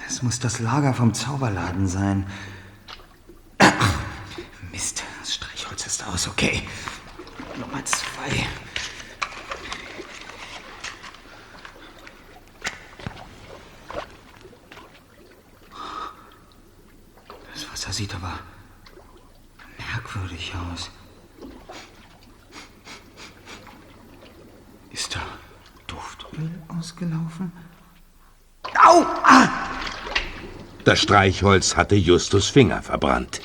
Es 0.08 0.22
muss 0.22 0.39
das 0.39 0.60
Lager 0.60 0.93
vom 0.93 1.16
Zauberladen 1.16 1.88
sein. 1.88 2.28
Mist, 4.72 5.04
das 5.20 5.34
Streichholz 5.34 5.88
ist 5.88 6.06
aus, 6.06 6.28
okay. 6.28 6.62
Nummer 7.60 7.84
zwei. 7.86 8.48
Das 17.54 17.72
Wasser 17.72 17.93
sieht 17.93 18.14
aber 18.14 18.39
merkwürdig 19.78 20.54
aus. 20.72 20.91
Ist 24.91 25.16
da 25.16 25.22
Duftöl 25.88 26.62
ausgelaufen? 26.68 27.52
Au! 28.84 29.04
Ah! 29.24 29.50
Das 30.84 30.97
Streichholz 31.08 31.78
hatte 31.78 31.95
Justus 31.95 32.49
Finger 32.49 32.82
verbrannt. 32.82 33.39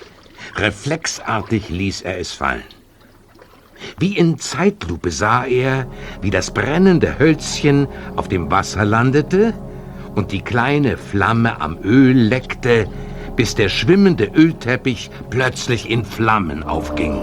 Reflexartig 0.56 1.68
ließ 1.68 2.02
er 2.02 2.18
es 2.18 2.32
fallen. 2.32 2.64
Wie 4.00 4.16
in 4.16 4.36
Zeitlupe 4.36 5.12
sah 5.12 5.44
er, 5.44 5.86
wie 6.20 6.30
das 6.30 6.52
brennende 6.52 7.20
Hölzchen 7.20 7.86
auf 8.16 8.26
dem 8.26 8.50
Wasser 8.50 8.84
landete 8.84 9.54
und 10.16 10.32
die 10.32 10.42
kleine 10.42 10.96
Flamme 10.96 11.60
am 11.60 11.78
Öl 11.84 12.16
leckte, 12.16 12.88
bis 13.36 13.54
der 13.54 13.68
schwimmende 13.68 14.24
Ölteppich 14.24 15.08
plötzlich 15.30 15.88
in 15.88 16.04
Flammen 16.04 16.64
aufging 16.64 17.22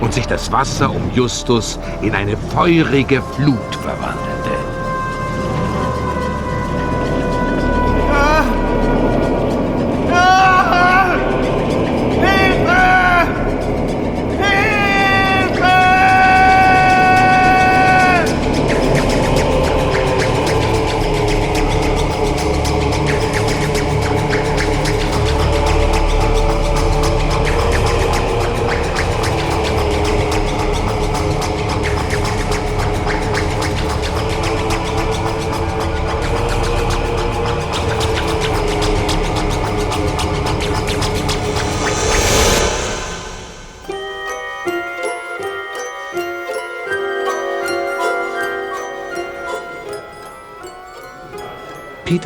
und 0.00 0.12
sich 0.12 0.26
das 0.26 0.50
Wasser 0.50 0.90
um 0.90 1.12
Justus 1.14 1.78
in 2.02 2.12
eine 2.16 2.36
feurige 2.36 3.22
Flut 3.22 3.76
verwandelte. 3.76 4.15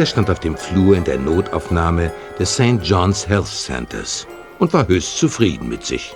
Peter 0.00 0.12
stand 0.12 0.30
auf 0.30 0.40
dem 0.40 0.56
Flur 0.56 0.96
in 0.96 1.04
der 1.04 1.18
Notaufnahme 1.18 2.10
des 2.38 2.54
St. 2.54 2.80
John's 2.82 3.28
Health 3.28 3.48
Centers 3.48 4.26
und 4.58 4.72
war 4.72 4.88
höchst 4.88 5.18
zufrieden 5.18 5.68
mit 5.68 5.84
sich. 5.84 6.14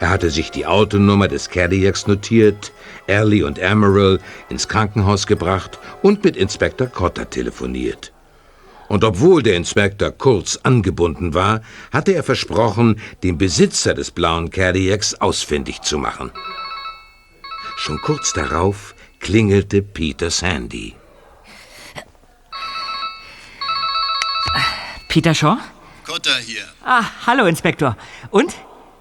Er 0.00 0.08
hatte 0.08 0.30
sich 0.30 0.50
die 0.50 0.64
Autonummer 0.64 1.28
des 1.28 1.50
Cadillacs 1.50 2.06
notiert, 2.06 2.72
Ellie 3.06 3.44
und 3.44 3.58
Emerald 3.58 4.22
ins 4.48 4.66
Krankenhaus 4.66 5.26
gebracht 5.26 5.78
und 6.00 6.24
mit 6.24 6.38
Inspektor 6.38 6.86
Cotter 6.86 7.28
telefoniert. 7.28 8.14
Und 8.88 9.04
obwohl 9.04 9.42
der 9.42 9.56
Inspektor 9.56 10.10
kurz 10.10 10.58
angebunden 10.62 11.34
war, 11.34 11.60
hatte 11.92 12.12
er 12.12 12.22
versprochen, 12.22 12.98
den 13.22 13.36
Besitzer 13.36 13.92
des 13.92 14.10
blauen 14.10 14.48
Cadillacs 14.48 15.20
ausfindig 15.20 15.82
zu 15.82 15.98
machen. 15.98 16.30
Schon 17.76 18.00
kurz 18.00 18.32
darauf 18.32 18.94
klingelte 19.20 19.82
Peter 19.82 20.30
Sandy. 20.30 20.94
Peter 25.08 25.34
Shaw? 25.34 25.58
Cotta 26.04 26.36
hier. 26.36 26.64
Ah, 26.84 27.04
hallo, 27.26 27.46
Inspektor. 27.46 27.96
Und? 28.30 28.54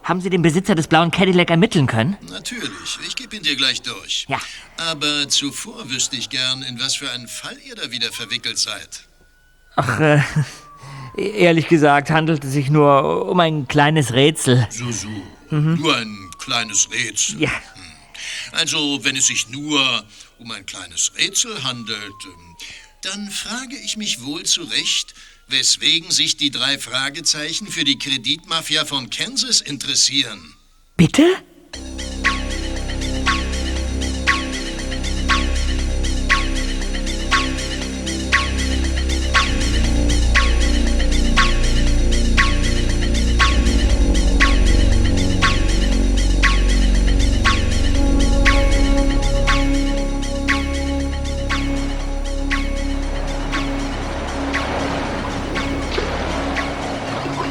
Haben 0.04 0.22
Sie 0.22 0.30
den 0.30 0.44
Besitzer 0.44 0.76
des 0.76 0.88
blauen 0.88 1.10
Cadillac 1.10 1.50
ermitteln 1.50 1.88
können? 1.88 2.16
Natürlich, 2.30 3.00
ich 3.08 3.16
gebe 3.16 3.36
ihn 3.36 3.42
dir 3.42 3.56
gleich 3.56 3.82
durch. 3.82 4.28
Ja. 4.30 4.40
Aber 4.78 5.28
zuvor 5.30 5.90
wüsste 5.90 6.16
ich 6.16 6.30
gern, 6.30 6.62
in 6.62 6.80
was 6.80 6.96
für 6.96 7.10
einen 7.10 7.28
Fall 7.28 7.58
ihr 7.68 7.74
da 7.74 7.90
wieder 7.90 8.12
verwickelt 8.12 8.60
seid. 8.60 9.08
Ach, 9.76 10.00
äh, 10.00 10.22
ehrlich 11.18 11.68
gesagt 11.68 12.12
handelt 12.12 12.44
es 12.44 12.54
sich 12.54 12.70
nur 12.70 13.28
um 13.28 13.40
ein 13.40 13.68
kleines 13.68 14.14
Rätsel. 14.14 14.68
So, 14.70 14.92
so. 14.92 15.08
Nur 15.50 15.96
ein 15.96 16.30
kleines 16.38 16.92
Rätsel. 16.92 17.42
Ja. 17.42 17.52
Also, 18.52 19.04
wenn 19.04 19.16
es 19.16 19.26
sich 19.26 19.50
nur 19.50 20.04
um 20.38 20.52
ein 20.52 20.68
kleines 20.68 21.14
Rätsel 21.18 21.64
handelt, 21.64 22.14
ähm, 22.26 22.56
dann 23.02 23.30
frage 23.30 23.76
ich 23.84 23.98
mich 23.98 24.24
wohl 24.24 24.44
zu 24.44 24.64
Recht, 24.64 25.16
weswegen 25.48 26.12
sich 26.12 26.38
die 26.38 26.52
drei 26.52 26.78
Fragezeichen 26.78 27.68
für 27.68 27.84
die 27.84 27.98
Kreditmafia 27.98 28.86
von 28.86 29.10
Kansas 29.10 29.62
interessieren. 29.62 30.56
Bitte? 30.98 31.24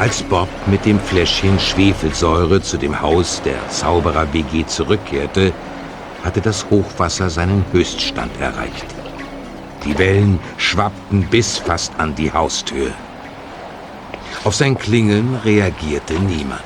Als 0.05 0.23
Bob 0.23 0.51
mit 0.67 0.85
dem 0.85 1.01
Fläschchen 1.01 1.59
Schwefelsäure 1.59 2.61
zu 2.61 2.77
dem 2.77 3.01
Haus 3.01 3.41
der 3.43 3.57
Zauberer-WG 3.71 4.67
zurückkehrte, 4.67 5.51
hatte 6.23 6.43
das 6.43 6.67
Hochwasser 6.69 7.31
seinen 7.31 7.65
Höchststand 7.73 8.39
erreicht. 8.39 8.85
Die 9.83 9.97
Wellen 9.97 10.41
schwappten 10.59 11.23
bis 11.31 11.57
fast 11.57 11.99
an 11.99 12.15
die 12.15 12.31
Haustür. 12.31 12.91
Auf 14.45 14.55
sein 14.55 14.77
Klingeln 14.77 15.41
reagierte 15.43 16.13
niemand. 16.21 16.61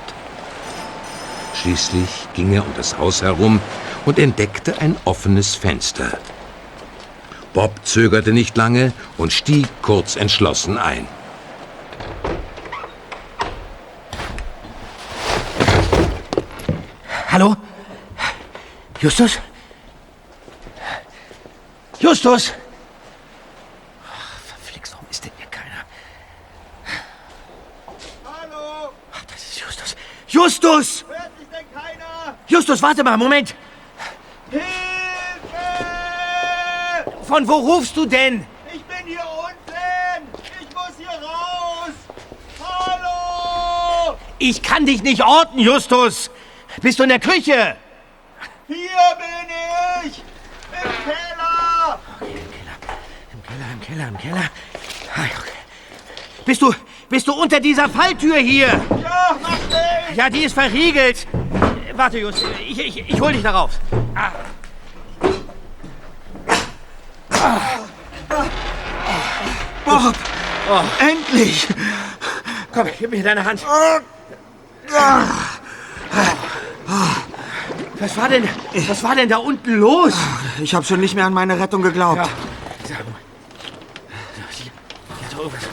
Schließlich 1.55 2.27
ging 2.35 2.53
er 2.53 2.67
um 2.67 2.73
das 2.77 2.99
Haus 2.99 3.23
herum 3.23 3.61
und 4.05 4.19
entdeckte 4.19 4.81
ein 4.81 4.97
offenes 5.05 5.55
Fenster. 5.55 6.19
Bob 7.55 7.71
zögerte 7.85 8.33
nicht 8.33 8.57
lange 8.57 8.93
und 9.17 9.33
stieg 9.33 9.69
kurz 9.81 10.17
entschlossen 10.17 10.77
ein. 10.77 11.07
Hallo? 17.31 17.55
Justus? 19.01 19.39
Justus! 22.01 22.55
Ach, 24.11 24.39
verflixt, 24.41 24.95
warum 24.95 25.07
ist 25.11 25.23
denn 25.25 25.33
hier 25.37 25.47
keiner? 25.49 25.85
Hallo? 28.25 28.93
Ach, 29.13 29.25
das 29.27 29.43
ist 29.43 29.61
Justus. 29.61 29.95
Justus! 30.27 31.05
Hört 31.07 31.39
mich 31.39 31.49
denn 31.49 31.67
keiner? 31.75 32.35
Justus, 32.47 32.81
warte 32.81 33.05
mal, 33.05 33.19
Moment. 33.19 33.55
Hilfe! 34.51 34.65
Von 37.25 37.47
wo 37.47 37.57
rufst 37.57 37.95
du 37.95 38.07
denn? 38.07 38.47
Ich 38.73 38.83
bin 38.85 39.07
hier 39.07 39.21
unten! 39.21 40.41
Ich 40.63 40.75
muss 40.75 40.97
hier 40.97 41.09
raus! 41.09 41.93
Hallo! 42.59 44.17
Ich 44.39 44.63
kann 44.63 44.87
dich 44.87 45.03
nicht 45.03 45.23
orten, 45.23 45.59
Justus. 45.59 46.31
Bist 46.81 46.99
du 46.99 47.03
in 47.03 47.09
der 47.09 47.19
Küche? 47.19 47.77
Hier 48.67 48.77
bin 49.19 50.07
ich! 50.07 50.23
Im 50.73 51.05
Keller! 51.05 51.99
im 54.09 54.19
Keller. 54.19 54.51
Ah, 55.15 55.25
okay. 55.25 55.51
Bist 56.45 56.63
du, 56.63 56.73
bist 57.09 57.27
du 57.27 57.33
unter 57.33 57.59
dieser 57.59 57.89
Falltür 57.89 58.37
hier? 58.37 58.69
Ja, 59.03 59.37
mach 59.43 59.57
schnell! 59.67 60.15
Ja, 60.15 60.31
die 60.31 60.45
ist 60.45 60.53
verriegelt. 60.53 61.27
Warte, 61.95 62.19
Just, 62.19 62.45
ich, 62.69 62.79
ich, 62.79 63.09
ich 63.09 63.21
hol 63.21 63.33
dich 63.33 63.43
darauf. 63.43 63.73
Ah. 64.15 64.33
Bob! 69.85 70.15
Endlich! 71.01 71.67
Komm, 72.73 72.89
gib 72.99 73.11
mir 73.11 73.23
deine 73.23 73.45
Hand. 73.45 73.65
Was 78.01 78.17
war 78.17 78.29
denn, 78.29 78.49
was 78.87 79.03
war 79.03 79.17
denn 79.17 79.29
da 79.29 79.39
unten 79.39 79.75
los? 79.75 80.15
Ich 80.63 80.75
habe 80.75 80.85
schon 80.85 81.01
nicht 81.01 81.15
mehr 81.15 81.27
an 81.27 81.35
meine 81.35 81.59
Rettung 81.59 81.83
geglaubt. 81.83 82.19
Ja. 82.19 82.29
Sag 82.85 82.99
mal. 82.99 83.17
Hier, 84.57 84.71
hier 85.19 85.27
hat 85.27 85.33
doch 85.33 85.39
irgendwas, 85.39 85.69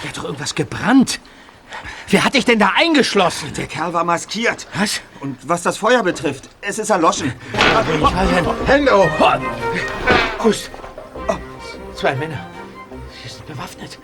hier 0.00 0.08
hat 0.08 0.16
doch 0.16 0.24
irgendwas 0.24 0.54
gebrannt. 0.54 1.20
Wer 2.08 2.24
hat 2.24 2.34
dich 2.34 2.46
denn 2.46 2.58
da 2.58 2.72
eingeschlossen? 2.74 3.52
Der 3.52 3.66
Kerl 3.66 3.92
war 3.92 4.02
maskiert. 4.02 4.66
Was? 4.78 5.02
Und 5.20 5.36
was 5.46 5.62
das 5.62 5.76
Feuer 5.76 6.02
betrifft, 6.02 6.48
es 6.62 6.78
ist 6.78 6.88
erloschen. 6.88 7.34
Ich 7.52 8.02
weiß 8.02 8.30
nicht. 8.30 8.50
Hände 8.66 8.96
hoch! 8.96 9.38
Kuss. 10.38 10.70
Zwei 11.94 12.14
Männer. 12.14 12.46
Sie 13.22 13.28
sind 13.28 13.46
bewaffnet. 13.46 13.98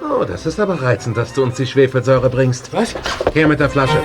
Oh, 0.00 0.24
das 0.24 0.46
ist 0.46 0.58
aber 0.58 0.80
reizend, 0.80 1.16
dass 1.16 1.34
du 1.34 1.42
uns 1.42 1.56
die 1.56 1.66
Schwefelsäure 1.66 2.30
bringst. 2.30 2.72
Was? 2.72 2.94
Her 3.34 3.48
mit 3.48 3.60
der 3.60 3.68
Flasche. 3.68 4.00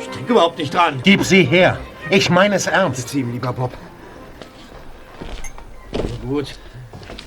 Ich 0.00 0.08
denke 0.10 0.32
überhaupt 0.32 0.58
nicht 0.58 0.72
dran. 0.72 1.00
Gib 1.02 1.24
sie 1.24 1.42
her. 1.42 1.78
Ich 2.10 2.30
meine 2.30 2.56
es 2.56 2.66
ernst. 2.66 3.08
Ziehen, 3.08 3.32
lieber 3.32 3.52
Bob. 3.52 3.72
Gut. 6.26 6.54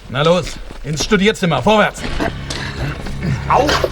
Na 0.10 0.22
los, 0.22 0.58
ins 0.84 1.04
Studierzimmer, 1.04 1.62
vorwärts. 1.62 2.02
Auf! 3.50 3.88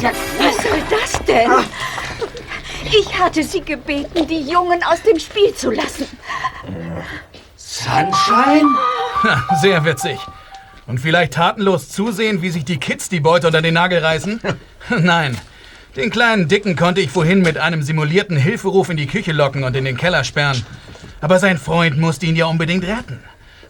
Ja, 0.00 0.10
was 0.38 0.56
soll 0.62 0.82
das 0.90 1.24
denn? 1.24 1.50
Ich 2.98 3.18
hatte 3.18 3.42
sie 3.42 3.60
gebeten, 3.60 4.26
die 4.26 4.42
Jungen 4.48 4.82
aus 4.84 5.02
dem 5.02 5.18
Spiel 5.18 5.54
zu 5.54 5.70
lassen. 5.70 6.06
Sunshine? 7.56 8.76
Sehr 9.60 9.84
witzig. 9.84 10.18
Und 10.86 11.00
vielleicht 11.00 11.34
tatenlos 11.34 11.88
zusehen, 11.88 12.42
wie 12.42 12.50
sich 12.50 12.64
die 12.64 12.78
Kids 12.78 13.08
die 13.08 13.20
Beute 13.20 13.48
unter 13.48 13.62
den 13.62 13.74
Nagel 13.74 13.98
reißen? 13.98 14.40
Nein. 15.00 15.36
Den 15.96 16.10
kleinen 16.10 16.46
Dicken 16.46 16.76
konnte 16.76 17.00
ich 17.00 17.10
vorhin 17.10 17.40
mit 17.40 17.58
einem 17.58 17.82
simulierten 17.82 18.36
Hilferuf 18.36 18.90
in 18.90 18.96
die 18.96 19.06
Küche 19.06 19.32
locken 19.32 19.64
und 19.64 19.74
in 19.74 19.84
den 19.84 19.96
Keller 19.96 20.24
sperren. 20.24 20.64
Aber 21.20 21.38
sein 21.38 21.58
Freund 21.58 21.98
musste 21.98 22.26
ihn 22.26 22.36
ja 22.36 22.46
unbedingt 22.46 22.84
retten. 22.84 23.18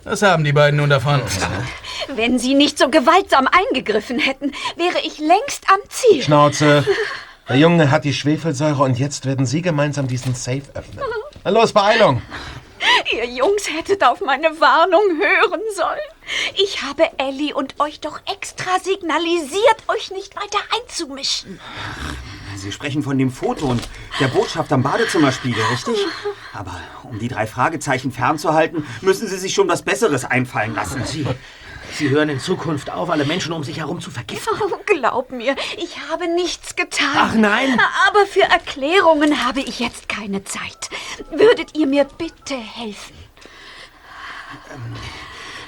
Was 0.04 0.22
haben 0.22 0.44
die 0.44 0.52
beiden 0.52 0.78
nun 0.78 0.90
davon? 0.90 1.20
Wenn 2.14 2.38
sie 2.38 2.54
nicht 2.54 2.78
so 2.78 2.88
gewaltsam 2.88 3.48
eingegriffen 3.48 4.18
hätten, 4.18 4.52
wäre 4.76 4.98
ich 5.04 5.18
längst 5.18 5.64
am 5.68 5.80
Ziel. 5.88 6.22
Schnauze. 6.22 6.84
Der 7.48 7.56
Junge 7.56 7.92
hat 7.92 8.04
die 8.04 8.12
Schwefelsäure 8.12 8.82
und 8.82 8.98
jetzt 8.98 9.24
werden 9.24 9.46
Sie 9.46 9.62
gemeinsam 9.62 10.08
diesen 10.08 10.34
Safe 10.34 10.62
öffnen. 10.74 10.98
Na 11.44 11.50
los, 11.50 11.72
Beeilung. 11.72 12.20
Ihr 13.12 13.26
Jungs 13.26 13.68
hättet 13.70 14.02
auf 14.04 14.20
meine 14.20 14.60
Warnung 14.60 15.02
hören 15.18 15.60
sollen. 15.74 15.98
Ich 16.54 16.82
habe 16.82 17.04
Ellie 17.18 17.54
und 17.54 17.78
euch 17.80 18.00
doch 18.00 18.20
extra 18.32 18.78
signalisiert, 18.80 19.76
euch 19.88 20.10
nicht 20.10 20.34
weiter 20.36 20.58
einzumischen. 20.80 21.60
Sie 22.56 22.72
sprechen 22.72 23.02
von 23.02 23.18
dem 23.18 23.30
Foto 23.30 23.66
und 23.66 23.88
der 24.18 24.28
Botschaft 24.28 24.72
am 24.72 24.82
Badezimmerspiegel, 24.82 25.62
richtig? 25.70 25.98
Aber 26.52 26.80
um 27.04 27.18
die 27.18 27.28
drei 27.28 27.46
Fragezeichen 27.46 28.12
fernzuhalten, 28.12 28.86
müssen 29.02 29.28
Sie 29.28 29.36
sich 29.36 29.54
schon 29.54 29.68
was 29.68 29.82
Besseres 29.82 30.24
einfallen 30.24 30.74
lassen. 30.74 31.04
Sie, 31.04 31.26
Sie 31.92 32.10
hören 32.10 32.28
in 32.28 32.40
Zukunft 32.40 32.90
auf, 32.90 33.08
alle 33.10 33.24
Menschen 33.24 33.52
um 33.52 33.64
sich 33.64 33.78
herum 33.78 34.00
zu 34.00 34.10
vergiften. 34.10 34.54
Oh, 34.60 34.78
glaub 34.84 35.30
mir, 35.30 35.56
ich 35.78 35.98
habe 36.10 36.28
nichts 36.28 36.76
getan. 36.76 37.14
Ach 37.14 37.34
nein. 37.34 37.78
Aber 38.06 38.26
für 38.26 38.42
Erklärungen 38.42 39.46
habe 39.46 39.60
ich 39.60 39.80
jetzt 39.80 40.08
keine 40.08 40.44
Zeit. 40.44 40.90
Würdet 41.30 41.76
ihr 41.76 41.86
mir 41.86 42.04
bitte 42.04 42.54
helfen? 42.54 43.14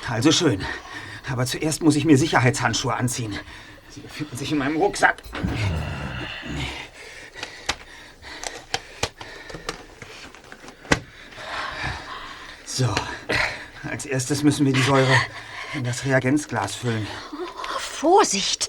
Also 0.08 0.32
schön. 0.32 0.64
Aber 1.30 1.46
zuerst 1.46 1.82
muss 1.82 1.96
ich 1.96 2.04
mir 2.04 2.16
Sicherheitshandschuhe 2.16 2.94
anziehen. 2.94 3.38
Sie 3.90 4.00
befinden 4.00 4.36
sich 4.36 4.52
in 4.52 4.58
meinem 4.58 4.76
Rucksack. 4.76 5.22
So, 12.64 12.94
als 13.90 14.06
erstes 14.06 14.42
müssen 14.42 14.64
wir 14.64 14.72
die 14.72 14.82
Säure 14.82 15.16
in 15.74 15.84
das 15.84 16.04
Reagenzglas 16.04 16.74
füllen. 16.74 17.06
Vorsicht! 17.78 18.68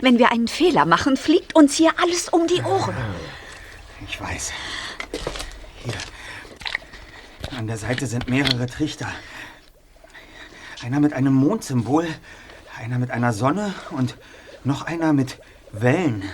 Wenn 0.00 0.18
wir 0.18 0.32
einen 0.32 0.48
Fehler 0.48 0.84
machen, 0.84 1.16
fliegt 1.16 1.54
uns 1.54 1.76
hier 1.76 1.92
alles 2.02 2.28
um 2.28 2.46
die 2.46 2.62
Ohren. 2.62 2.94
Ich 4.06 4.20
weiß. 4.20 4.52
Hier. 5.84 5.94
An 7.56 7.66
der 7.66 7.76
Seite 7.76 8.06
sind 8.06 8.28
mehrere 8.28 8.66
Trichter. 8.66 9.08
Einer 10.82 11.00
mit 11.00 11.12
einem 11.12 11.34
Mondsymbol, 11.34 12.08
einer 12.80 12.98
mit 12.98 13.10
einer 13.10 13.32
Sonne 13.32 13.74
und 13.90 14.16
noch 14.64 14.82
einer 14.82 15.12
mit 15.12 15.38
Wellen. 15.70 16.24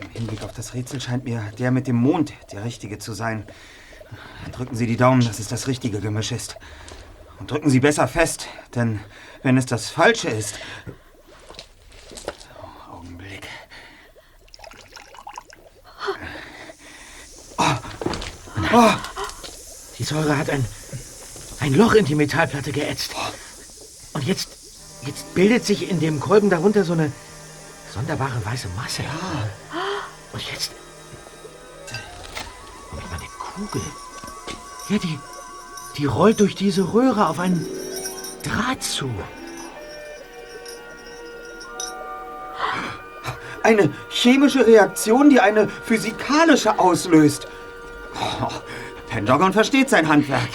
Im 0.00 0.10
Hinblick 0.10 0.42
auf 0.42 0.52
das 0.52 0.74
Rätsel 0.74 1.00
scheint 1.00 1.24
mir 1.24 1.52
der 1.58 1.70
mit 1.70 1.86
dem 1.86 1.96
Mond 1.96 2.32
der 2.52 2.64
richtige 2.64 2.98
zu 2.98 3.12
sein. 3.12 3.46
Drücken 4.52 4.74
Sie 4.74 4.86
die 4.86 4.96
Daumen, 4.96 5.24
dass 5.24 5.38
es 5.38 5.48
das 5.48 5.68
richtige 5.68 6.00
Gemisch 6.00 6.32
ist. 6.32 6.56
Und 7.40 7.50
drücken 7.50 7.70
Sie 7.70 7.80
besser 7.80 8.06
fest, 8.06 8.46
denn 8.74 9.00
wenn 9.42 9.56
es 9.56 9.66
das 9.66 9.88
falsche 9.88 10.28
ist. 10.28 10.60
So, 12.24 12.92
Augenblick. 12.92 13.48
Oh, 18.72 18.92
die 19.98 20.04
Säure 20.04 20.36
hat 20.36 20.48
ein, 20.50 20.64
ein 21.60 21.74
Loch 21.74 21.94
in 21.94 22.04
die 22.04 22.14
Metallplatte 22.14 22.70
geätzt. 22.70 23.14
Und 24.12 24.24
jetzt, 24.24 24.48
jetzt 25.06 25.34
bildet 25.34 25.64
sich 25.64 25.90
in 25.90 25.98
dem 25.98 26.20
Kolben 26.20 26.50
darunter 26.50 26.84
so 26.84 26.92
eine 26.92 27.10
sonderbare 27.92 28.44
weiße 28.44 28.68
Masse. 28.76 29.02
Und 30.32 30.42
jetzt. 30.52 30.72
Moment 32.90 33.10
mal, 33.10 33.16
eine 33.16 33.28
Kugel. 33.38 33.82
Ja, 34.88 34.98
die, 34.98 35.18
die 36.00 36.06
rollt 36.06 36.40
durch 36.40 36.54
diese 36.54 36.94
Röhre 36.94 37.28
auf 37.28 37.38
einen 37.38 37.66
Draht 38.42 38.82
zu. 38.82 39.10
Eine 43.62 43.92
chemische 44.08 44.66
Reaktion, 44.66 45.28
die 45.28 45.40
eine 45.40 45.68
physikalische 45.68 46.78
auslöst. 46.78 47.46
Oh, 48.14 48.48
Pentagon 49.10 49.52
versteht 49.52 49.90
sein 49.90 50.08
Handwerk. 50.08 50.48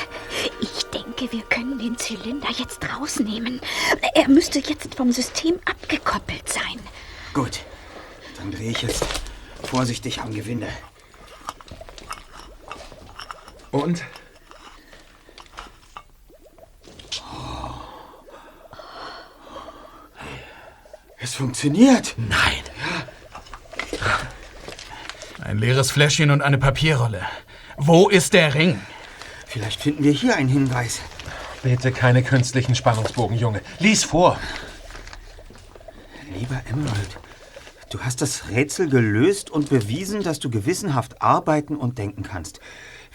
Ich 0.61 0.85
denke, 0.87 1.31
wir 1.31 1.43
können 1.43 1.77
den 1.77 1.95
Zylinder 1.95 2.49
jetzt 2.49 2.79
rausnehmen. 2.97 3.61
Er 4.15 4.27
müsste 4.27 4.57
jetzt 4.57 4.95
vom 4.95 5.11
System 5.11 5.59
abgekoppelt 5.65 6.49
sein. 6.49 6.79
Gut, 7.35 7.59
dann 8.39 8.49
drehe 8.49 8.71
ich 8.71 8.81
jetzt 8.81 9.05
vorsichtig 9.63 10.21
am 10.21 10.33
Gewinde. 10.33 10.69
Und? 13.69 14.03
Es 21.25 21.33
funktioniert. 21.33 22.13
Nein. 22.19 22.61
Ein 25.41 25.57
leeres 25.57 25.89
Fläschchen 25.89 26.29
und 26.29 26.43
eine 26.43 26.59
Papierrolle. 26.59 27.23
Wo 27.77 28.09
ist 28.09 28.35
der 28.35 28.53
Ring? 28.53 28.79
Vielleicht 29.47 29.81
finden 29.81 30.03
wir 30.03 30.11
hier 30.11 30.35
einen 30.35 30.49
Hinweis. 30.49 30.99
Bitte 31.63 31.91
keine 31.91 32.21
künstlichen 32.21 32.75
Spannungsbogen, 32.75 33.39
Junge. 33.39 33.61
Lies 33.79 34.03
vor. 34.03 34.39
Lieber 36.37 36.61
Emerald, 36.69 37.17
du 37.89 38.01
hast 38.01 38.21
das 38.21 38.49
Rätsel 38.49 38.87
gelöst 38.87 39.49
und 39.49 39.69
bewiesen, 39.69 40.21
dass 40.21 40.37
du 40.37 40.51
gewissenhaft 40.51 41.23
arbeiten 41.23 41.75
und 41.75 41.97
denken 41.97 42.21
kannst. 42.21 42.59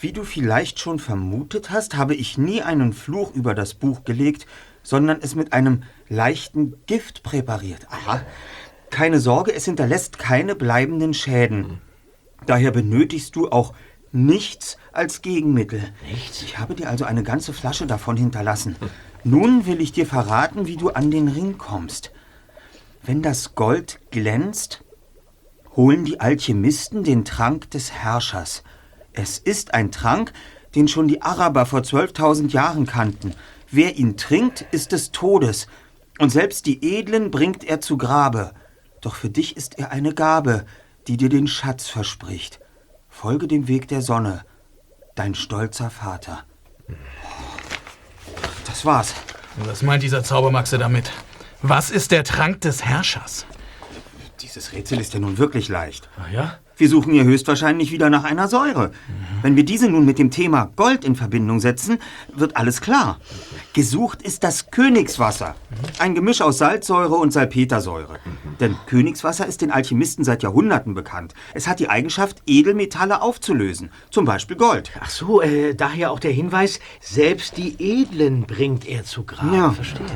Wie 0.00 0.12
du 0.12 0.24
vielleicht 0.24 0.80
schon 0.80 0.98
vermutet 0.98 1.70
hast, 1.70 1.94
habe 1.96 2.16
ich 2.16 2.36
nie 2.36 2.60
einen 2.60 2.92
Fluch 2.92 3.32
über 3.36 3.54
das 3.54 3.74
Buch 3.74 4.02
gelegt, 4.02 4.48
sondern 4.90 5.20
es 5.22 5.36
mit 5.36 5.52
einem 5.52 5.84
leichten 6.08 6.74
Gift 6.86 7.22
präpariert. 7.22 7.86
Aha. 7.90 8.22
Keine 8.90 9.20
Sorge, 9.20 9.54
es 9.54 9.64
hinterlässt 9.64 10.18
keine 10.18 10.56
bleibenden 10.56 11.14
Schäden. 11.14 11.80
Daher 12.44 12.72
benötigst 12.72 13.36
du 13.36 13.50
auch 13.50 13.72
nichts 14.10 14.78
als 14.90 15.22
Gegenmittel. 15.22 15.80
Nichts? 16.10 16.42
Ich 16.42 16.58
habe 16.58 16.74
dir 16.74 16.90
also 16.90 17.04
eine 17.04 17.22
ganze 17.22 17.52
Flasche 17.52 17.86
davon 17.86 18.16
hinterlassen. 18.16 18.74
Nun 19.22 19.64
will 19.64 19.80
ich 19.80 19.92
dir 19.92 20.06
verraten, 20.06 20.66
wie 20.66 20.76
du 20.76 20.90
an 20.90 21.12
den 21.12 21.28
Ring 21.28 21.56
kommst. 21.56 22.10
Wenn 23.04 23.22
das 23.22 23.54
Gold 23.54 24.00
glänzt, 24.10 24.82
holen 25.76 26.04
die 26.04 26.18
Alchemisten 26.18 27.04
den 27.04 27.24
Trank 27.24 27.70
des 27.70 27.92
Herrschers. 27.92 28.64
Es 29.12 29.38
ist 29.38 29.72
ein 29.72 29.92
Trank, 29.92 30.32
den 30.74 30.88
schon 30.88 31.06
die 31.06 31.22
Araber 31.22 31.64
vor 31.64 31.80
12.000 31.80 32.48
Jahren 32.48 32.86
kannten. 32.86 33.36
Wer 33.70 33.96
ihn 33.96 34.16
trinkt, 34.16 34.62
ist 34.72 34.92
des 34.92 35.12
Todes. 35.12 35.66
Und 36.18 36.30
selbst 36.30 36.66
die 36.66 36.98
Edlen 36.98 37.30
bringt 37.30 37.64
er 37.64 37.80
zu 37.80 37.96
Grabe. 37.96 38.52
Doch 39.00 39.14
für 39.14 39.30
dich 39.30 39.56
ist 39.56 39.78
er 39.78 39.92
eine 39.92 40.12
Gabe, 40.12 40.66
die 41.06 41.16
dir 41.16 41.28
den 41.28 41.46
Schatz 41.46 41.88
verspricht. 41.88 42.60
Folge 43.08 43.46
dem 43.46 43.68
Weg 43.68 43.88
der 43.88 44.02
Sonne, 44.02 44.44
dein 45.14 45.34
stolzer 45.34 45.90
Vater. 45.90 46.44
Das 48.66 48.84
war's. 48.84 49.14
Was 49.56 49.82
meint 49.82 50.02
dieser 50.02 50.22
Zaubermaxe 50.22 50.78
damit? 50.78 51.10
Was 51.62 51.90
ist 51.90 52.10
der 52.10 52.24
Trank 52.24 52.60
des 52.62 52.84
Herrschers? 52.84 53.46
Dieses 54.40 54.72
Rätsel 54.72 55.00
ist 55.00 55.12
ja 55.14 55.20
nun 55.20 55.38
wirklich 55.38 55.68
leicht. 55.68 56.08
Ach 56.18 56.30
ja? 56.30 56.58
Wir 56.80 56.88
suchen 56.88 57.12
hier 57.12 57.24
höchstwahrscheinlich 57.24 57.92
wieder 57.92 58.08
nach 58.08 58.24
einer 58.24 58.48
Säure. 58.48 58.90
Wenn 59.42 59.54
wir 59.54 59.66
diese 59.66 59.90
nun 59.90 60.06
mit 60.06 60.18
dem 60.18 60.30
Thema 60.30 60.72
Gold 60.76 61.04
in 61.04 61.14
Verbindung 61.14 61.60
setzen, 61.60 61.98
wird 62.34 62.56
alles 62.56 62.80
klar. 62.80 63.20
Gesucht 63.74 64.22
ist 64.22 64.44
das 64.44 64.70
Königswasser. 64.70 65.56
Ein 65.98 66.14
Gemisch 66.14 66.40
aus 66.40 66.56
Salzsäure 66.56 67.16
und 67.16 67.34
Salpetersäure. 67.34 68.18
Denn 68.60 68.76
Königswasser 68.86 69.46
ist 69.46 69.60
den 69.60 69.70
Alchemisten 69.70 70.24
seit 70.24 70.42
Jahrhunderten 70.42 70.94
bekannt. 70.94 71.34
Es 71.52 71.68
hat 71.68 71.80
die 71.80 71.90
Eigenschaft, 71.90 72.40
Edelmetalle 72.46 73.20
aufzulösen. 73.20 73.90
Zum 74.10 74.24
Beispiel 74.24 74.56
Gold. 74.56 74.90
Ach 75.00 75.10
so, 75.10 75.42
äh, 75.42 75.74
daher 75.74 76.10
auch 76.10 76.18
der 76.18 76.32
Hinweis, 76.32 76.80
selbst 77.02 77.58
die 77.58 77.76
Edlen 77.78 78.44
bringt 78.44 78.88
er 78.88 79.04
zu 79.04 79.24
Grabe. 79.24 79.54
Ja. 79.54 79.70
Verstehe. 79.72 80.06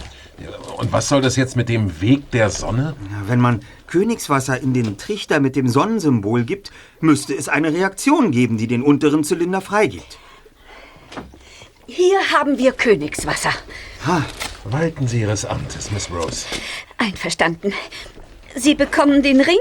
Und 0.76 0.92
was 0.92 1.08
soll 1.08 1.22
das 1.22 1.36
jetzt 1.36 1.56
mit 1.56 1.68
dem 1.68 2.00
Weg 2.00 2.30
der 2.32 2.50
Sonne? 2.50 2.96
Wenn 3.26 3.40
man 3.40 3.60
Königswasser 3.86 4.60
in 4.60 4.74
den 4.74 4.98
Trichter 4.98 5.40
mit 5.40 5.56
dem 5.56 5.68
Sonnensymbol 5.68 6.44
gibt, 6.44 6.72
müsste 7.00 7.34
es 7.34 7.48
eine 7.48 7.72
Reaktion 7.72 8.30
geben, 8.32 8.58
die 8.58 8.66
den 8.66 8.82
unteren 8.82 9.24
Zylinder 9.24 9.60
freigibt. 9.60 10.18
Hier 11.86 12.18
haben 12.32 12.58
wir 12.58 12.72
Königswasser. 12.72 13.52
Ha, 14.06 14.24
Walten 14.64 15.06
Sie 15.06 15.20
Ihres 15.20 15.44
Amtes, 15.44 15.90
Miss 15.90 16.10
Rose. 16.10 16.46
Einverstanden. 16.96 17.74
Sie 18.56 18.74
bekommen 18.74 19.22
den 19.22 19.40
Ring 19.40 19.58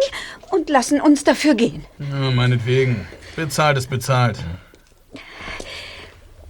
und 0.50 0.70
lassen 0.70 1.02
uns 1.02 1.24
dafür 1.26 1.56
gehen. 1.56 1.86
Ja, 2.00 2.32
meinetwegen. 2.32 3.06
Bezahlt 3.36 3.78
ist 3.78 3.90
bezahlt. 3.90 4.40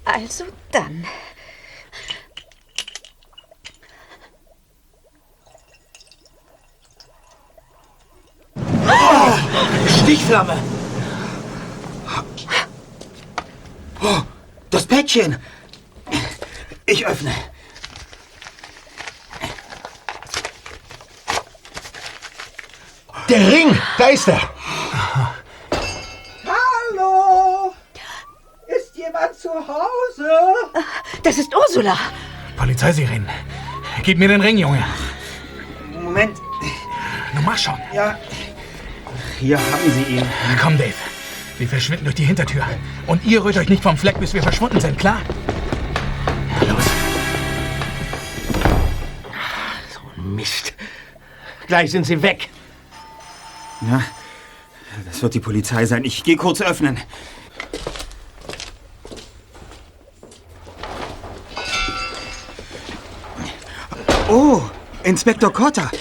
Also 0.05 0.43
dann. 0.71 1.05
Stichflamme! 10.03 10.57
Oh, 14.01 14.21
das 14.69 14.85
Päckchen. 14.85 15.37
Ich 16.85 17.05
öffne. 17.05 17.33
Der 23.29 23.51
Ring! 23.51 23.79
Da 23.97 24.07
ist 24.07 24.27
er! 24.27 24.41
Hallo? 26.45 27.73
Ist 28.67 28.95
jemand 28.95 29.35
zu 29.35 29.49
Hause? 29.49 30.29
Das 31.23 31.37
ist 31.37 31.55
Ursula. 31.55 31.97
Polizeisirenen. 32.57 33.29
Gib 34.03 34.17
mir 34.17 34.27
den 34.27 34.41
Ring, 34.41 34.57
Junge. 34.57 34.83
Moment. 35.93 36.37
Nun 37.33 37.45
mach 37.45 37.57
schon. 37.57 37.79
Ja. 37.93 38.17
Hier 39.43 39.59
haben 39.59 39.91
Sie 39.91 40.03
ihn. 40.03 40.25
Komm, 40.61 40.77
Dave. 40.77 40.93
Wir 41.57 41.67
verschwinden 41.67 42.05
durch 42.05 42.15
die 42.15 42.23
Hintertür. 42.23 42.65
Und 43.07 43.25
ihr 43.25 43.43
rührt 43.43 43.57
euch 43.57 43.67
nicht 43.67 43.83
vom 43.83 43.97
Fleck, 43.97 44.17
bis 44.17 44.33
wir 44.33 44.41
verschwunden 44.41 44.79
sind, 44.79 44.97
klar? 44.97 45.19
Los. 46.61 46.85
Mist. 50.15 50.73
Gleich 51.67 51.91
sind 51.91 52.05
sie 52.05 52.21
weg. 52.21 52.47
Ja, 53.81 54.01
das 55.05 55.21
wird 55.21 55.33
die 55.33 55.41
Polizei 55.41 55.85
sein. 55.87 56.05
Ich 56.05 56.23
gehe 56.23 56.37
kurz 56.37 56.61
öffnen. 56.61 56.97
Oh, 64.29 64.61
Inspektor 65.03 65.51
Cotter. 65.51 65.91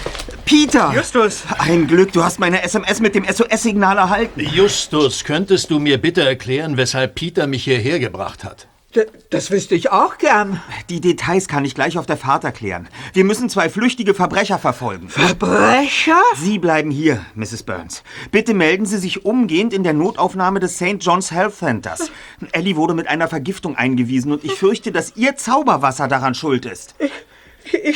Peter! 0.45 0.93
Justus! 0.93 1.43
Ein 1.57 1.87
Glück, 1.87 2.11
du 2.11 2.23
hast 2.23 2.39
meine 2.39 2.63
SMS 2.63 2.99
mit 2.99 3.15
dem 3.15 3.25
SOS-Signal 3.25 3.97
erhalten. 3.97 4.41
Justus, 4.41 5.23
könntest 5.23 5.71
du 5.71 5.79
mir 5.79 5.97
bitte 5.97 6.21
erklären, 6.21 6.75
weshalb 6.77 7.15
Peter 7.15 7.47
mich 7.47 7.63
hierher 7.63 7.99
gebracht 7.99 8.43
hat? 8.43 8.67
D 8.95 9.05
das 9.31 9.49
wüsste 9.49 9.73
ich 9.73 9.91
auch 9.91 10.19
gern. 10.19 10.61
Die 10.89 11.01
Details 11.01 11.47
kann 11.47 11.65
ich 11.65 11.73
gleich 11.73 11.97
auf 11.97 12.05
der 12.05 12.17
Fahrt 12.17 12.43
erklären. 12.43 12.87
Wir 13.13 13.23
müssen 13.23 13.49
zwei 13.49 13.69
flüchtige 13.69 14.13
Verbrecher 14.13 14.59
verfolgen. 14.59 15.09
Verbrecher? 15.09 16.21
Sie 16.35 16.59
bleiben 16.59 16.91
hier, 16.91 17.25
Mrs. 17.33 17.63
Burns. 17.63 18.03
Bitte 18.29 18.53
melden 18.53 18.85
Sie 18.85 18.97
sich 18.97 19.25
umgehend 19.25 19.73
in 19.73 19.83
der 19.83 19.93
Notaufnahme 19.93 20.59
des 20.59 20.75
St. 20.75 20.97
John's 20.99 21.31
Health 21.31 21.55
Centers. 21.55 22.11
Ellie 22.51 22.75
wurde 22.75 22.93
mit 22.93 23.07
einer 23.07 23.27
Vergiftung 23.27 23.75
eingewiesen 23.75 24.31
und 24.31 24.43
ich 24.43 24.53
fürchte, 24.53 24.91
dass 24.91 25.15
Ihr 25.15 25.35
Zauberwasser 25.37 26.07
daran 26.07 26.35
schuld 26.35 26.65
ist. 26.65 26.93
Ich 26.99 27.11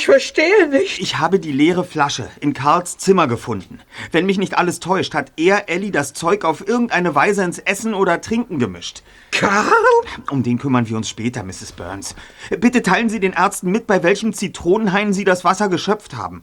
verstehe 0.05 0.69
nicht. 0.69 0.99
Ich 0.99 1.17
habe 1.17 1.39
die 1.39 1.51
leere 1.51 1.83
Flasche 1.83 2.29
in 2.39 2.53
Karls 2.53 2.97
Zimmer 2.97 3.27
gefunden. 3.27 3.79
Wenn 4.11 4.25
mich 4.25 4.37
nicht 4.37 4.57
alles 4.57 4.79
täuscht, 4.79 5.13
hat 5.13 5.31
er 5.37 5.69
Ellie 5.69 5.91
das 5.91 6.13
Zeug 6.13 6.45
auf 6.45 6.67
irgendeine 6.67 7.13
Weise 7.13 7.43
ins 7.43 7.59
Essen 7.59 7.93
oder 7.93 8.21
Trinken 8.21 8.59
gemischt. 8.59 9.03
Karl? 9.31 9.73
Um 10.31 10.43
den 10.43 10.57
kümmern 10.57 10.87
wir 10.87 10.97
uns 10.97 11.09
später, 11.09 11.43
Mrs. 11.43 11.73
Burns. 11.73 12.15
Bitte 12.59 12.81
teilen 12.81 13.09
Sie 13.09 13.19
den 13.19 13.33
Ärzten 13.33 13.71
mit, 13.71 13.87
bei 13.87 14.03
welchem 14.03 14.33
Zitronenhain 14.33 15.13
Sie 15.13 15.23
das 15.23 15.43
Wasser 15.43 15.69
geschöpft 15.69 16.15
haben. 16.15 16.41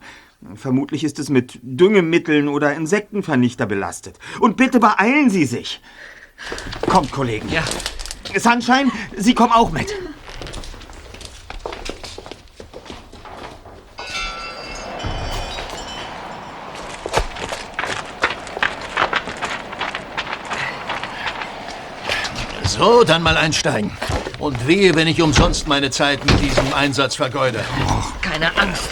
Vermutlich 0.53 1.03
ist 1.03 1.17
es 1.17 1.29
mit 1.29 1.59
Düngemitteln 1.63 2.47
oder 2.47 2.73
Insektenvernichter 2.73 3.65
belastet. 3.65 4.19
Und 4.39 4.57
bitte 4.57 4.79
beeilen 4.79 5.29
Sie 5.29 5.45
sich. 5.45 5.81
Kommt, 6.87 7.11
Kollegen. 7.11 7.49
Ja. 7.49 7.63
Sunshine, 8.37 8.91
Sie 9.17 9.33
kommen 9.33 9.53
auch 9.53 9.71
mit. 9.71 9.93
So, 22.77 23.03
dann 23.03 23.23
mal 23.23 23.37
einsteigen. 23.37 23.91
Und 24.37 24.67
wehe, 24.67 24.95
wenn 24.95 25.07
ich 25.07 25.21
umsonst 25.21 25.67
meine 25.67 25.91
Zeit 25.91 26.25
mit 26.25 26.41
diesem 26.41 26.73
Einsatz 26.73 27.15
vergeude. 27.15 27.63
Keine 28.21 28.55
Angst. 28.57 28.89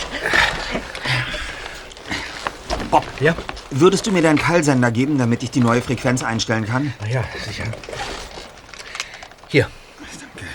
Bob, 2.89 3.03
ja? 3.19 3.35
würdest 3.79 4.05
du 4.07 4.11
mir 4.11 4.21
deinen 4.21 4.37
Peilsender 4.37 4.91
geben, 4.91 5.17
damit 5.17 5.43
ich 5.43 5.51
die 5.51 5.59
neue 5.59 5.81
Frequenz 5.81 6.23
einstellen 6.23 6.65
kann? 6.65 6.93
Na 7.01 7.07
ja, 7.09 7.23
sicher. 7.45 7.65
Hier. 9.47 9.67
Danke. 10.19 10.49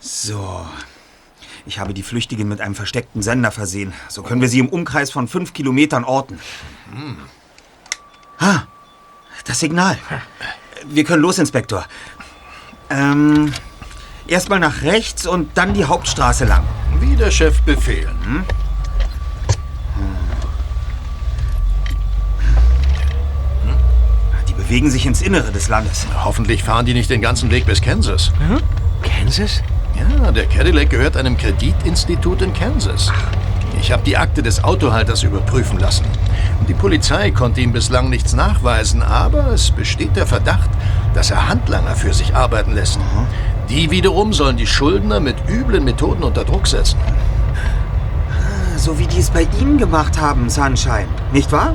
So. 0.00 0.66
Ich 1.64 1.78
habe 1.78 1.94
die 1.94 2.02
Flüchtigen 2.02 2.48
mit 2.48 2.60
einem 2.60 2.74
versteckten 2.74 3.22
Sender 3.22 3.50
versehen. 3.50 3.92
So 4.08 4.22
können 4.22 4.40
wir 4.40 4.48
sie 4.48 4.58
im 4.58 4.68
Umkreis 4.68 5.10
von 5.10 5.28
fünf 5.28 5.52
Kilometern 5.52 6.04
orten. 6.04 6.40
Ah, 8.42 8.62
das 9.44 9.60
Signal. 9.60 9.96
Wir 10.84 11.04
können 11.04 11.22
los, 11.22 11.38
Inspektor. 11.38 11.84
Ähm, 12.90 13.52
erstmal 14.26 14.58
nach 14.58 14.82
rechts 14.82 15.28
und 15.28 15.56
dann 15.56 15.74
die 15.74 15.84
Hauptstraße 15.84 16.44
lang. 16.44 16.64
Wie 16.98 17.14
der 17.14 17.30
Chef 17.30 17.62
befehlen. 17.62 18.18
Hm? 18.24 18.44
Die 24.48 24.54
bewegen 24.54 24.90
sich 24.90 25.06
ins 25.06 25.22
Innere 25.22 25.52
des 25.52 25.68
Landes. 25.68 26.08
Hoffentlich 26.24 26.64
fahren 26.64 26.84
die 26.84 26.94
nicht 26.94 27.10
den 27.10 27.22
ganzen 27.22 27.48
Weg 27.52 27.64
bis 27.64 27.80
Kansas. 27.80 28.32
Kansas? 29.04 29.62
Ja, 29.94 30.32
der 30.32 30.46
Cadillac 30.46 30.90
gehört 30.90 31.16
einem 31.16 31.36
Kreditinstitut 31.36 32.42
in 32.42 32.52
Kansas. 32.52 33.12
Ich 33.80 33.92
habe 33.92 34.02
die 34.02 34.16
Akte 34.16 34.42
des 34.42 34.62
Autohalters 34.64 35.22
überprüfen 35.22 35.78
lassen. 35.78 36.04
Die 36.68 36.74
Polizei 36.74 37.30
konnte 37.30 37.60
ihm 37.60 37.72
bislang 37.72 38.10
nichts 38.10 38.32
nachweisen, 38.32 39.02
aber 39.02 39.48
es 39.48 39.70
besteht 39.70 40.16
der 40.16 40.26
Verdacht, 40.26 40.70
dass 41.14 41.30
er 41.30 41.48
Handlanger 41.48 41.96
für 41.96 42.14
sich 42.14 42.34
arbeiten 42.34 42.72
lässt. 42.72 42.98
Die 43.68 43.90
wiederum 43.90 44.32
sollen 44.32 44.56
die 44.56 44.66
Schuldner 44.66 45.20
mit 45.20 45.36
üblen 45.48 45.84
Methoden 45.84 46.22
unter 46.22 46.44
Druck 46.44 46.66
setzen. 46.66 46.98
So 48.76 48.98
wie 48.98 49.06
die 49.06 49.20
es 49.20 49.30
bei 49.30 49.46
Ihnen 49.60 49.78
gemacht 49.78 50.20
haben, 50.20 50.50
Sunshine. 50.50 51.08
Nicht 51.32 51.52
wahr? 51.52 51.74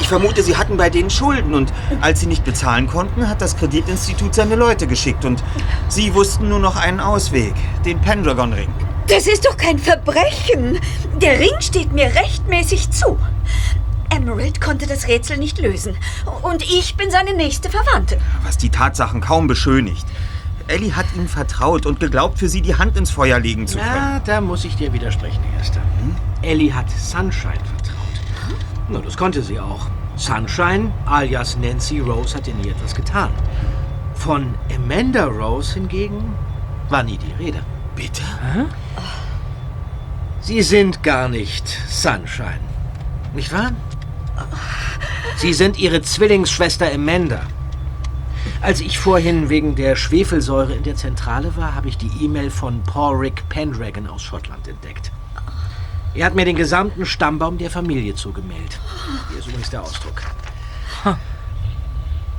Ich 0.00 0.08
vermute, 0.08 0.42
Sie 0.42 0.56
hatten 0.56 0.76
bei 0.76 0.90
denen 0.90 1.10
Schulden 1.10 1.54
und 1.54 1.72
als 2.00 2.20
Sie 2.20 2.26
nicht 2.26 2.44
bezahlen 2.44 2.86
konnten, 2.86 3.28
hat 3.28 3.40
das 3.40 3.56
Kreditinstitut 3.56 4.34
seine 4.34 4.56
Leute 4.56 4.86
geschickt 4.86 5.24
und 5.24 5.42
Sie 5.88 6.14
wussten 6.14 6.48
nur 6.48 6.58
noch 6.58 6.76
einen 6.76 7.00
Ausweg, 7.00 7.54
den 7.84 8.00
Pendragon-Ring. 8.00 8.68
Das 9.08 9.26
ist 9.26 9.44
doch 9.44 9.56
kein 9.56 9.78
Verbrechen. 9.78 10.78
Der 11.20 11.40
Ring 11.40 11.60
steht 11.60 11.92
mir 11.92 12.14
rechtmäßig 12.14 12.90
zu. 12.90 13.18
Emerald 14.10 14.60
konnte 14.60 14.86
das 14.86 15.08
Rätsel 15.08 15.36
nicht 15.36 15.58
lösen. 15.58 15.96
Und 16.42 16.62
ich 16.62 16.96
bin 16.96 17.10
seine 17.10 17.34
nächste 17.34 17.70
Verwandte. 17.70 18.18
Was 18.44 18.58
die 18.58 18.70
Tatsachen 18.70 19.20
kaum 19.20 19.46
beschönigt. 19.46 20.06
Ellie 20.68 20.94
hat 20.94 21.06
ihm 21.16 21.26
vertraut 21.26 21.86
und 21.86 21.98
geglaubt, 21.98 22.38
für 22.38 22.48
sie 22.48 22.62
die 22.62 22.76
Hand 22.76 22.96
ins 22.96 23.10
Feuer 23.10 23.40
legen 23.40 23.66
zu 23.66 23.78
können. 23.78 23.90
Na, 23.92 24.20
da 24.20 24.40
muss 24.40 24.64
ich 24.64 24.76
dir 24.76 24.92
widersprechen, 24.92 25.40
Erster. 25.58 25.80
Hm? 25.80 26.14
Ellie 26.42 26.72
hat 26.72 26.88
Sunshine 26.90 27.54
vertraut. 27.54 27.79
Na, 28.90 28.98
das 28.98 29.16
konnte 29.16 29.42
sie 29.42 29.60
auch. 29.60 29.86
Sunshine, 30.16 30.92
alias 31.06 31.56
Nancy 31.56 32.00
Rose, 32.00 32.36
hatte 32.36 32.50
nie 32.50 32.70
etwas 32.70 32.94
getan. 32.94 33.30
Von 34.14 34.54
Amanda 34.74 35.26
Rose 35.26 35.74
hingegen 35.74 36.34
war 36.88 37.04
nie 37.04 37.16
die 37.16 37.32
Rede. 37.42 37.60
Bitte? 37.94 38.22
Sie 40.40 40.62
sind 40.62 41.02
gar 41.02 41.28
nicht 41.28 41.68
Sunshine. 41.88 42.60
Nicht 43.32 43.52
wahr? 43.52 43.72
Sie 45.36 45.52
sind 45.52 45.78
ihre 45.78 46.02
Zwillingsschwester 46.02 46.92
Amanda. 46.92 47.42
Als 48.60 48.80
ich 48.80 48.98
vorhin 48.98 49.48
wegen 49.48 49.74
der 49.74 49.96
Schwefelsäure 49.96 50.74
in 50.74 50.82
der 50.82 50.96
Zentrale 50.96 51.56
war, 51.56 51.74
habe 51.74 51.88
ich 51.88 51.96
die 51.96 52.10
E-Mail 52.24 52.50
von 52.50 52.82
Paul 52.82 53.16
Rick 53.16 53.48
Pendragon 53.48 54.06
aus 54.06 54.22
Schottland 54.22 54.66
entdeckt. 54.66 55.12
Er 56.12 56.26
hat 56.26 56.34
mir 56.34 56.44
den 56.44 56.56
gesamten 56.56 57.06
Stammbaum 57.06 57.56
der 57.56 57.70
Familie 57.70 58.14
zugemeldet. 58.14 58.80
Hier 59.28 59.38
ist 59.38 59.46
übrigens 59.46 59.70
der 59.70 59.82
Ausdruck. 59.82 60.22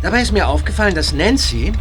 Dabei 0.01 0.22
ist 0.22 0.34
mir 0.34 0.47
aufgefallen, 0.47 0.93
dass 0.93 1.13
Nancy, 1.13 1.72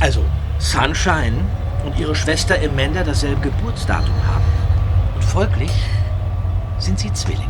also 0.00 0.24
Sunshine 0.58 1.38
und 1.84 1.98
ihre 1.98 2.14
Schwester 2.14 2.56
Amanda 2.62 3.02
dasselbe 3.02 3.40
Geburtsdatum 3.40 4.14
haben. 4.26 4.44
Und 5.14 5.24
folglich 5.24 5.70
sind 6.78 6.98
sie 6.98 7.12
Zwillinge. 7.12 7.46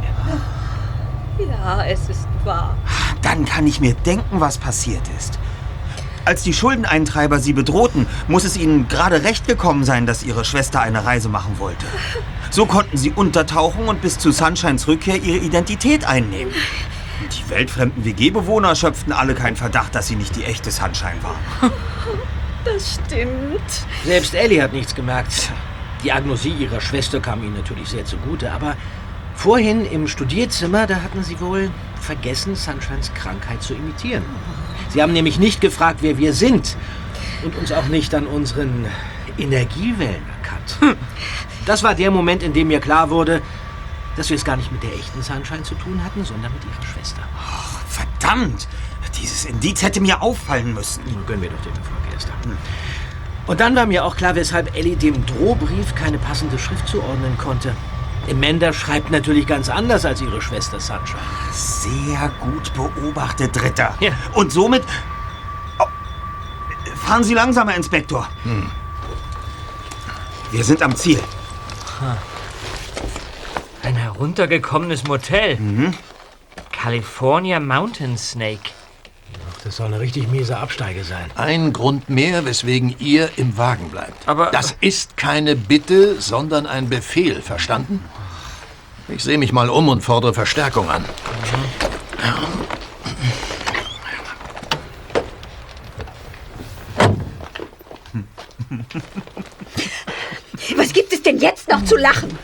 Ja, 1.39 1.85
es 1.85 2.09
ist 2.09 2.29
wahr. 2.45 2.77
Dann 3.23 3.45
kann 3.45 3.67
ich 3.67 3.81
mir 3.81 3.95
denken, 3.95 4.41
was 4.41 4.59
passiert 4.59 5.03
ist. 5.19 5.39
Als 6.27 6.43
die 6.43 6.53
Schuldeneintreiber 6.53 7.41
sie 7.41 7.55
bedrohten, 7.55 8.07
muss 8.29 8.45
es 8.45 8.57
ihnen 8.57 8.89
gerade 8.89 9.25
recht 9.25 9.49
gekommen 9.49 9.85
sein, 9.85 10.07
dass 10.07 10.23
ihre 10.23 10.45
Schwester 10.45 10.81
eine 10.81 11.05
Reise 11.05 11.29
machen 11.29 11.59
wollte. 11.59 11.87
So 12.51 12.67
konnten 12.67 12.97
sie 12.97 13.13
untertauchen 13.13 13.87
und 13.87 14.03
bis 14.03 14.19
zu 14.19 14.33
Sunshines 14.33 14.89
Rückkehr 14.89 15.23
ihre 15.23 15.39
Identität 15.39 16.05
einnehmen. 16.05 16.53
Die 17.31 17.51
weltfremden 17.51 18.05
WG-Bewohner 18.05 18.75
schöpften 18.75 19.13
alle 19.13 19.35
keinen 19.35 19.55
Verdacht, 19.57 19.95
dass 19.95 20.09
sie 20.09 20.17
nicht 20.17 20.35
die 20.35 20.45
echte 20.45 20.71
Sunshine 20.71 21.23
war. 21.23 21.71
Das 22.63 23.01
stimmt. 23.07 23.87
Selbst 24.05 24.35
Ellie 24.35 24.63
hat 24.63 24.75
nichts 24.75 24.95
gemerkt. 24.95 25.51
Die 26.05 26.13
Agnosie 26.13 26.51
ihrer 26.51 26.83
Schwester 26.83 27.19
kam 27.19 27.43
ihnen 27.43 27.55
natürlich 27.55 27.89
sehr 27.89 28.05
zugute, 28.05 28.53
aber 28.53 28.77
vorhin 29.35 29.87
im 29.87 30.07
Studierzimmer, 30.07 30.87
da 30.87 30.97
hatten 30.97 31.25
sie 31.25 31.41
wohl 31.41 31.71
vergessen, 31.99 32.57
Sunshines 32.57 33.15
Krankheit 33.15 33.63
zu 33.63 33.73
imitieren. 33.73 34.25
Sie 34.91 35.01
haben 35.01 35.15
nämlich 35.15 35.39
nicht 35.39 35.63
gefragt, 35.63 36.01
wer 36.03 36.19
wir 36.19 36.35
sind 36.35 36.77
und 37.45 37.57
uns 37.57 37.73
auch 37.73 37.87
nicht 37.87 38.15
an 38.15 38.27
unseren 38.27 38.85
Energiewellen 39.39 40.23
erkannt. 40.43 40.99
Das 41.67 41.83
war 41.83 41.95
der 41.95 42.11
Moment, 42.11 42.43
in 42.43 42.53
dem 42.53 42.69
mir 42.69 42.81
klar 42.81 43.11
wurde, 43.11 43.43
dass 44.17 44.29
wir 44.29 44.37
es 44.37 44.45
gar 44.45 44.57
nicht 44.57 44.73
mit 44.73 44.83
der 44.83 44.93
echten 44.95 45.23
Sunshine 45.23 45.63
zu 45.63 45.75
tun 45.77 46.03
hatten, 46.05 46.25
sondern 46.25 46.53
mit 46.53 46.65
ihrer 46.65 46.87
Schwester. 46.87 47.23
Verdammt! 47.89 48.69
Dieses 49.21 49.45
Indiz 49.45 49.83
hätte 49.83 50.01
mir 50.01 50.23
auffallen 50.23 50.73
müssen. 50.73 51.03
Nun 51.13 51.27
gönnen 51.27 51.43
wir 51.43 51.51
doch 51.51 51.61
den 51.61 51.75
Erfolg, 51.75 51.99
Esther. 52.17 52.33
Und 53.47 53.61
dann 53.61 53.77
war 53.77 53.87
mir 53.87 54.05
auch 54.05 54.17
klar, 54.17 54.35
weshalb 54.35 54.75
Ellie 54.77 54.97
dem 54.97 55.27
Drohbrief 55.27 55.95
keine 55.95 56.19
passende 56.19 56.59
Schrift 56.59 56.89
zuordnen 56.89 57.37
konnte. 57.37 57.75
Amanda 58.31 58.73
schreibt 58.73 59.11
natürlich 59.11 59.47
ganz 59.47 59.69
anders 59.69 60.05
als 60.05 60.21
ihre 60.21 60.41
Schwester 60.41 60.79
Sunshine. 60.79 61.21
Sehr 61.53 62.31
gut 62.41 62.73
beobachtet, 62.75 63.55
Dritter. 63.55 63.95
Ja. 64.01 64.13
Und 64.35 64.53
somit... 64.53 64.85
Oh, 65.79 65.87
fahren 66.97 67.25
Sie 67.25 67.35
langsamer, 67.35 67.75
Inspektor. 67.75 68.29
Wir 70.51 70.65
sind 70.65 70.83
am 70.83 70.95
Ziel. 70.97 71.21
Ein 73.83 73.97
heruntergekommenes 73.97 75.05
Motel. 75.05 75.59
California 76.73 77.61
Mountain 77.61 78.17
Snake. 78.17 78.71
Das 79.65 79.77
soll 79.77 79.89
eine 79.89 80.01
richtig 80.01 80.29
miese 80.29 80.57
Absteige 80.57 81.05
sein. 81.05 81.31
Ein 81.37 81.75
Grund 81.75 82.09
mehr, 82.09 82.47
weswegen 82.47 82.95
ihr 82.99 83.29
im 83.37 83.59
Wagen 83.59 83.91
bleibt. 83.91 84.27
Aber- 84.27 84.51
das 84.51 84.75
ist 84.81 85.19
keine 85.19 85.55
Bitte, 85.57 86.19
sondern 86.21 86.67
ein 86.67 86.89
Befehl, 86.89 87.43
verstanden? 87.43 88.03
Ich 89.09 89.23
sehe 89.23 89.37
mich 89.39 89.53
mal 89.53 89.69
um 89.69 89.89
und 89.89 90.03
fordere 90.03 90.33
Verstärkung 90.33 90.89
an. 90.89 91.05
Denn 91.53 91.61
jetzt 101.41 101.69
noch 101.69 101.85
zu 101.85 101.97
lachen? 101.97 102.39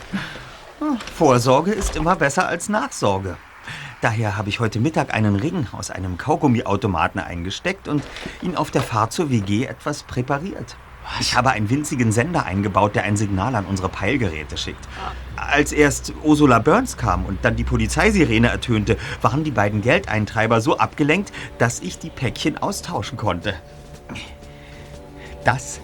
Vorsorge 1.15 1.71
ist 1.71 1.95
immer 1.95 2.15
besser 2.15 2.47
als 2.47 2.69
Nachsorge. 2.69 3.37
Daher 4.01 4.37
habe 4.37 4.49
ich 4.49 4.59
heute 4.59 4.79
Mittag 4.79 5.13
einen 5.13 5.35
Ring 5.35 5.67
aus 5.71 5.89
einem 5.89 6.17
Kaugummiautomaten 6.17 7.19
eingesteckt 7.19 7.87
und 7.87 8.03
ihn 8.41 8.55
auf 8.55 8.69
der 8.69 8.83
Fahrt 8.83 9.11
zur 9.11 9.31
WG 9.31 9.65
etwas 9.65 10.03
präpariert. 10.03 10.77
Ich 11.19 11.35
habe 11.35 11.51
einen 11.51 11.69
winzigen 11.69 12.11
Sender 12.11 12.45
eingebaut, 12.45 12.95
der 12.95 13.03
ein 13.03 13.17
Signal 13.17 13.55
an 13.55 13.65
unsere 13.65 13.89
Peilgeräte 13.89 14.57
schickt. 14.57 14.87
Als 15.35 15.71
erst 15.71 16.13
Ursula 16.23 16.59
Burns 16.59 16.97
kam 16.97 17.25
und 17.25 17.43
dann 17.43 17.55
die 17.55 17.63
Polizeisirene 17.63 18.49
ertönte, 18.49 18.97
waren 19.21 19.43
die 19.43 19.51
beiden 19.51 19.81
Geldeintreiber 19.81 20.59
so 20.59 20.77
abgelenkt, 20.77 21.31
dass 21.57 21.79
ich 21.79 21.97
die 21.97 22.09
Päckchen 22.09 22.57
austauschen 22.57 23.17
konnte. 23.17 23.55
Das 25.43 25.79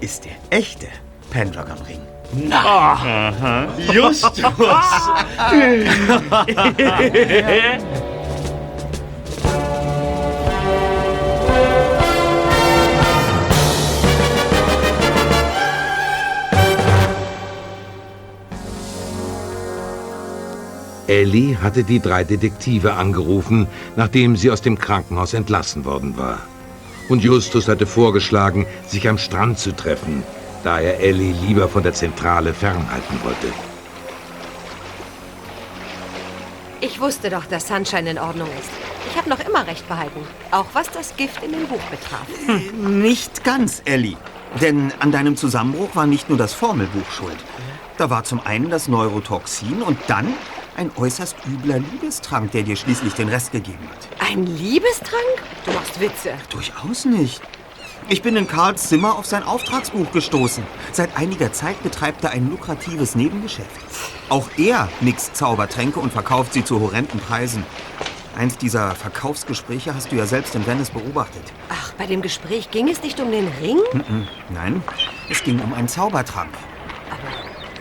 ist 0.00 0.24
der 0.24 0.32
echte 0.50 0.88
Pendragon-Ring. 1.30 2.00
Na, 2.32 3.66
Justus. 3.92 4.38
Ellie 21.08 21.56
hatte 21.56 21.84
die 21.84 22.00
drei 22.00 22.22
Detektive 22.22 22.92
angerufen, 22.92 23.66
nachdem 23.96 24.36
sie 24.36 24.50
aus 24.50 24.60
dem 24.60 24.78
Krankenhaus 24.78 25.32
entlassen 25.32 25.86
worden 25.86 26.18
war. 26.18 26.40
Und 27.08 27.24
Justus 27.24 27.66
hatte 27.66 27.86
vorgeschlagen, 27.86 28.66
sich 28.86 29.08
am 29.08 29.16
Strand 29.16 29.58
zu 29.58 29.74
treffen, 29.74 30.22
da 30.64 30.80
er 30.80 31.00
Ellie 31.00 31.34
lieber 31.46 31.68
von 31.68 31.82
der 31.82 31.94
Zentrale 31.94 32.52
fernhalten 32.54 33.18
wollte. 33.22 33.48
Ich 36.80 37.00
wusste 37.00 37.30
doch, 37.30 37.44
dass 37.46 37.66
Sunshine 37.68 38.10
in 38.10 38.18
Ordnung 38.18 38.48
ist. 38.58 38.70
Ich 39.10 39.16
habe 39.16 39.28
noch 39.28 39.40
immer 39.40 39.66
recht 39.66 39.88
behalten. 39.88 40.20
Auch 40.50 40.66
was 40.74 40.90
das 40.90 41.16
Gift 41.16 41.42
in 41.42 41.52
dem 41.52 41.66
Buch 41.66 41.82
betraf. 41.90 42.26
Nicht 42.72 43.42
ganz, 43.42 43.82
Ellie. 43.84 44.16
Denn 44.60 44.92
an 45.00 45.12
deinem 45.12 45.36
Zusammenbruch 45.36 45.94
war 45.94 46.06
nicht 46.06 46.28
nur 46.28 46.38
das 46.38 46.54
Formelbuch 46.54 47.10
schuld. 47.10 47.36
Da 47.96 48.10
war 48.10 48.24
zum 48.24 48.40
einen 48.40 48.70
das 48.70 48.86
Neurotoxin 48.86 49.82
und 49.82 49.98
dann 50.06 50.34
ein 50.76 50.90
äußerst 50.96 51.36
übler 51.46 51.80
Liebestrank, 51.80 52.52
der 52.52 52.62
dir 52.62 52.76
schließlich 52.76 53.12
den 53.14 53.28
Rest 53.28 53.50
gegeben 53.50 53.88
hat. 53.90 54.28
Ein 54.30 54.46
Liebestrank? 54.46 55.42
Du 55.64 55.72
machst 55.72 56.00
Witze. 56.00 56.34
Durchaus 56.50 57.04
nicht. 57.04 57.42
Ich 58.10 58.22
bin 58.22 58.36
in 58.36 58.48
Karls 58.48 58.88
Zimmer 58.88 59.18
auf 59.18 59.26
sein 59.26 59.42
Auftragsbuch 59.42 60.10
gestoßen. 60.12 60.64
Seit 60.92 61.14
einiger 61.18 61.52
Zeit 61.52 61.82
betreibt 61.82 62.24
er 62.24 62.30
ein 62.30 62.48
lukratives 62.48 63.14
Nebengeschäft. 63.14 63.68
Auch 64.30 64.48
er 64.56 64.88
mixt 65.02 65.36
Zaubertränke 65.36 66.00
und 66.00 66.10
verkauft 66.10 66.54
sie 66.54 66.64
zu 66.64 66.80
horrenden 66.80 67.20
Preisen. 67.20 67.64
Eins 68.34 68.56
dieser 68.56 68.94
Verkaufsgespräche 68.94 69.94
hast 69.94 70.10
du 70.10 70.16
ja 70.16 70.24
selbst 70.24 70.54
in 70.54 70.66
Venice 70.66 70.88
beobachtet. 70.88 71.42
Ach, 71.68 71.92
bei 71.98 72.06
dem 72.06 72.22
Gespräch 72.22 72.70
ging 72.70 72.88
es 72.88 73.02
nicht 73.02 73.20
um 73.20 73.30
den 73.30 73.48
Ring? 73.60 73.78
Nein, 74.48 74.82
es 75.28 75.44
ging 75.44 75.60
um 75.60 75.74
einen 75.74 75.88
Zaubertrank. 75.88 76.54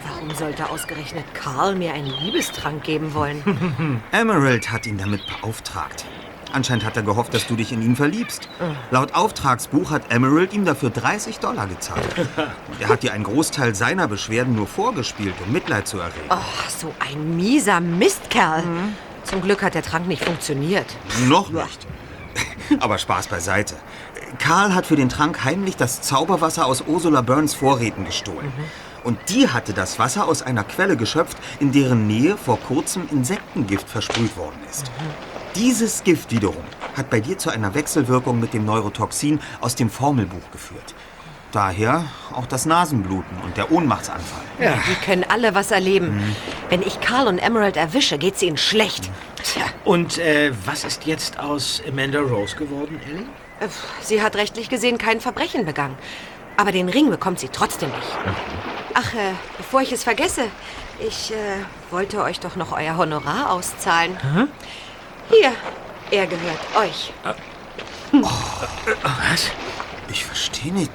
Warum 0.05 0.35
sollte 0.35 0.69
ausgerechnet 0.69 1.23
Karl 1.35 1.75
mir 1.75 1.93
einen 1.93 2.07
Liebestrank 2.09 2.83
geben 2.83 3.13
wollen? 3.13 4.01
Emerald 4.11 4.71
hat 4.71 4.87
ihn 4.87 4.97
damit 4.97 5.21
beauftragt. 5.25 6.05
Anscheinend 6.53 6.85
hat 6.85 6.95
er 6.95 7.03
gehofft, 7.03 7.33
dass 7.33 7.47
du 7.47 7.55
dich 7.55 7.71
in 7.71 7.81
ihn 7.81 7.95
verliebst. 7.95 8.49
Laut 8.91 9.13
Auftragsbuch 9.13 9.91
hat 9.91 10.11
Emerald 10.11 10.53
ihm 10.53 10.65
dafür 10.65 10.89
30 10.89 11.39
Dollar 11.39 11.67
gezahlt. 11.67 12.17
Und 12.17 12.81
er 12.81 12.89
hat 12.89 13.03
dir 13.03 13.13
einen 13.13 13.23
Großteil 13.23 13.75
seiner 13.75 14.07
Beschwerden 14.07 14.55
nur 14.55 14.67
vorgespielt, 14.67 15.35
um 15.45 15.51
Mitleid 15.51 15.87
zu 15.87 15.99
erregen. 15.99 16.29
Oh, 16.29 16.69
so 16.69 16.93
ein 16.99 17.35
mieser 17.35 17.79
Mistkerl. 17.79 18.63
Zum 19.23 19.41
Glück 19.41 19.61
hat 19.61 19.75
der 19.75 19.83
Trank 19.83 20.07
nicht 20.07 20.23
funktioniert. 20.23 20.85
Noch 21.27 21.49
nicht. 21.49 21.85
Aber 22.79 22.97
Spaß 22.97 23.27
beiseite. 23.27 23.75
Karl 24.39 24.73
hat 24.73 24.85
für 24.85 24.95
den 24.95 25.09
Trank 25.09 25.43
heimlich 25.43 25.75
das 25.75 26.01
Zauberwasser 26.01 26.65
aus 26.65 26.83
Ursula 26.85 27.21
Burns 27.21 27.53
Vorräten 27.53 28.05
gestohlen. 28.05 28.51
Und 29.03 29.17
die 29.29 29.47
hatte 29.47 29.73
das 29.73 29.99
Wasser 29.99 30.27
aus 30.27 30.41
einer 30.41 30.63
Quelle 30.63 30.97
geschöpft, 30.97 31.37
in 31.59 31.71
deren 31.71 32.07
Nähe 32.07 32.37
vor 32.37 32.59
kurzem 32.59 33.07
Insektengift 33.09 33.87
versprüht 33.87 34.35
worden 34.35 34.59
ist. 34.69 34.91
Dieses 35.57 36.03
Gift 36.03 36.31
wiederum 36.31 36.63
hat 36.95 37.09
bei 37.09 37.19
dir 37.19 37.37
zu 37.37 37.49
einer 37.49 37.73
Wechselwirkung 37.73 38.39
mit 38.39 38.53
dem 38.53 38.63
Neurotoxin 38.65 39.39
aus 39.59 39.73
dem 39.73 39.89
Formelbuch 39.89 40.51
geführt. 40.51 40.93
Daher 41.51 42.05
auch 42.33 42.45
das 42.45 42.65
Nasenbluten 42.67 43.37
und 43.43 43.57
der 43.57 43.71
Ohnmachtsanfall. 43.71 44.43
Die 44.59 45.05
können 45.05 45.23
alle 45.27 45.55
was 45.55 45.71
erleben. 45.71 46.35
Wenn 46.69 46.81
ich 46.83 46.99
Carl 46.99 47.27
und 47.27 47.39
Emerald 47.39 47.75
erwische, 47.77 48.17
geht's 48.19 48.41
ihnen 48.43 48.57
schlecht. 48.57 49.09
Tja, 49.43 49.63
Und 49.83 50.19
äh, 50.19 50.51
was 50.65 50.83
ist 50.83 51.05
jetzt 51.05 51.39
aus 51.39 51.81
Amanda 51.87 52.19
Rose 52.19 52.55
geworden, 52.55 52.99
Ellie? 53.07 53.25
äh, 53.59 53.67
sie 54.01 54.21
hat 54.21 54.35
rechtlich 54.35 54.69
gesehen 54.69 54.97
kein 54.99 55.21
Verbrechen 55.21 55.65
begangen. 55.65 55.97
Aber 56.57 56.71
den 56.71 56.89
Ring 56.89 57.09
bekommt 57.09 57.39
sie 57.39 57.49
trotzdem 57.49 57.89
nicht. 57.89 58.17
Ach, 58.93 59.13
äh, 59.13 59.33
bevor 59.57 59.81
ich 59.81 59.91
es 59.91 60.03
vergesse, 60.03 60.43
ich 60.99 61.31
äh, 61.31 61.35
wollte 61.91 62.21
euch 62.21 62.39
doch 62.39 62.55
noch 62.55 62.73
euer 62.73 62.97
Honorar 62.97 63.51
auszahlen. 63.51 64.17
Hier, 65.29 65.51
er 66.11 66.25
gehört 66.27 66.59
euch. 66.75 67.13
Was? 68.11 69.51
Ich 70.09 70.25
verstehe 70.25 70.73
nicht. 70.73 70.91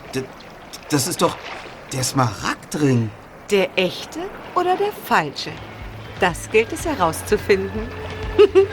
Das 0.90 1.06
ist 1.06 1.20
doch 1.20 1.36
der 1.92 2.02
Smaragdring. 2.02 3.10
Der 3.50 3.68
echte 3.76 4.20
oder 4.54 4.76
der 4.76 4.92
falsche? 4.92 5.52
Das 6.20 6.50
gilt 6.50 6.72
es 6.72 6.86
herauszufinden. 6.86 7.88